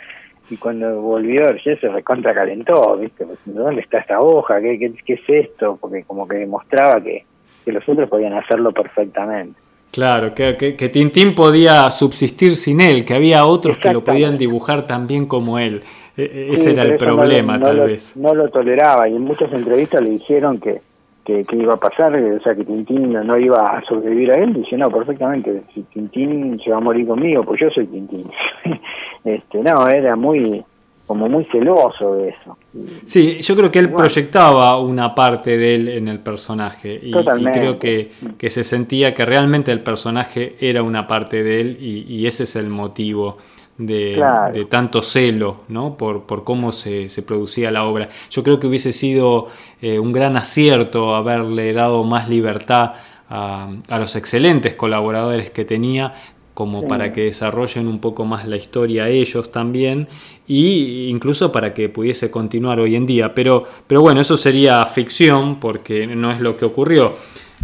Y 0.50 0.58
cuando 0.58 1.02
volvió, 1.02 1.56
ya 1.56 1.76
se 1.78 1.88
recontra 1.88 2.34
calentó, 2.34 2.98
¿viste? 2.98 3.26
Pues, 3.26 3.40
¿Dónde 3.46 3.82
está 3.82 4.00
esta 4.00 4.20
hoja? 4.20 4.60
¿Qué, 4.62 4.94
qué, 5.06 5.14
es 5.14 5.22
esto? 5.28 5.78
Porque 5.80 6.04
como 6.04 6.28
que 6.28 6.38
demostraba 6.38 7.02
que, 7.02 7.26
que 7.64 7.72
los 7.72 7.88
otros 7.88 8.10
podían 8.10 8.34
hacerlo 8.34 8.72
perfectamente. 8.72 9.60
Claro, 9.92 10.34
que, 10.34 10.58
que, 10.58 10.90
Tintín 10.90 11.36
podía 11.36 11.90
subsistir 11.92 12.56
sin 12.56 12.82
él, 12.82 13.06
que 13.06 13.14
había 13.14 13.46
otros 13.46 13.78
que 13.78 13.94
lo 13.94 14.04
podían 14.04 14.40
dibujar 14.40 14.88
tan 14.88 15.06
bien 15.06 15.28
como 15.28 15.60
él. 15.60 15.84
E, 16.16 16.24
e, 16.24 16.54
ese 16.54 16.72
era 16.72 16.84
el 16.84 16.98
problema, 16.98 17.60
tal 17.60 17.80
vez. 17.82 18.16
No 18.16 18.34
lo 18.36 18.50
toleraba 18.50 19.10
y 19.10 19.16
en 19.16 19.24
muchas 19.24 19.52
entrevistas 19.52 20.02
le 20.02 20.12
dijeron 20.12 20.60
que, 20.60 20.82
que, 21.26 21.46
iba 21.54 21.74
a 21.74 21.78
pasar, 21.78 22.16
o 22.16 22.40
sea, 22.42 22.54
que 22.54 22.64
Tintín 22.64 23.14
no 23.14 23.38
iba 23.38 23.78
a 23.78 23.84
sobrevivir 23.86 24.32
a 24.32 24.36
él. 24.36 24.54
Dice, 24.54 24.78
no, 24.78 24.92
perfectamente, 24.92 25.64
si 25.74 25.82
Tintín 25.84 26.60
se 26.64 26.72
va 26.72 26.78
a 26.78 26.82
morir 26.82 27.08
conmigo, 27.08 27.44
pues 27.44 27.62
yo 27.62 27.70
soy 27.72 27.88
Tintín. 27.88 28.30
este 29.24 29.60
No, 29.60 29.88
era 29.88 30.16
muy 30.16 30.64
como 31.08 31.28
muy 31.28 31.44
celoso 31.46 32.16
de 32.16 32.30
eso. 32.30 32.58
Sí, 33.04 33.42
yo 33.42 33.56
creo 33.58 33.70
que 33.70 33.80
él 33.80 33.92
proyectaba 33.92 34.80
una 34.80 35.14
parte 35.14 35.58
de 35.58 35.76
él 35.76 35.88
en 35.90 36.08
el 36.08 36.20
personaje 36.20 36.98
y, 37.04 37.12
creo 37.12 37.78
que, 37.78 38.12
que, 38.38 38.50
se 38.50 38.64
sentía 38.64 39.14
que 39.14 39.26
realmente 39.26 39.74
el 39.74 39.82
personaje 39.82 40.56
era 40.62 40.82
una 40.82 41.06
parte 41.06 41.44
de 41.44 41.60
él 41.60 41.78
y 41.82 42.26
ese 42.26 42.44
es 42.44 42.56
el 42.56 42.70
motivo 42.70 43.38
de, 43.78 44.68
tanto 44.70 45.02
celo 45.02 45.62
¿no? 45.68 45.98
por, 45.98 46.24
por 46.24 46.44
cómo 46.44 46.72
se, 46.72 47.10
se, 47.10 47.24
producía 47.24 47.72
la 47.72 47.86
obra. 47.86 48.10
Yo 48.30 48.44
creo 48.44 48.60
que 48.60 48.68
hubiese 48.68 48.94
sido 48.94 49.48
eh, 49.82 50.00
un 50.00 50.12
gran 50.12 50.38
acierto 50.38 51.16
haberle 51.16 51.74
dado 51.74 52.04
más 52.04 52.30
libertad 52.30 52.94
a, 53.30 53.70
a 53.88 54.00
los 54.00 54.16
excelentes 54.16 54.76
colaboradores 54.76 55.50
que 55.50 55.66
tenía 55.66 56.14
como 56.54 56.88
para 56.88 57.12
que 57.12 57.24
desarrollen 57.24 57.88
un 57.88 57.98
poco 58.00 58.26
más 58.26 58.48
la 58.48 58.58
historia 58.58 59.10
ellos 59.10 59.52
también 59.52 60.08
y 60.48 61.08
incluso 61.10 61.52
para 61.52 61.74
que 61.74 61.90
pudiese 61.90 62.30
continuar 62.30 62.80
hoy 62.80 62.96
en 62.96 63.08
día. 63.08 63.34
Pero 63.34 63.64
pero 63.88 64.02
bueno 64.02 64.22
eso 64.22 64.38
sería 64.38 64.86
ficción 64.86 65.60
porque 65.60 66.06
no 66.06 66.32
es 66.32 66.40
lo 66.40 66.56
que 66.56 66.66
ocurrió. 66.66 67.16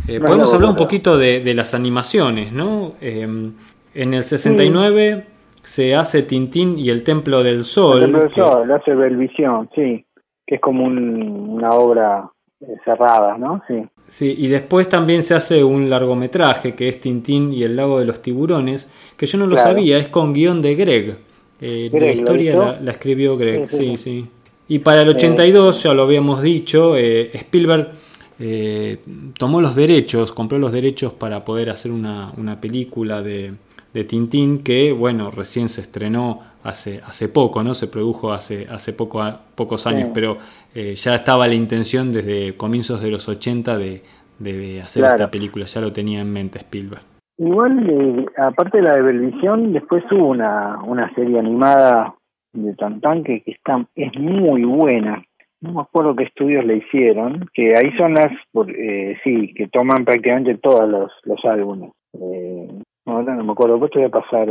Eh, 0.08 0.20
podemos 0.20 0.52
hablar 0.54 0.72
un 0.72 0.76
poquito 0.76 1.18
de, 1.18 1.42
de 1.42 1.54
las 1.54 1.74
animaciones 1.74 2.52
no 2.52 2.94
eh, 3.02 3.28
en 3.94 4.14
el 4.14 4.24
69 4.24 5.26
se 5.64 5.96
hace 5.96 6.24
Tintín 6.24 6.78
y 6.78 6.90
el 6.90 7.04
Templo 7.04 7.44
del 7.44 7.64
Sol. 7.64 7.98
El 7.98 8.04
Templo 8.06 8.22
del 8.22 8.34
Sol, 8.34 8.68
lo 8.68 8.76
hace 8.76 8.96
Belvisión, 8.96 9.70
sí, 9.76 10.06
que 10.46 10.56
es 10.56 10.62
como 10.62 10.86
una 10.86 11.72
obra 11.72 12.30
eh, 12.62 12.66
cerrada, 12.84 13.38
¿no? 13.38 13.62
Sí. 13.68 13.84
Sí, 14.08 14.36
y 14.38 14.48
después 14.48 14.90
también 14.90 15.22
se 15.22 15.36
hace 15.36 15.64
un 15.64 15.90
largometraje 15.90 16.74
que 16.74 16.90
es 16.90 17.00
Tintín 17.00 17.54
y 17.54 17.64
el 17.64 17.76
lago 17.76 18.00
de 18.00 18.06
los 18.06 18.22
tiburones, 18.22 18.92
que 19.16 19.28
yo 19.28 19.38
no 19.38 19.46
lo 19.46 19.56
sabía, 19.56 20.00
es 20.00 20.08
con 20.08 20.34
guion 20.34 20.62
de 20.62 20.76
Greg. 20.76 21.18
Eh, 21.62 21.90
la 21.94 22.12
historia 22.12 22.80
la, 22.82 22.92
escribió 22.92 23.38
Greg, 23.38 23.70
sí, 23.70 23.98
sí, 23.98 24.28
Y 24.68 24.80
para 24.80 25.02
el 25.04 25.10
82, 25.10 25.78
eh, 25.78 25.88
ya 25.88 25.94
lo 25.94 26.04
habíamos 26.04 26.42
dicho, 26.42 26.96
Spielberg 26.96 27.92
tomó 29.38 29.62
los 29.62 29.76
derechos, 29.76 30.32
compró 30.32 30.58
los 30.58 30.72
derechos 30.72 31.12
para 31.14 31.44
poder 31.44 31.70
hacer 31.70 31.92
una, 31.92 32.32
una 32.38 32.60
película 32.60 33.22
de, 33.22 33.52
de 33.94 34.04
Tintín 34.04 34.64
que, 34.64 34.92
bueno, 34.92 35.32
recién 35.32 35.70
se 35.70 35.82
estrenó 35.82 36.42
hace, 36.64 37.02
hace 37.06 37.30
poco, 37.30 37.64
¿no? 37.64 37.74
Se 37.74 37.88
produjo 37.88 38.32
hace, 38.34 38.68
hace 38.70 38.94
poco, 38.94 39.22
pocos 39.56 39.88
años, 39.88 40.10
pero 40.14 40.38
eh, 40.76 40.96
ya 40.96 41.16
estaba 41.16 41.48
la 41.48 41.56
intención 41.56 42.12
desde 42.12 42.56
comienzos 42.56 43.02
de 43.02 43.10
los 43.10 43.28
80 43.28 43.78
de, 43.78 44.02
de 44.40 44.82
hacer 44.82 45.06
esta 45.06 45.30
película, 45.30 45.66
ya 45.66 45.82
lo 45.82 45.92
tenía 45.92 46.22
en 46.22 46.32
mente 46.32 46.60
Spielberg. 46.60 47.04
Igual, 47.38 47.90
eh, 47.90 48.26
aparte 48.38 48.80
de 48.80 48.84
la 48.84 48.94
de 48.96 49.02
Belvisión, 49.02 49.72
después 49.72 50.04
hubo 50.12 50.28
una, 50.28 50.82
una 50.84 51.14
serie 51.16 51.40
animada 51.40 52.16
de 52.54 52.74
Tantán 52.76 53.24
que, 53.24 53.42
que 53.42 53.52
está, 53.52 53.86
es 53.96 54.14
muy 54.20 54.66
buena. 54.66 55.24
No 55.62 55.74
me 55.74 55.82
acuerdo 55.82 56.16
qué 56.16 56.24
estudios 56.24 56.66
le 56.66 56.78
hicieron, 56.78 57.50
que 57.54 57.76
ahí 57.76 57.92
son 57.98 58.14
las, 58.16 58.32
eh, 58.68 59.18
sí, 59.24 59.54
que 59.54 59.68
toman 59.68 60.06
prácticamente 60.06 60.56
todos 60.56 60.90
los, 60.90 61.12
los 61.24 61.44
álbumes. 61.46 61.92
Eh, 62.14 62.68
no, 63.10 63.22
no 63.36 63.44
me 63.44 63.52
acuerdo, 63.52 63.76
después 63.76 63.92
te 63.92 64.00
voy 64.00 64.08
a 64.08 64.12
pasar 64.12 64.50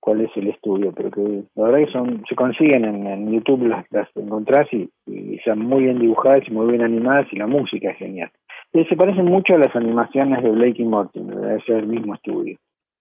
cuál 0.00 0.20
es 0.20 0.30
el 0.36 0.48
estudio, 0.48 0.92
pero 0.92 1.10
que 1.10 1.42
la 1.56 1.64
verdad 1.64 1.86
que 1.86 1.92
son, 1.92 2.22
se 2.28 2.34
consiguen 2.34 2.84
en, 2.84 3.32
YouTube, 3.32 3.66
las, 3.66 3.84
las 3.90 4.08
encontrás 4.16 4.66
y, 4.72 4.88
y 5.06 5.36
están 5.36 5.58
muy 5.58 5.84
bien 5.84 5.98
dibujadas 5.98 6.42
y 6.46 6.52
muy 6.52 6.68
bien 6.68 6.82
animadas 6.82 7.26
y 7.32 7.36
la 7.36 7.46
música 7.46 7.90
es 7.90 7.98
genial. 7.98 8.30
se 8.72 8.96
parecen 8.96 9.24
mucho 9.24 9.54
a 9.54 9.58
las 9.58 9.74
animaciones 9.74 10.42
de 10.42 10.50
Blake 10.50 10.82
y 10.82 10.84
Mortimer, 10.84 11.36
debe 11.36 11.62
ser 11.62 11.76
el 11.78 11.88
mismo 11.88 12.14
estudio. 12.14 12.56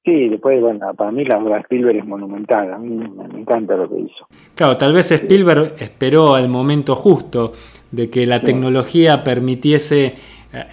Sí, 0.06 0.30
después, 0.30 0.62
bueno, 0.62 0.94
para 0.96 1.12
mí 1.12 1.26
la 1.26 1.40
obra 1.40 1.56
de 1.56 1.62
Spielberg 1.62 1.98
es 1.98 2.06
monumental, 2.06 2.72
a 2.72 2.78
mí 2.78 2.90
me 2.90 3.40
encanta 3.40 3.76
lo 3.76 3.90
que 3.90 4.02
hizo. 4.02 4.28
Claro, 4.54 4.78
tal 4.78 4.94
vez 4.94 5.12
Spielberg 5.12 5.74
esperó 5.80 6.38
el 6.38 6.48
momento 6.48 6.96
justo 6.96 7.54
de 7.92 8.12
que 8.12 8.28
la 8.28 8.42
tecnología 8.42 9.24
permitiese 9.24 10.06
eh, 10.06 10.14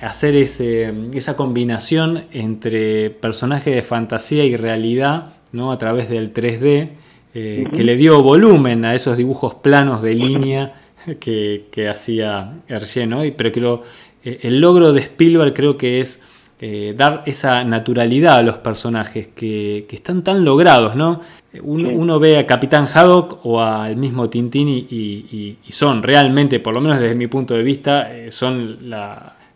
hacer 0.01 0.37
ese, 0.37 0.93
esa 1.13 1.37
combinación 1.37 2.25
entre 2.33 3.11
personaje 3.11 3.71
de 3.71 3.83
fantasía 3.83 4.45
y 4.45 4.57
realidad 4.57 5.35
¿no? 5.53 5.73
a 5.73 5.79
través 5.79 6.09
del 6.09 6.33
3D, 6.33 6.91
eh, 7.35 7.65
que 7.73 7.85
le 7.85 7.97
dio 7.97 8.23
volumen 8.23 8.85
a 8.85 8.95
esos 8.95 9.17
dibujos 9.17 9.55
planos 9.55 10.03
de 10.03 10.15
línea 10.15 10.81
que, 11.21 11.67
que 11.71 11.89
hacía 11.89 12.61
Hergé, 12.69 13.07
¿no? 13.07 13.23
pero 13.37 13.53
que 13.53 13.61
lo, 13.61 13.83
eh, 14.23 14.41
el 14.43 14.61
logro 14.61 14.93
de 14.93 15.01
Spielberg 15.01 15.55
creo 15.55 15.77
que 15.77 16.01
es 16.01 16.23
eh, 16.61 16.95
dar 16.97 17.25
esa 17.27 17.65
naturalidad 17.65 18.37
a 18.37 18.43
los 18.43 18.59
personajes 18.59 19.29
que, 19.29 19.87
están 19.91 20.23
tan 20.23 20.45
logrados, 20.45 20.95
¿no? 20.95 21.21
Uno, 21.63 22.21
ve 22.21 22.39
a 22.39 22.47
Capitán 22.47 22.87
Haddock 22.87 23.45
o 23.45 23.61
al 23.61 23.97
mismo 23.97 24.31
Tintín 24.31 24.69
y, 24.69 25.59
son 25.71 26.03
realmente, 26.03 26.61
por 26.61 26.73
lo 26.73 26.81
menos 26.81 27.01
desde 27.01 27.15
mi 27.15 27.27
punto 27.27 27.55
de 27.55 27.63
vista, 27.63 28.11
son 28.31 28.79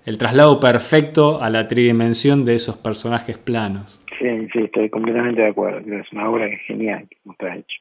el 0.07 0.18
traslado 0.18 0.61
perfecto 0.61 1.42
a 1.42 1.50
la 1.50 1.66
tridimensión 1.66 2.44
de 2.44 2.54
esos 2.54 2.76
personajes 2.76 3.38
planos. 3.38 4.00
Sí, 4.18 4.48
sí, 4.52 4.61
estoy 4.61 4.88
completamente 4.88 5.42
de 5.42 5.48
acuerdo. 5.48 5.78
Es 5.94 6.11
una 6.12 6.30
obra 6.30 6.48
genial 6.66 7.09
que 7.11 7.30
está 7.30 7.57
hecho. 7.57 7.78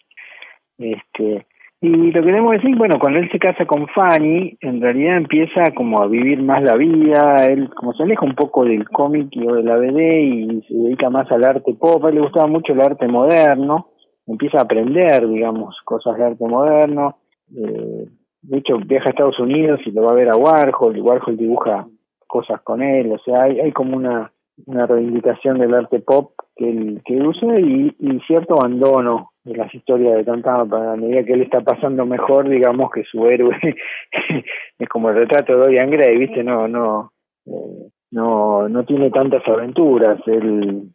Este, 0.79 1.45
y 1.81 1.87
lo 1.87 2.21
que 2.21 2.25
queremos 2.25 2.53
decir, 2.53 2.75
bueno, 2.75 2.97
cuando 2.99 3.19
él 3.19 3.29
se 3.31 3.37
casa 3.37 3.65
con 3.65 3.87
Fanny, 3.89 4.57
en 4.59 4.81
realidad 4.81 5.17
empieza 5.17 5.71
como 5.75 6.01
a 6.01 6.07
vivir 6.07 6.41
más 6.41 6.63
la 6.63 6.75
vida, 6.75 7.45
él 7.45 7.69
como 7.75 7.93
se 7.93 8.03
aleja 8.03 8.25
un 8.25 8.33
poco 8.33 8.65
del 8.65 8.89
cómic 8.89 9.27
y 9.31 9.45
de 9.45 9.63
la 9.63 9.77
BD 9.77 10.21
y 10.23 10.61
se 10.67 10.73
dedica 10.73 11.11
más 11.11 11.31
al 11.31 11.43
arte 11.43 11.75
pop, 11.75 12.03
a 12.03 12.09
él 12.09 12.15
le 12.15 12.21
gustaba 12.21 12.47
mucho 12.47 12.73
el 12.73 12.81
arte 12.81 13.07
moderno, 13.07 13.91
empieza 14.25 14.57
a 14.57 14.63
aprender, 14.63 15.27
digamos, 15.27 15.77
cosas 15.85 16.17
de 16.17 16.25
arte 16.25 16.45
moderno, 16.45 17.17
eh, 17.55 18.07
de 18.41 18.57
hecho 18.57 18.77
viaja 18.79 19.05
a 19.05 19.11
Estados 19.11 19.39
Unidos 19.39 19.79
y 19.85 19.91
lo 19.91 20.03
va 20.03 20.11
a 20.11 20.15
ver 20.15 20.29
a 20.29 20.37
Warhol, 20.37 20.97
y 20.97 21.01
Warhol 21.01 21.37
dibuja 21.37 21.85
cosas 22.27 22.61
con 22.61 22.81
él, 22.81 23.11
o 23.11 23.19
sea, 23.19 23.43
hay, 23.43 23.59
hay 23.59 23.71
como 23.71 23.95
una, 23.95 24.31
una 24.65 24.85
reivindicación 24.85 25.59
del 25.59 25.73
arte 25.73 25.99
pop 25.99 26.31
que 26.55 26.69
él, 26.69 27.01
que 27.05 27.15
usa 27.15 27.59
y, 27.59 27.93
cierto 28.27 28.55
abandono 28.55 29.31
de 29.43 29.55
las 29.55 29.73
historias 29.73 30.15
de 30.15 30.23
Tantama 30.23 30.65
para 30.65 30.95
medida 30.95 31.23
que 31.23 31.33
él 31.33 31.41
está 31.41 31.61
pasando 31.61 32.05
mejor 32.05 32.49
digamos 32.49 32.89
que 32.91 33.03
su 33.03 33.27
héroe 33.27 33.55
es 34.79 34.89
como 34.89 35.09
el 35.09 35.15
retrato 35.15 35.53
de 35.53 35.59
Dorian 35.59 35.91
Gray 35.91 36.17
viste 36.17 36.43
no 36.43 36.67
no 36.67 37.11
eh, 37.45 37.89
no 38.11 38.67
no 38.67 38.85
tiene 38.85 39.11
tantas 39.11 39.47
aventuras 39.47 40.19
él 40.25 40.89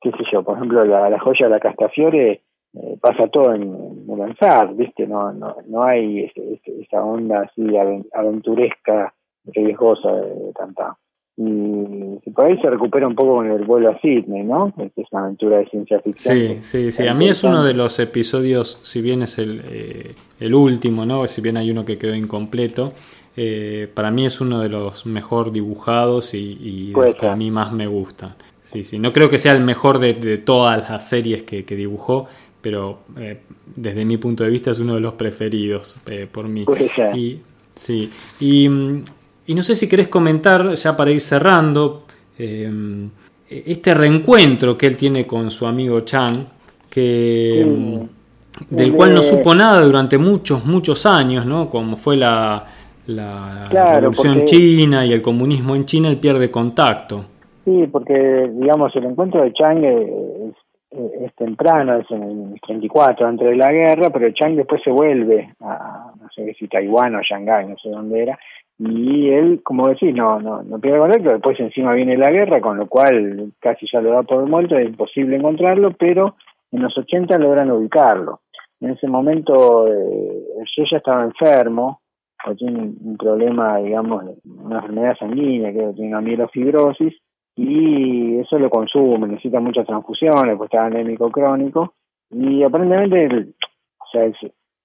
qué 0.00 0.10
sé 0.12 0.24
yo 0.32 0.42
por 0.42 0.56
ejemplo 0.56 0.80
la, 0.82 1.10
la 1.10 1.18
joya 1.18 1.46
de 1.46 1.50
la 1.50 1.60
Castafiore 1.60 2.40
eh, 2.72 2.98
pasa 3.02 3.28
todo 3.28 3.52
en, 3.52 3.64
en 4.08 4.18
lanzar 4.18 4.74
viste 4.74 5.06
no 5.06 5.32
no 5.32 5.56
no 5.66 5.82
hay 5.82 6.30
esa 6.64 7.04
onda 7.04 7.42
así 7.42 7.66
aventuresca 8.14 9.12
riesgosa 9.46 10.12
de, 10.12 10.34
de 10.34 10.52
Tantama 10.52 10.96
y 11.36 12.30
por 12.30 12.44
ahí 12.44 12.56
se 12.58 12.70
recupera 12.70 13.08
un 13.08 13.16
poco 13.16 13.36
con 13.36 13.50
el 13.50 13.64
vuelo 13.64 13.90
a 13.90 14.00
Sydney, 14.00 14.44
¿no? 14.44 14.72
Es 14.78 15.06
una 15.10 15.24
aventura 15.24 15.58
de 15.58 15.66
ciencia 15.66 15.98
ficción. 16.00 16.36
Sí, 16.36 16.58
sí, 16.60 16.92
sí. 16.92 17.08
A 17.08 17.14
mí 17.14 17.28
es 17.28 17.42
uno 17.42 17.64
de 17.64 17.74
los 17.74 17.98
episodios, 17.98 18.78
si 18.82 19.02
bien 19.02 19.22
es 19.22 19.38
el, 19.38 19.60
eh, 19.68 20.14
el 20.38 20.54
último, 20.54 21.04
¿no? 21.04 21.26
Si 21.26 21.40
bien 21.40 21.56
hay 21.56 21.72
uno 21.72 21.84
que 21.84 21.98
quedó 21.98 22.14
incompleto, 22.14 22.92
eh, 23.36 23.90
para 23.92 24.12
mí 24.12 24.24
es 24.24 24.40
uno 24.40 24.60
de 24.60 24.68
los 24.68 25.06
mejor 25.06 25.50
dibujados 25.50 26.34
y, 26.34 26.56
y 26.60 26.92
que 27.18 27.26
a 27.26 27.34
mí 27.34 27.50
más 27.50 27.72
me 27.72 27.88
gusta. 27.88 28.36
Sí, 28.60 28.84
sí. 28.84 29.00
No 29.00 29.12
creo 29.12 29.28
que 29.28 29.38
sea 29.38 29.54
el 29.54 29.64
mejor 29.64 29.98
de, 29.98 30.14
de 30.14 30.38
todas 30.38 30.88
las 30.88 31.08
series 31.08 31.42
que, 31.42 31.64
que 31.64 31.74
dibujó, 31.74 32.28
pero 32.60 33.00
eh, 33.18 33.40
desde 33.74 34.04
mi 34.04 34.18
punto 34.18 34.44
de 34.44 34.50
vista 34.50 34.70
es 34.70 34.78
uno 34.78 34.94
de 34.94 35.00
los 35.00 35.14
preferidos 35.14 36.00
por 36.30 36.46
mí. 36.46 36.64
Y, 37.16 37.40
sí. 37.74 38.08
Y 38.38 38.68
mm, 38.68 39.00
y 39.46 39.54
no 39.54 39.62
sé 39.62 39.74
si 39.74 39.88
querés 39.88 40.08
comentar, 40.08 40.74
ya 40.74 40.96
para 40.96 41.10
ir 41.10 41.20
cerrando, 41.20 42.04
eh, 42.38 42.70
este 43.48 43.94
reencuentro 43.94 44.76
que 44.76 44.86
él 44.86 44.96
tiene 44.96 45.26
con 45.26 45.50
su 45.50 45.66
amigo 45.66 46.00
Chang, 46.00 46.34
que, 46.88 47.66
del 48.70 48.92
cual 48.94 49.14
no 49.14 49.22
supo 49.22 49.54
nada 49.54 49.82
durante 49.82 50.16
muchos, 50.16 50.64
muchos 50.64 51.06
años, 51.06 51.44
¿no? 51.44 51.68
Como 51.68 51.96
fue 51.96 52.16
la, 52.16 52.64
la 53.06 53.68
revolución 53.68 54.44
china 54.44 55.04
y 55.04 55.12
el 55.12 55.20
comunismo 55.20 55.74
en 55.74 55.84
China, 55.84 56.08
él 56.08 56.18
pierde 56.18 56.50
contacto. 56.50 57.24
Sí, 57.64 57.86
porque, 57.90 58.50
digamos, 58.52 58.94
el 58.96 59.04
encuentro 59.04 59.42
de 59.42 59.52
Chang 59.52 59.84
es, 59.84 60.54
es 61.20 61.34
temprano, 61.34 61.96
es 61.98 62.10
en 62.10 62.52
el 62.52 62.60
34, 62.60 63.26
antes 63.26 63.48
de 63.48 63.56
la 63.56 63.72
guerra, 63.72 64.10
pero 64.10 64.30
Chang 64.32 64.54
después 64.54 64.82
se 64.82 64.90
vuelve 64.90 65.54
a, 65.60 66.12
no 66.20 66.28
sé 66.34 66.54
si 66.58 66.68
Taiwán 66.68 67.14
o 67.16 67.22
Shanghái, 67.22 67.66
no 67.66 67.76
sé 67.78 67.88
dónde 67.88 68.22
era, 68.22 68.38
y 68.78 69.28
él, 69.30 69.60
como 69.62 69.88
decís, 69.88 70.14
no, 70.14 70.40
no, 70.40 70.62
no 70.62 70.80
pierde 70.80 70.98
contacto, 70.98 71.30
después 71.30 71.60
encima 71.60 71.92
viene 71.92 72.16
la 72.16 72.30
guerra, 72.30 72.60
con 72.60 72.76
lo 72.76 72.88
cual 72.88 73.52
casi 73.60 73.86
ya 73.90 74.00
lo 74.00 74.10
da 74.10 74.22
por 74.24 74.46
muerto, 74.48 74.76
es 74.76 74.88
imposible 74.88 75.36
encontrarlo, 75.36 75.92
pero 75.92 76.36
en 76.72 76.82
los 76.82 76.96
80 76.98 77.38
logran 77.38 77.70
ubicarlo. 77.70 78.40
En 78.80 78.90
ese 78.90 79.06
momento 79.06 79.86
eh, 79.86 80.44
yo 80.76 80.84
ya 80.90 80.96
estaba 80.96 81.24
enfermo, 81.24 82.00
o 82.46 82.54
tiene 82.54 82.80
un 82.80 83.16
problema, 83.16 83.78
digamos, 83.78 84.24
una 84.44 84.76
enfermedad 84.76 85.16
sanguínea, 85.18 85.72
que 85.72 85.92
tiene 85.94 86.08
una 86.08 86.20
mielofibrosis, 86.20 87.14
y 87.56 88.38
eso 88.38 88.58
lo 88.58 88.68
consume, 88.68 89.28
necesita 89.28 89.60
muchas 89.60 89.86
transfusiones, 89.86 90.56
pues 90.56 90.68
está 90.68 90.86
anémico 90.86 91.30
crónico, 91.30 91.94
y 92.30 92.64
aparentemente, 92.64 93.54
o 93.98 94.06
sea, 94.10 94.24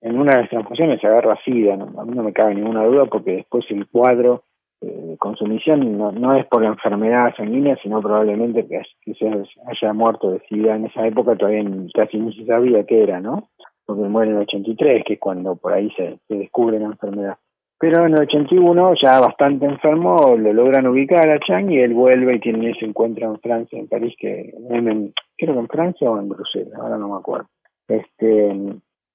en 0.01 0.19
una 0.19 0.33
de 0.33 0.41
las 0.41 0.49
transfusiones 0.49 1.01
se 1.01 1.07
agarra 1.07 1.39
SIDA, 1.43 1.73
a 1.73 2.05
mí 2.05 2.11
no 2.15 2.23
me 2.23 2.33
cabe 2.33 2.55
ninguna 2.55 2.85
duda 2.85 3.05
porque 3.05 3.31
después 3.37 3.65
el 3.69 3.87
cuadro 3.87 4.43
eh, 4.81 5.17
consumición 5.19 5.97
no, 5.97 6.11
no 6.11 6.33
es 6.35 6.45
por 6.45 6.61
la 6.61 6.69
enfermedad 6.69 7.35
sanguínea, 7.35 7.77
sino 7.83 8.01
probablemente 8.01 8.65
que, 8.65 9.13
se 9.13 9.27
haya 9.27 9.93
muerto 9.93 10.31
de 10.31 10.39
SIDA. 10.47 10.75
En 10.75 10.85
esa 10.85 11.05
época 11.05 11.35
todavía 11.35 11.63
casi 11.93 12.17
ni 12.17 12.33
se 12.33 12.45
sabía 12.45 12.85
qué 12.85 13.03
era, 13.03 13.19
¿no? 13.19 13.49
Porque 13.85 14.03
muere 14.03 14.31
en 14.31 14.37
el 14.37 14.43
83, 14.43 15.03
que 15.05 15.13
es 15.13 15.19
cuando 15.19 15.55
por 15.55 15.73
ahí 15.73 15.89
se, 15.97 16.19
se 16.27 16.35
descubre 16.35 16.79
la 16.79 16.85
enfermedad. 16.85 17.37
Pero 17.79 18.05
en 18.05 18.13
el 18.13 18.21
81, 18.21 18.93
ya 19.01 19.21
bastante 19.21 19.65
enfermo, 19.65 20.35
lo 20.37 20.51
logran 20.51 20.87
ubicar 20.87 21.29
a 21.29 21.39
Chang 21.39 21.71
y 21.71 21.79
él 21.79 21.93
vuelve 21.93 22.35
y 22.35 22.39
tiene 22.39 22.71
ese 22.71 22.85
encuentro 22.85 23.29
en 23.29 23.39
Francia, 23.39 23.79
en 23.79 23.87
París, 23.87 24.13
que 24.17 24.53
en, 24.69 25.13
creo 25.37 25.53
que 25.53 25.59
en 25.59 25.67
Francia 25.69 26.11
o 26.11 26.19
en 26.19 26.27
Bruselas, 26.27 26.73
ahora 26.77 26.97
no 26.97 27.07
me 27.07 27.17
acuerdo. 27.17 27.47
Este, 27.87 28.53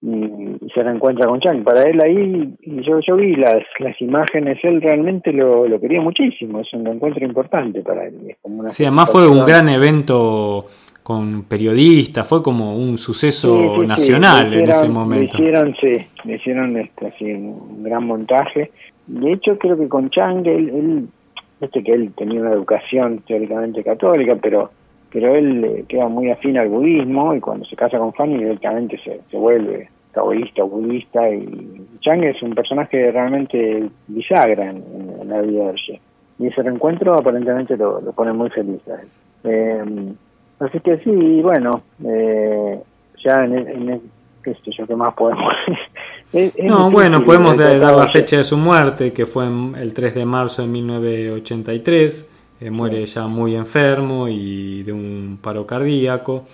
y, 0.05 0.69
se 0.75 0.83
reencuentra 0.83 1.27
con 1.27 1.41
Chang. 1.41 1.65
Para 1.65 1.85
él 1.85 2.01
ahí, 2.01 2.55
yo, 2.63 3.01
yo 3.01 3.17
vi 3.17 3.37
las, 3.37 3.63
las 3.79 4.01
imágenes, 4.01 4.59
él 4.63 4.83
realmente 4.83 5.33
lo, 5.33 5.67
lo 5.67 5.81
quería 5.81 6.01
muchísimo, 6.01 6.61
es 6.61 6.73
un 6.75 6.87
encuentro 6.87 7.25
importante 7.25 7.81
para 7.81 8.07
él. 8.07 8.37
sí, 8.67 8.85
además 8.85 9.11
fue 9.11 9.27
un 9.27 9.45
gran 9.45 9.69
evento 9.69 10.67
con 11.03 11.45
periodistas, 11.45 12.29
fue 12.29 12.43
como 12.43 12.77
un 12.77 12.99
suceso 12.99 13.83
nacional 13.85 14.53
en 14.53 14.69
ese 14.69 14.89
momento. 14.89 15.39
Le 15.39 15.45
hicieron, 15.45 15.75
sí, 15.81 16.07
le 16.25 16.37
hicieron 16.37 16.77
este, 16.77 17.07
así, 17.07 17.33
un 17.33 17.83
gran 17.83 18.07
montaje. 18.07 18.71
De 19.07 19.33
hecho, 19.33 19.59
creo 19.59 19.77
que 19.79 19.89
con 19.89 20.11
Chang, 20.11 20.47
él, 20.47 20.69
él, 20.71 21.09
este 21.61 21.83
que 21.83 21.93
él 21.93 22.13
tenía 22.17 22.41
una 22.41 22.53
educación 22.53 23.23
teóricamente 23.27 23.83
católica, 23.83 24.37
pero 24.41 24.71
pero 25.11 25.33
él 25.33 25.85
queda 25.89 26.09
muy 26.09 26.29
afín 26.29 26.59
al 26.59 26.69
budismo 26.69 27.37
y 27.37 27.41
cuando 27.41 27.65
se 27.67 27.77
casa 27.77 27.99
con 27.99 28.13
Fanny 28.15 28.37
directamente 28.37 28.99
se, 29.05 29.21
se 29.31 29.37
vuelve 29.37 29.89
taoísta, 30.15 30.63
budista, 30.63 31.29
y 31.29 31.87
Chang 32.01 32.23
es 32.25 32.41
un 32.43 32.55
personaje 32.55 33.11
realmente 33.11 33.89
bisagra 34.07 34.71
en, 34.71 35.29
la 35.29 35.41
vida 35.41 35.65
de 35.65 35.71
Hergé. 35.71 36.01
Y 36.39 36.47
ese 36.49 36.63
reencuentro 36.63 37.15
aparentemente 37.15 37.77
lo, 37.77 38.01
pone 38.13 38.33
muy 38.33 38.51
feliz 38.51 38.81
a 38.89 39.01
él. 39.01 39.09
Eh, 39.45 40.15
así 40.61 40.81
que 40.81 40.99
sí, 40.99 41.41
bueno, 41.43 41.83
eh, 42.05 42.81
ya 43.25 43.45
en, 43.45 43.55
en, 43.57 44.01
qué 44.43 44.55
sé 44.55 44.71
yo, 44.77 44.87
¿qué 44.87 44.95
más 44.95 45.15
podemos 45.15 45.53
No, 46.63 46.91
bueno, 46.91 47.25
podemos 47.25 47.57
dar 47.57 47.77
la 47.77 48.09
fecha 48.09 48.39
de 48.39 48.45
su 48.45 48.57
muerte, 48.57 49.13
que 49.13 49.25
fue 49.25 49.47
el 49.47 49.95
3 49.95 50.15
de 50.15 50.25
marzo 50.25 50.63
de 50.63 50.69
1983. 50.69 52.31
Eh, 52.61 52.71
muere 52.71 53.05
ya 53.05 53.27
muy 53.27 53.57
enfermo 53.57 54.29
y 54.29 54.83
de 54.83 54.93
un 54.93 55.39
paro 55.41 55.67
cardíaco. 55.67 56.45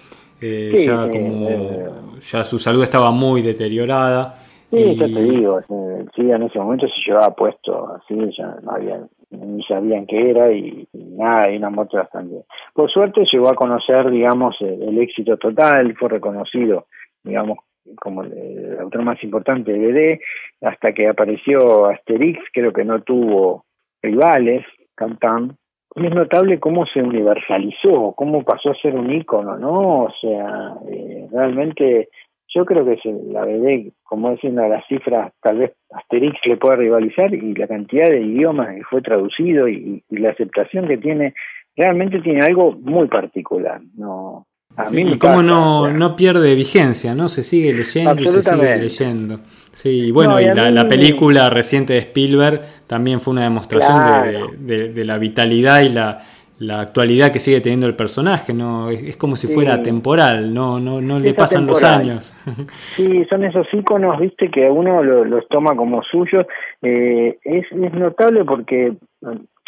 Eh, 0.41 0.73
ya 0.75 1.09
como 1.11 2.19
ya 2.21 2.45
su 2.45 2.59
salud 2.59 2.83
estaba 2.83 3.11
muy 3.11 3.43
deteriorada. 3.43 4.35
Sí, 4.71 4.97
ya 4.97 5.07
te 5.07 5.23
digo, 5.25 5.61
sí, 6.15 6.31
en 6.31 6.43
ese 6.45 6.59
momento 6.59 6.87
se 6.87 7.11
llevaba 7.11 7.35
puesto 7.35 7.93
así, 7.93 8.15
ya 8.39 8.57
no 8.63 8.71
había, 8.71 9.01
ni 9.31 9.63
sabían 9.65 10.07
qué 10.07 10.31
era 10.31 10.53
y, 10.53 10.87
nada, 10.93 11.51
y 11.51 11.57
una 11.57 11.71
muerte 11.71 11.97
bastante. 11.97 12.45
Por 12.73 12.89
suerte 12.89 13.25
llegó 13.33 13.49
a 13.49 13.57
conocer, 13.57 14.09
digamos, 14.11 14.57
el, 14.61 14.97
éxito 14.99 15.37
total, 15.39 15.97
fue 15.97 16.11
reconocido, 16.11 16.87
digamos, 17.25 17.59
como 18.01 18.23
el, 18.23 18.79
autor 18.81 19.03
más 19.03 19.21
importante 19.25 19.73
de 19.73 19.79
BD, 19.79 20.21
hasta 20.65 20.93
que 20.93 21.09
apareció 21.09 21.87
Asterix, 21.87 22.39
creo 22.53 22.73
que 22.73 22.85
no 22.85 23.03
tuvo 23.03 23.65
rivales, 24.01 24.65
Cantan, 24.95 25.57
es 25.97 26.15
notable 26.15 26.61
cómo 26.61 26.87
se 26.87 27.03
universalizó, 27.03 28.13
cómo 28.17 28.43
pasó 28.45 28.71
a 28.71 28.81
ser 28.81 28.95
un 28.95 29.11
ícono, 29.11 29.59
¿no? 29.59 30.05
O 30.05 30.13
sea, 30.21 30.75
eh, 30.89 31.27
realmente 31.33 32.09
yo 32.55 32.65
creo 32.65 32.85
que 32.85 32.99
la 33.29 33.45
BD, 33.45 33.93
como 34.03 34.31
es 34.31 34.43
una 34.45 34.65
de 34.65 34.69
las 34.71 34.87
cifras, 34.87 35.33
tal 35.41 35.59
vez 35.59 35.73
Asterix 35.93 36.39
le 36.45 36.57
puede 36.57 36.77
rivalizar 36.77 37.33
y 37.33 37.55
la 37.55 37.69
cantidad 37.69 38.07
de 38.07 38.21
idiomas 38.21 38.75
que 38.75 38.83
fue 38.85 39.03
traducido 39.03 39.69
y, 39.69 40.03
la 40.09 40.31
aceptación 40.31 40.89
que 40.89 40.99
tiene, 40.99 41.35
realmente 41.77 42.21
tiene 42.21 42.41
algo 42.41 42.73
muy 42.73 43.07
particular, 43.07 43.81
¿no? 43.97 44.47
A 44.77 44.89
mí 44.91 45.03
y 45.03 45.19
cómo 45.19 45.43
no, 45.43 45.91
no 45.91 46.17
pierde 46.17 46.55
vigencia, 46.55 47.15
¿no? 47.15 47.29
Se 47.29 47.43
sigue 47.43 47.73
leyendo 47.73 48.23
y 48.23 48.27
se 48.29 48.43
sigue 48.43 48.77
leyendo. 48.77 49.41
Sí, 49.73 50.11
bueno, 50.11 50.41
y, 50.41 50.45
la, 50.45 50.89
película 50.89 51.51
reciente 51.51 51.95
de 51.95 51.99
Spielberg 52.01 52.63
también 52.87 53.21
fue 53.21 53.33
una 53.33 53.43
demostración 53.43 54.01
de, 54.59 55.05
la 55.05 55.19
vitalidad 55.19 55.81
y 55.81 55.89
la, 55.89 56.23
la, 56.59 56.81
actualidad 56.81 57.33
que 57.33 57.41
sigue 57.41 57.61
teniendo 57.61 57.87
el 57.87 57.97
personaje, 57.97 58.55
¿no? 58.55 58.91
Es, 58.91 59.17
como 59.17 59.37
si 59.37 59.49
fuera 59.49 59.83
temporal, 59.83 60.55
no, 60.55 60.79
no, 60.79 61.01
no 61.01 61.19
le 61.19 61.35
pasan 61.35 61.67
los 61.67 61.83
años. 61.85 62.35
Sí, 62.95 63.25
son 63.29 63.45
esos 63.45 63.67
iconos, 63.73 64.19
viste, 64.21 64.51
que 64.51 64.69
uno 64.71 65.03
los 65.03 65.49
toma 65.49 65.75
como 65.75 66.03
suyos. 66.03 66.47
Eh, 66.83 67.39
es, 67.43 67.67
es 67.73 67.93
notable 67.95 68.45
porque 68.45 68.95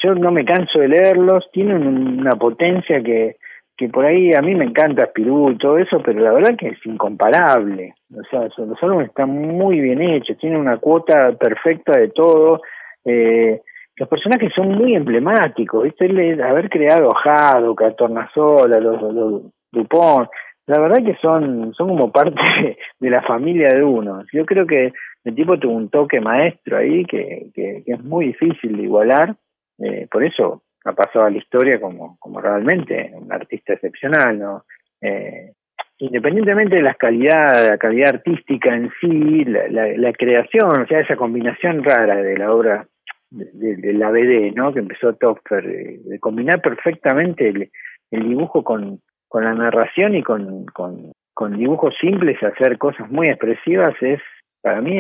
yo 0.03 0.15
no 0.15 0.33
me 0.33 0.45
canso 0.45 0.79
de 0.79 0.89
leerlos, 0.89 1.45
tienen 1.53 1.87
una 2.21 2.33
potencia 2.33 3.03
que 3.03 3.37
que 3.77 3.89
por 3.89 4.05
ahí 4.05 4.33
a 4.33 4.43
mí 4.43 4.55
me 4.55 4.65
encanta 4.65 5.07
Spirú 5.07 5.51
y 5.51 5.59
todo 5.59 5.79
eso, 5.79 6.01
pero 6.05 6.21
la 6.21 6.33
verdad 6.33 6.57
que 6.57 6.69
es 6.69 6.87
incomparable. 6.87 7.95
O 8.15 8.23
sea, 8.31 8.49
los 8.59 8.83
álbumes 8.83 9.09
están 9.09 9.31
muy 9.31 9.81
bien 9.81 10.03
hechos, 10.03 10.39
tienen 10.39 10.61
una 10.61 10.79
cuota 10.79 11.33
perfecta 11.33 11.99
de 11.99 12.09
todo. 12.09 12.61
Eh, 13.05 13.61
los 13.97 14.09
personajes 14.09 14.53
son 14.55 14.69
muy 14.69 14.95
emblemáticos, 14.95 15.85
¿viste? 15.85 16.07
haber 16.43 16.69
creado 16.69 17.11
Jado, 17.11 17.75
Tornasola, 17.97 18.79
los, 18.79 19.03
los, 19.03 19.43
Dupont, 19.71 20.29
la 20.67 20.79
verdad 20.79 21.05
que 21.05 21.17
son, 21.21 21.73
son 21.75 21.89
como 21.89 22.13
parte 22.13 22.77
de 23.01 23.11
la 23.11 23.23
familia 23.23 23.71
de 23.75 23.83
uno. 23.83 24.23
Yo 24.33 24.45
creo 24.45 24.67
que 24.67 24.93
el 25.25 25.35
tipo 25.35 25.59
tuvo 25.59 25.75
un 25.75 25.89
toque 25.89 26.21
maestro 26.21 26.79
ahí 26.79 27.05
que, 27.05 27.47
que, 27.55 27.83
es 27.87 28.03
muy 28.05 28.27
difícil 28.27 28.77
de 28.77 28.83
igualar. 28.83 29.37
Eh, 29.79 30.07
por 30.11 30.25
eso 30.25 30.63
ha 30.85 30.93
pasado 30.93 31.27
a 31.27 31.31
la 31.31 31.39
historia 31.39 31.81
como, 31.81 32.17
como 32.19 32.41
realmente 32.41 33.13
un 33.15 33.33
artista 33.33 33.75
excepcional, 33.75 34.39
¿no? 34.39 34.65
Eh, 35.01 35.53
independientemente 35.99 36.77
de 36.77 36.83
la 36.83 36.95
calidad, 36.95 37.71
la 37.71 37.79
calidad 37.79 38.17
artística 38.17 38.75
en 38.75 38.91
sí, 39.01 39.45
la, 39.45 39.69
la, 39.69 40.13
creación, 40.13 40.83
o 40.83 40.87
sea, 40.87 41.01
esa 41.01 41.17
combinación 41.17 41.85
rara 41.85 42.17
de 42.17 42.37
la 42.37 42.53
obra 42.53 42.87
de, 43.31 43.93
la 43.93 44.11
BD, 44.11 44.53
¿no? 44.55 44.73
Que 44.73 44.81
empezó 44.81 45.15
Topfer, 45.15 45.65
de, 45.65 46.19
combinar 46.19 46.61
perfectamente 46.61 47.49
el, 47.49 47.71
dibujo 48.11 48.65
con, 48.65 49.01
con 49.29 49.45
la 49.45 49.55
narración 49.55 50.17
y 50.17 50.23
con, 50.23 50.67
con, 50.67 51.13
dibujos 51.57 51.95
simples, 52.01 52.43
hacer 52.43 52.79
cosas 52.79 53.11
muy 53.11 53.29
expresivas, 53.29 53.95
es, 54.01 54.21
para 54.61 54.81
mí, 54.81 54.99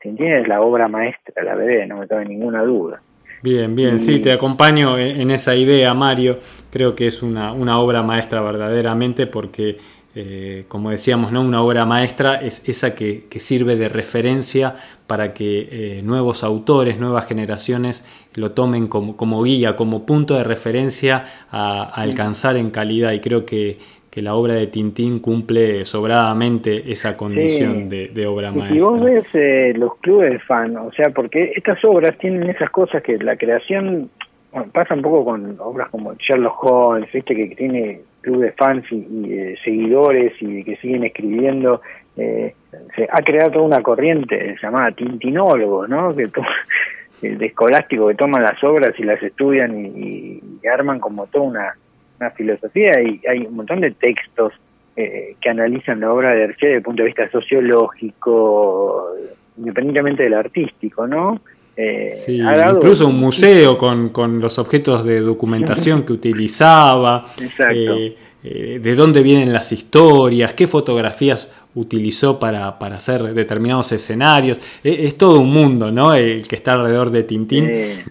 tiene 0.00 0.40
es 0.40 0.48
la 0.48 0.60
obra 0.60 0.88
maestra, 0.88 1.42
la 1.42 1.54
BD, 1.54 1.86
no 1.88 1.98
me 1.98 2.08
cabe 2.08 2.24
ninguna 2.24 2.62
duda. 2.62 3.00
Bien, 3.42 3.74
bien, 3.74 3.98
sí, 3.98 4.20
te 4.20 4.30
acompaño 4.30 4.96
en 4.96 5.32
esa 5.32 5.56
idea, 5.56 5.92
Mario. 5.94 6.38
Creo 6.70 6.94
que 6.94 7.08
es 7.08 7.24
una, 7.24 7.52
una 7.52 7.80
obra 7.80 8.04
maestra 8.04 8.40
verdaderamente 8.40 9.26
porque, 9.26 9.78
eh, 10.14 10.64
como 10.68 10.90
decíamos, 10.90 11.32
¿no? 11.32 11.40
una 11.40 11.60
obra 11.60 11.84
maestra 11.84 12.36
es 12.36 12.62
esa 12.68 12.94
que, 12.94 13.26
que 13.28 13.40
sirve 13.40 13.74
de 13.74 13.88
referencia 13.88 14.76
para 15.08 15.34
que 15.34 15.68
eh, 15.72 16.02
nuevos 16.04 16.44
autores, 16.44 17.00
nuevas 17.00 17.26
generaciones 17.26 18.04
lo 18.34 18.52
tomen 18.52 18.86
como, 18.86 19.16
como 19.16 19.42
guía, 19.42 19.74
como 19.74 20.06
punto 20.06 20.36
de 20.36 20.44
referencia 20.44 21.24
a 21.50 21.82
alcanzar 21.82 22.56
en 22.56 22.70
calidad. 22.70 23.10
Y 23.10 23.18
creo 23.18 23.44
que, 23.44 23.78
que 24.12 24.20
la 24.20 24.34
obra 24.34 24.52
de 24.52 24.66
Tintín 24.66 25.20
cumple 25.20 25.86
sobradamente 25.86 26.92
esa 26.92 27.16
condición 27.16 27.88
de, 27.88 28.26
obra 28.26 28.52
maestra. 28.52 28.76
Y 28.76 28.80
vos 28.80 29.02
ves 29.02 29.24
eh, 29.32 29.72
los 29.74 29.96
clubes 30.00 30.32
de 30.32 30.38
fan, 30.40 30.76
o 30.76 30.92
sea, 30.92 31.08
porque 31.08 31.52
estas 31.56 31.82
obras 31.82 32.18
tienen 32.18 32.50
esas 32.50 32.68
cosas 32.68 33.02
que 33.02 33.16
la 33.16 33.36
creación 33.36 34.10
pasa 34.74 34.92
un 34.92 35.00
poco 35.00 35.24
con 35.24 35.56
obras 35.60 35.88
como 35.88 36.12
Sherlock 36.16 36.62
Holmes, 36.62 37.10
¿viste? 37.10 37.34
que 37.34 37.56
tiene 37.56 38.00
clubes 38.20 38.50
de 38.50 38.52
fans 38.52 38.84
y, 38.92 39.32
eh, 39.32 39.56
seguidores 39.64 40.34
y 40.40 40.62
que 40.62 40.76
siguen 40.76 41.04
escribiendo. 41.04 41.80
Eh, 42.18 42.54
se 42.94 43.08
ha 43.10 43.22
creado 43.22 43.52
toda 43.52 43.64
una 43.64 43.82
corriente 43.82 44.56
llamada 44.62 44.92
tintinólogos, 44.92 45.88
¿no? 45.88 46.14
Que 46.14 46.28
de 47.22 47.46
escolástico 47.46 48.08
que 48.08 48.14
toman 48.14 48.42
las 48.42 48.62
obras 48.62 48.92
y 48.98 49.04
las 49.04 49.22
estudian 49.22 49.74
y 49.96 50.38
arman 50.66 51.00
como 51.00 51.26
toda 51.28 51.46
una 51.46 51.74
filosofía 52.30 53.00
y 53.02 53.20
hay 53.26 53.40
un 53.46 53.56
montón 53.56 53.80
de 53.80 53.90
textos 53.90 54.52
eh, 54.94 55.36
que 55.40 55.48
analizan 55.48 56.00
la 56.00 56.12
obra 56.12 56.34
de 56.34 56.44
Hergé 56.44 56.66
desde 56.66 56.76
el 56.76 56.82
punto 56.82 57.02
de 57.02 57.06
vista 57.06 57.30
sociológico, 57.30 59.14
independientemente 59.56 60.22
del 60.24 60.34
artístico, 60.34 61.06
¿no? 61.06 61.40
Eh, 61.74 62.12
incluso 62.28 63.08
un 63.08 63.18
museo 63.18 63.78
con, 63.78 64.10
con, 64.10 64.38
los 64.38 64.58
objetos 64.58 65.06
de 65.06 65.20
documentación 65.20 66.02
que 66.02 66.12
utilizaba, 66.12 67.24
eh, 68.44 68.78
de 68.82 68.94
dónde 68.94 69.22
vienen 69.22 69.50
las 69.50 69.72
historias, 69.72 70.52
qué 70.52 70.66
fotografías 70.66 71.50
utilizó 71.74 72.38
para, 72.38 72.78
para 72.78 72.96
hacer 72.96 73.32
determinados 73.32 73.92
escenarios. 73.92 74.58
Es, 74.84 75.16
todo 75.16 75.40
un 75.40 75.50
mundo, 75.50 75.90
¿no? 75.90 76.12
El 76.12 76.46
que 76.46 76.56
está 76.56 76.74
alrededor 76.74 77.10
de 77.10 77.22
Tintín. 77.22 77.70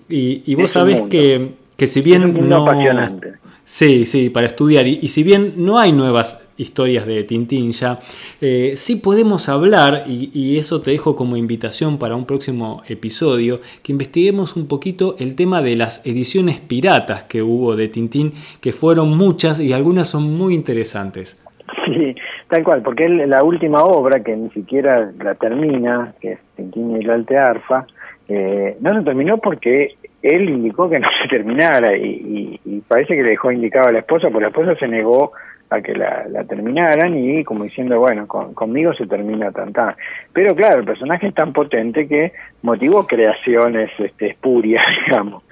y, 0.09 0.41
y, 0.51 0.55
vos 0.55 0.72
sabés 0.72 1.01
que, 1.01 1.51
que 1.78 1.86
si 1.86 2.01
bien 2.01 2.49
no... 2.49 2.64
Apasionante. 2.64 3.41
Sí, 3.64 4.05
sí, 4.05 4.30
para 4.30 4.47
estudiar. 4.47 4.86
Y, 4.88 5.07
si 5.07 5.24
bien 5.24 5.53
no 5.57 5.80
hay 5.80 5.91
nuevas 5.91 6.49
historias 6.57 7.05
de 7.05 7.24
Tintín 7.24 7.72
ya, 7.72 7.99
eh, 8.41 8.74
sí 8.76 8.97
podemos 8.97 9.47
hablar, 9.49 10.03
y, 10.07 10.57
eso 10.57 10.82
te 10.82 10.91
dejo 10.91 11.16
como 11.16 11.38
invitación 11.38 11.97
para 11.97 12.16
un 12.16 12.26
próximo 12.26 12.82
episodio, 12.88 13.59
que 13.84 13.93
investiguemos 13.93 14.55
un 14.57 14.68
poquito 14.68 15.16
el 15.20 15.36
tema 15.36 15.62
de 15.62 15.76
las 15.76 16.05
ediciones 16.05 16.59
piratas 16.59 17.24
que 17.24 17.41
hubo 17.41 17.76
de 17.76 17.88
Tintín, 17.88 18.34
que 18.59 18.74
fueron 18.74 19.18
muchas 19.18 19.59
y 19.59 19.74
algunas 19.74 20.09
son 20.09 20.38
muy 20.38 20.53
interesantes. 20.53 21.41
Sí, 21.86 22.16
tal 22.49 22.64
cual, 22.64 22.82
porque 22.82 23.07
la 23.07 23.43
última 23.43 23.84
obra, 23.84 24.22
que 24.22 24.36
ni 24.36 24.49
siquiera 24.49 25.12
la 25.24 25.36
termina, 25.36 26.14
que 26.20 26.34
es 26.34 26.39
Tintín 26.55 26.91
y 26.91 27.03
el 27.03 27.09
Alte 27.09 27.38
Arfa, 27.38 27.86
eh, 28.28 28.78
no 28.80 28.93
se 28.97 29.03
terminó 29.03 29.38
porque 29.38 29.95
él 30.22 30.49
indicó 30.49 30.89
que 30.89 30.99
no 30.99 31.07
se 31.22 31.28
terminara 31.28 31.95
y, 31.95 32.59
parece 32.88 33.15
que 33.15 33.24
le 33.24 33.32
dejó 33.32 33.51
indicado 33.51 33.89
a 33.89 33.91
la 33.91 33.99
esposa, 33.99 34.30
porque 34.30 34.41
la 34.41 34.49
esposa 34.49 34.76
se 34.76 34.88
negó 34.88 35.32
a 35.69 35.82
que 35.82 35.93
la, 35.93 36.26
terminaran 36.49 37.17
y 37.17 37.43
como 37.43 37.63
diciendo, 37.63 37.97
bueno, 37.99 38.28
conmigo 38.28 38.93
se 38.93 39.07
termina 39.07 39.51
tanta. 39.51 39.95
Pero 40.34 40.53
claro, 40.53 40.80
el 40.80 40.86
personaje 40.86 41.28
es 41.28 41.34
tan 41.34 41.53
potente 41.53 42.07
que 42.07 42.34
motivó 42.61 43.07
creaciones 43.07 43.89
este, 43.97 44.32
espurias, 44.32 44.86
digamos, 45.05 45.43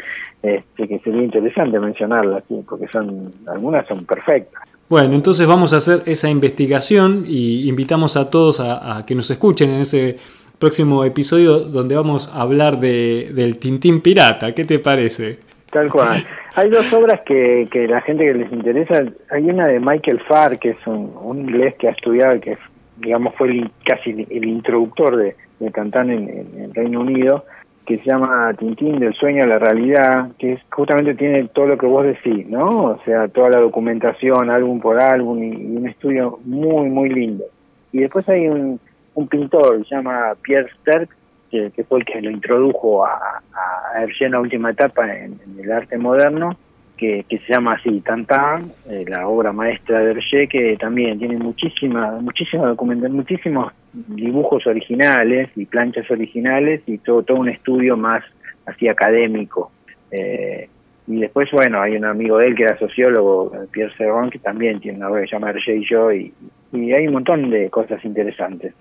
este, 0.43 0.87
que 0.87 0.99
sería 0.99 1.23
interesante 1.23 1.79
mencionarlas, 1.79 2.43
porque 2.67 2.87
son 2.87 3.31
algunas 3.47 3.87
son 3.87 4.05
perfectas. 4.05 4.61
Bueno, 4.89 5.13
entonces 5.13 5.47
vamos 5.47 5.71
a 5.71 5.77
hacer 5.77 6.01
esa 6.05 6.29
investigación 6.29 7.23
y 7.25 7.69
invitamos 7.69 8.17
a 8.17 8.29
todos 8.29 8.59
a 8.59 9.05
que 9.05 9.13
nos 9.13 9.29
escuchen 9.29 9.69
en 9.69 9.81
ese 9.81 10.17
próximo 10.59 11.05
episodio 11.05 11.59
donde 11.59 11.95
vamos 11.95 12.29
a 12.33 12.41
hablar 12.41 12.79
de, 12.79 13.31
del 13.33 13.57
Tintín 13.57 14.01
Pirata. 14.01 14.53
¿Qué 14.53 14.65
te 14.65 14.77
parece? 14.79 15.39
Tal 15.71 15.89
cual. 15.89 16.25
Hay 16.55 16.69
dos 16.69 16.91
obras 16.93 17.21
que, 17.25 17.67
que 17.71 17.87
la 17.87 18.01
gente 18.01 18.25
que 18.25 18.33
les 18.33 18.51
interesa. 18.51 19.03
Hay 19.31 19.45
una 19.45 19.65
de 19.67 19.79
Michael 19.79 20.19
Farr, 20.27 20.59
que 20.59 20.71
es 20.71 20.87
un, 20.87 21.39
inglés 21.39 21.75
que 21.79 21.87
ha 21.87 21.91
estudiado 21.91 22.39
que 22.41 22.57
digamos 22.97 23.33
fue 23.35 23.69
casi 23.85 24.27
el 24.29 24.45
introductor 24.45 25.15
de, 25.15 25.35
de 25.59 25.71
Cantán 25.71 26.09
en, 26.09 26.27
el 26.61 26.73
Reino 26.73 26.99
Unido, 26.99 27.45
que 27.85 27.97
se 27.99 28.09
llama 28.09 28.53
Tintín 28.55 28.99
del 28.99 29.13
sueño 29.13 29.43
a 29.43 29.47
la 29.47 29.59
realidad, 29.59 30.31
que 30.37 30.53
es, 30.53 30.61
justamente 30.69 31.15
tiene 31.15 31.47
todo 31.47 31.67
lo 31.67 31.77
que 31.77 31.85
vos 31.85 32.03
decís, 32.03 32.45
¿no? 32.47 32.85
O 32.85 32.99
sea, 33.05 33.29
toda 33.29 33.49
la 33.49 33.59
documentación, 33.59 34.49
álbum 34.49 34.81
por 34.81 34.99
álbum, 34.99 35.41
y 35.41 35.77
un 35.77 35.87
estudio 35.87 36.39
muy, 36.43 36.89
muy 36.89 37.09
lindo. 37.09 37.45
Y 37.93 37.99
después 37.99 38.27
hay 38.27 38.47
un, 38.47 38.79
un 39.19 39.27
pintor, 39.27 39.85
se 39.87 39.95
llama 39.95 40.33
Pierre 40.41 40.69
Sterck, 40.79 41.09
que, 41.51 41.83
fue 41.87 41.99
el 41.99 42.05
que 42.05 42.21
lo 42.21 42.29
introdujo 42.29 43.05
a, 43.05 43.41
a 43.53 44.03
Hergé 44.03 44.25
en 44.25 44.33
la 44.33 44.39
última 44.39 44.71
etapa 44.71 45.13
en, 45.13 45.39
el 45.59 45.71
arte 45.71 45.97
moderno, 45.97 46.57
que, 46.95 47.25
se 47.29 47.53
llama 47.53 47.73
así, 47.73 48.01
Tantan, 48.01 48.71
eh, 48.89 49.05
la 49.07 49.27
obra 49.27 49.51
maestra 49.51 49.99
de 49.99 50.11
Hergé, 50.11 50.47
que 50.47 50.77
también 50.77 51.17
tiene 51.17 51.37
muchísima, 51.37 52.11
muchísima 52.19 52.75
muchísimos 53.09 53.73
dibujos 53.93 54.67
originales 54.67 55.49
y 55.55 55.65
planchas 55.65 56.09
originales 56.11 56.81
y 56.85 56.97
todo, 56.99 57.23
todo 57.23 57.37
un 57.37 57.49
estudio 57.49 57.97
más 57.97 58.23
así 58.65 58.87
académico. 58.87 59.71
Eh, 60.11 60.69
y 61.07 61.21
después, 61.21 61.49
bueno, 61.51 61.81
hay 61.81 61.95
un 61.95 62.05
amigo 62.05 62.37
de 62.37 62.47
él 62.47 62.55
que 62.55 62.63
era 62.63 62.77
sociólogo, 62.77 63.51
Pierre 63.71 63.95
Serrón, 63.97 64.29
que 64.29 64.39
también 64.39 64.79
tiene 64.79 64.97
una 64.97 65.09
obra 65.09 65.21
que 65.21 65.27
se 65.27 65.35
llama 65.35 65.49
Hergé 65.49 65.77
y 65.77 65.89
yo, 65.89 66.11
y, 66.11 66.33
y 66.71 66.93
hay 66.93 67.07
un 67.07 67.13
montón 67.13 67.49
de 67.49 67.69
cosas 67.69 68.03
interesantes, 68.05 68.73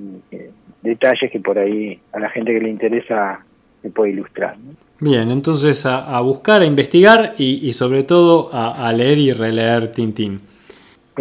detalles 0.82 1.30
que 1.30 1.40
por 1.40 1.58
ahí 1.58 1.98
a 2.12 2.18
la 2.18 2.28
gente 2.30 2.52
que 2.52 2.60
le 2.60 2.68
interesa 2.68 3.40
que 3.82 3.90
puede 3.90 4.10
ilustrar. 4.10 4.56
Bien, 5.00 5.30
entonces 5.30 5.86
a, 5.86 6.20
buscar, 6.20 6.62
a 6.62 6.64
investigar 6.64 7.34
y, 7.38 7.72
sobre 7.72 8.02
todo 8.02 8.50
a, 8.52 8.92
leer 8.92 9.18
y 9.18 9.32
releer 9.32 9.92
Tintín. 9.92 10.40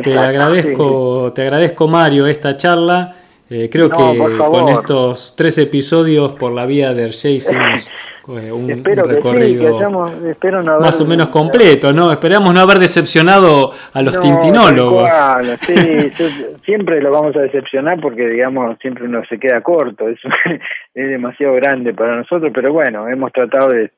Te 0.01 0.17
agradezco, 0.17 1.31
te 1.33 1.43
agradezco 1.43 1.87
Mario 1.87 2.27
esta 2.27 2.57
charla. 2.57 3.15
Eh, 3.49 3.69
creo 3.71 3.89
que 3.89 3.97
con 3.97 4.69
estos 4.69 5.35
tres 5.37 5.57
episodios 5.57 6.33
por 6.33 6.51
la 6.51 6.65
vía 6.65 6.93
de 6.93 7.03
Hershey 7.03 7.39
un, 8.27 8.83
recorrido 8.83 9.79
más 10.81 10.99
o 10.99 11.05
menos 11.05 11.29
completo, 11.29 11.93
¿no? 11.93 12.11
Esperamos 12.11 12.53
no 12.53 12.59
haber 12.59 12.77
decepcionado 12.77 13.71
a 13.93 14.01
los 14.01 14.19
tintinólogos. 14.19 15.09
sí, 15.61 16.11
siempre 16.65 17.01
lo 17.01 17.11
vamos 17.11 17.35
a 17.37 17.41
decepcionar 17.41 17.99
porque, 18.01 18.27
digamos, 18.27 18.77
siempre 18.79 19.05
uno 19.05 19.21
se 19.29 19.39
queda 19.39 19.61
corto, 19.61 20.09
es, 20.09 20.19
es 20.93 21.09
demasiado 21.09 21.53
grande 21.55 21.93
para 21.93 22.17
nosotros, 22.17 22.51
pero 22.53 22.73
bueno, 22.73 23.07
hemos 23.07 23.31
tratado 23.31 23.69
de, 23.69 23.91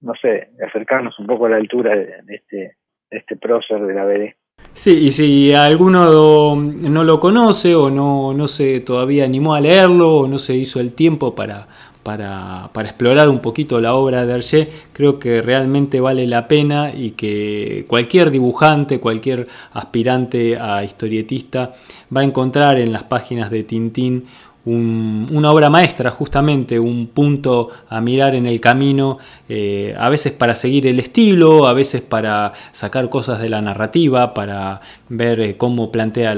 no 0.00 0.14
sé, 0.20 0.48
de 0.56 0.66
acercarnos 0.66 1.18
un 1.18 1.26
poco 1.26 1.46
a 1.46 1.50
la 1.50 1.56
altura 1.56 1.94
de, 1.94 2.14
este, 2.28 2.76
de 3.10 3.18
este 3.18 3.36
prócer 3.36 3.80
de 3.80 3.94
la 3.94 4.04
BD. 4.04 4.34
Sí, 4.72 5.06
y 5.06 5.10
si 5.10 5.54
alguno 5.54 6.56
no 6.56 7.04
lo 7.04 7.20
conoce 7.20 7.74
o 7.74 7.90
no, 7.90 8.32
no 8.32 8.48
se 8.48 8.80
todavía 8.80 9.24
animó 9.24 9.54
a 9.54 9.60
leerlo 9.60 10.18
o 10.18 10.28
no 10.28 10.38
se 10.38 10.54
hizo 10.54 10.80
el 10.80 10.94
tiempo 10.94 11.34
para, 11.34 11.66
para, 12.08 12.70
explorar 12.86 13.28
un 13.28 13.40
poquito 13.40 13.82
la 13.82 13.92
obra 13.92 14.24
de 14.24 14.32
Hergé, 14.32 14.70
creo 14.94 15.18
que 15.18 15.42
realmente 15.42 16.00
vale 16.00 16.26
la 16.26 16.48
pena 16.48 16.90
y 16.90 17.10
que 17.10 17.84
cualquier 17.86 18.30
dibujante, 18.30 18.98
cualquier 18.98 19.46
aspirante 19.74 20.56
a 20.58 20.82
historietista 20.82 21.74
va 22.14 22.22
a 22.22 22.24
encontrar 22.24 22.78
en 22.78 22.94
las 22.94 23.02
páginas 23.02 23.50
de 23.50 23.62
Tintín 23.62 24.24
una 24.64 25.50
obra 25.50 25.68
maestra, 25.68 26.10
justamente 26.10 26.78
un 26.78 27.08
punto 27.08 27.68
a 27.90 28.00
mirar 28.00 28.34
en 28.34 28.46
el 28.46 28.58
camino, 28.58 29.18
eh, 29.46 29.94
a 29.98 30.08
veces 30.08 30.32
para 30.32 30.54
seguir 30.54 30.86
el 30.86 30.98
estilo, 30.98 31.66
a 31.66 31.74
veces 31.74 32.00
para 32.00 32.54
sacar 32.72 33.10
cosas 33.10 33.38
de 33.38 33.50
la 33.50 33.60
narrativa, 33.60 34.32
para 34.32 34.80
ver 35.10 35.40
eh, 35.40 35.56
cómo 35.58 35.92
plantea 35.92 36.34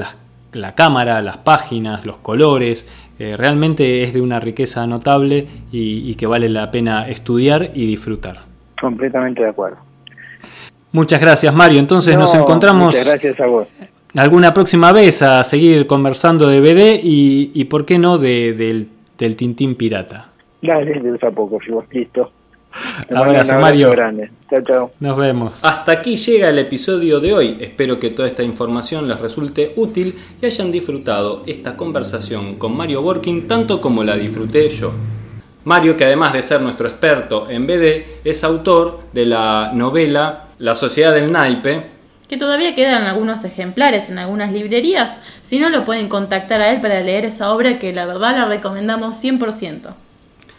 la 0.52 0.74
cámara, 0.74 1.22
las 1.22 1.36
páginas, 1.38 2.04
los 2.04 2.18
colores, 2.18 2.86
eh, 3.20 3.36
realmente 3.36 4.02
es 4.02 4.14
de 4.14 4.22
una 4.22 4.40
riqueza 4.40 4.86
notable 4.86 5.46
y, 5.70 6.14
que 6.14 6.26
vale 6.26 6.48
la 6.48 6.70
pena 6.70 7.06
estudiar 7.06 7.70
y 7.74 7.86
disfrutar. 7.86 8.36
Completamente 8.80 9.42
de 9.42 9.50
acuerdo. 9.50 9.76
Muchas 10.92 11.20
gracias 11.20 11.54
Mario, 11.54 11.80
entonces 11.80 12.16
nos 12.16 12.34
encontramos 12.34 12.96
gracias 13.04 13.38
a 13.38 13.46
vos. 13.46 13.68
alguna 14.16 14.54
próxima 14.54 14.90
vez 14.92 15.20
a 15.20 15.44
seguir 15.44 15.86
conversando 15.86 16.48
de 16.48 16.60
BD 16.62 17.00
y, 17.02 17.64
por 17.66 17.84
qué 17.84 17.98
no 17.98 18.16
de, 18.16 18.54
del, 18.54 18.88
del 19.18 19.36
Tintín 19.36 19.74
Pirata. 19.74 20.30
Dale, 20.62 20.98
de 20.98 21.18
a 21.20 21.30
poco, 21.30 21.58
si 21.62 21.70
vos 21.70 21.84
listo. 21.92 22.32
Abrazo, 23.14 23.58
Mario. 23.58 23.90
Grande. 23.90 24.30
Chao, 24.48 24.62
chao. 24.62 24.90
Nos 25.00 25.16
vemos. 25.16 25.58
Hasta 25.62 25.92
aquí 25.92 26.16
llega 26.16 26.50
el 26.50 26.58
episodio 26.58 27.20
de 27.20 27.32
hoy. 27.32 27.56
Espero 27.60 27.98
que 27.98 28.10
toda 28.10 28.28
esta 28.28 28.42
información 28.42 29.08
les 29.08 29.20
resulte 29.20 29.72
útil 29.76 30.18
y 30.40 30.46
hayan 30.46 30.70
disfrutado 30.70 31.42
esta 31.46 31.76
conversación 31.76 32.56
con 32.56 32.76
Mario 32.76 33.02
Working 33.02 33.46
tanto 33.48 33.80
como 33.80 34.04
la 34.04 34.16
disfruté 34.16 34.68
yo. 34.68 34.92
Mario, 35.64 35.96
que 35.96 36.04
además 36.04 36.32
de 36.32 36.42
ser 36.42 36.62
nuestro 36.62 36.88
experto 36.88 37.48
en 37.50 37.66
BD, 37.66 38.20
es 38.24 38.44
autor 38.44 39.00
de 39.12 39.26
la 39.26 39.72
novela 39.74 40.46
La 40.58 40.74
Sociedad 40.74 41.12
del 41.12 41.30
Naipe, 41.30 42.00
que 42.30 42.36
todavía 42.36 42.76
quedan 42.76 43.02
algunos 43.04 43.44
ejemplares 43.44 44.08
en 44.08 44.18
algunas 44.18 44.52
librerías. 44.52 45.20
Si 45.42 45.58
no, 45.58 45.68
lo 45.68 45.84
pueden 45.84 46.08
contactar 46.08 46.62
a 46.62 46.70
él 46.70 46.80
para 46.80 47.00
leer 47.00 47.24
esa 47.24 47.52
obra 47.52 47.80
que 47.80 47.92
la 47.92 48.06
verdad 48.06 48.36
la 48.36 48.44
recomendamos 48.44 49.22
100%. 49.22 49.90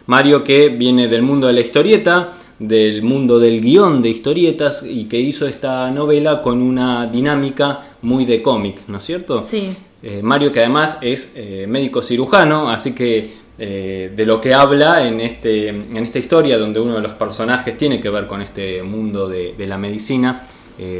Mario 0.07 0.43
que 0.43 0.69
viene 0.69 1.07
del 1.07 1.21
mundo 1.21 1.47
de 1.47 1.53
la 1.53 1.61
historieta, 1.61 2.33
del 2.59 3.01
mundo 3.01 3.39
del 3.39 3.59
guion 3.59 4.01
de 4.01 4.09
historietas 4.09 4.83
y 4.87 5.05
que 5.05 5.19
hizo 5.19 5.47
esta 5.47 5.89
novela 5.89 6.41
con 6.41 6.61
una 6.61 7.07
dinámica 7.07 7.87
muy 8.03 8.25
de 8.25 8.41
cómic, 8.41 8.81
¿no 8.87 8.99
es 8.99 9.03
cierto? 9.03 9.43
Sí. 9.43 9.75
Eh, 10.03 10.21
Mario 10.23 10.51
que 10.51 10.59
además 10.59 10.99
es 11.01 11.33
eh, 11.35 11.65
médico 11.67 12.01
cirujano, 12.01 12.69
así 12.69 12.93
que 12.93 13.41
eh, 13.57 14.11
de 14.15 14.25
lo 14.25 14.41
que 14.41 14.53
habla 14.53 15.07
en, 15.07 15.21
este, 15.21 15.69
en 15.69 15.97
esta 15.97 16.19
historia 16.19 16.57
donde 16.57 16.79
uno 16.79 16.95
de 16.95 17.01
los 17.01 17.13
personajes 17.13 17.77
tiene 17.77 17.99
que 17.99 18.09
ver 18.09 18.27
con 18.27 18.41
este 18.41 18.81
mundo 18.83 19.27
de, 19.27 19.53
de 19.57 19.67
la 19.67 19.77
medicina, 19.77 20.47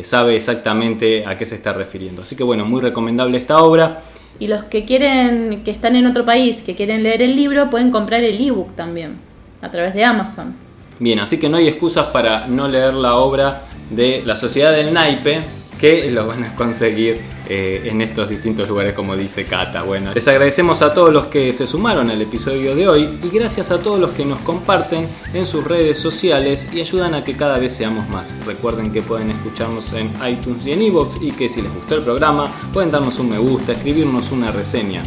sabe 0.04 0.36
exactamente 0.36 1.26
a 1.26 1.36
qué 1.36 1.44
se 1.44 1.56
está 1.56 1.74
refiriendo. 1.74 2.22
Así 2.22 2.36
que 2.36 2.44
bueno, 2.44 2.66
muy 2.66 2.82
recomendable 2.82 3.40
esta 3.40 3.64
obra. 3.64 4.04
Y 4.42 4.48
los 4.48 4.64
que 4.64 4.86
quieren, 4.86 5.62
que 5.64 5.70
están 5.70 5.96
en 5.96 6.08
otro 6.08 6.26
país, 6.26 6.64
que 6.64 6.74
quieren 6.74 7.04
leer 7.04 7.22
el 7.22 7.36
libro, 7.36 7.70
pueden 7.70 7.92
comprar 7.92 8.24
el 8.24 8.42
ebook 8.42 8.76
también, 8.76 9.18
a 9.62 9.70
través 9.70 9.94
de 9.94 10.04
Amazon. 10.04 10.56
Bien, 10.98 11.20
así 11.20 11.40
que 11.40 11.48
no 11.48 11.58
hay 11.58 11.68
excusas 11.68 12.08
para 12.08 12.48
no 12.48 12.68
leer 12.68 12.96
la 12.96 13.18
obra 13.18 13.62
de 13.92 14.24
La 14.26 14.36
Sociedad 14.36 14.72
del 14.72 14.96
Naipe, 14.96 15.42
que 15.82 16.12
lo 16.12 16.28
van 16.28 16.44
a 16.44 16.56
conseguir 16.56 17.20
eh, 17.50 17.82
en 17.86 18.02
estos 18.02 18.30
distintos 18.30 18.70
lugares 18.70 18.94
como 18.94 19.16
dice 19.16 19.46
Cata. 19.46 19.82
Bueno, 19.82 20.14
les 20.14 20.28
agradecemos 20.28 20.84
a 20.84 20.94
todos 20.94 21.12
los 21.12 21.26
que 21.26 21.52
se 21.54 21.66
sumaron 21.66 22.12
al 22.12 22.22
episodio 22.22 22.76
de 22.76 22.88
hoy 22.88 23.20
y 23.24 23.36
gracias 23.36 23.72
a 23.72 23.80
todos 23.80 24.00
los 24.00 24.12
que 24.12 24.24
nos 24.24 24.40
comparten 24.42 25.08
en 25.34 25.48
sus 25.48 25.64
redes 25.64 25.98
sociales 25.98 26.68
y 26.72 26.82
ayudan 26.82 27.16
a 27.16 27.24
que 27.24 27.36
cada 27.36 27.58
vez 27.58 27.74
seamos 27.74 28.08
más. 28.10 28.32
Recuerden 28.46 28.94
que 28.94 29.02
pueden 29.02 29.32
escucharnos 29.32 29.92
en 29.94 30.12
iTunes 30.24 30.64
y 30.68 30.74
en 30.74 30.84
iVoox 30.84 31.20
y 31.20 31.32
que 31.32 31.50
si 31.50 31.64
les 31.64 31.74
gustó 31.74 31.96
el 31.96 32.04
programa 32.04 32.46
pueden 32.72 32.92
darnos 32.92 33.18
un 33.18 33.32
me 33.32 33.40
gusta, 33.40 33.72
escribirnos 33.72 34.32
una 34.32 34.52
reseña. 34.52 35.02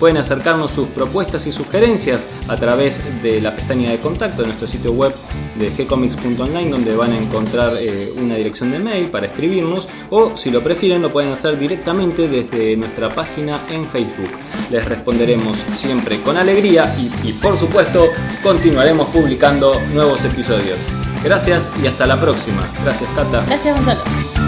Pueden 0.00 0.16
acercarnos 0.16 0.72
sus 0.72 0.88
propuestas 0.88 1.46
y 1.46 1.52
sugerencias 1.52 2.26
a 2.48 2.56
través 2.56 3.02
de 3.22 3.38
la 3.42 3.54
pestaña 3.54 3.90
de 3.90 3.98
contacto 3.98 4.40
de 4.40 4.48
nuestro 4.48 4.66
sitio 4.66 4.92
web 4.92 5.14
de 5.56 5.68
gcomics.online 5.70 6.70
donde 6.70 6.96
van 6.96 7.12
a 7.12 7.18
encontrar 7.18 7.74
eh, 7.78 8.10
una 8.16 8.34
dirección 8.34 8.70
de 8.70 8.78
mail 8.78 9.10
para 9.10 9.26
escribirnos 9.26 9.88
o 10.08 10.38
si 10.38 10.50
lo 10.50 10.64
prefieren 10.64 11.02
lo 11.02 11.10
pueden 11.10 11.32
hacer 11.32 11.58
directamente 11.58 12.28
desde 12.28 12.78
nuestra 12.78 13.10
página 13.10 13.60
en 13.70 13.84
Facebook. 13.84 14.30
Les 14.70 14.86
responderemos 14.86 15.58
siempre 15.76 16.18
con 16.22 16.38
alegría 16.38 16.96
y, 17.22 17.32
por 17.34 17.58
supuesto 17.58 18.06
continuaremos 18.42 19.08
publicando 19.08 19.78
nuevos 19.92 20.24
episodios. 20.24 20.78
Gracias 21.22 21.70
y 21.82 21.86
hasta 21.86 22.06
la 22.06 22.18
próxima. 22.18 22.66
Gracias 22.82 23.10
Cata. 23.14 23.44
Gracias 23.46 23.76
Gonzalo. 23.76 24.39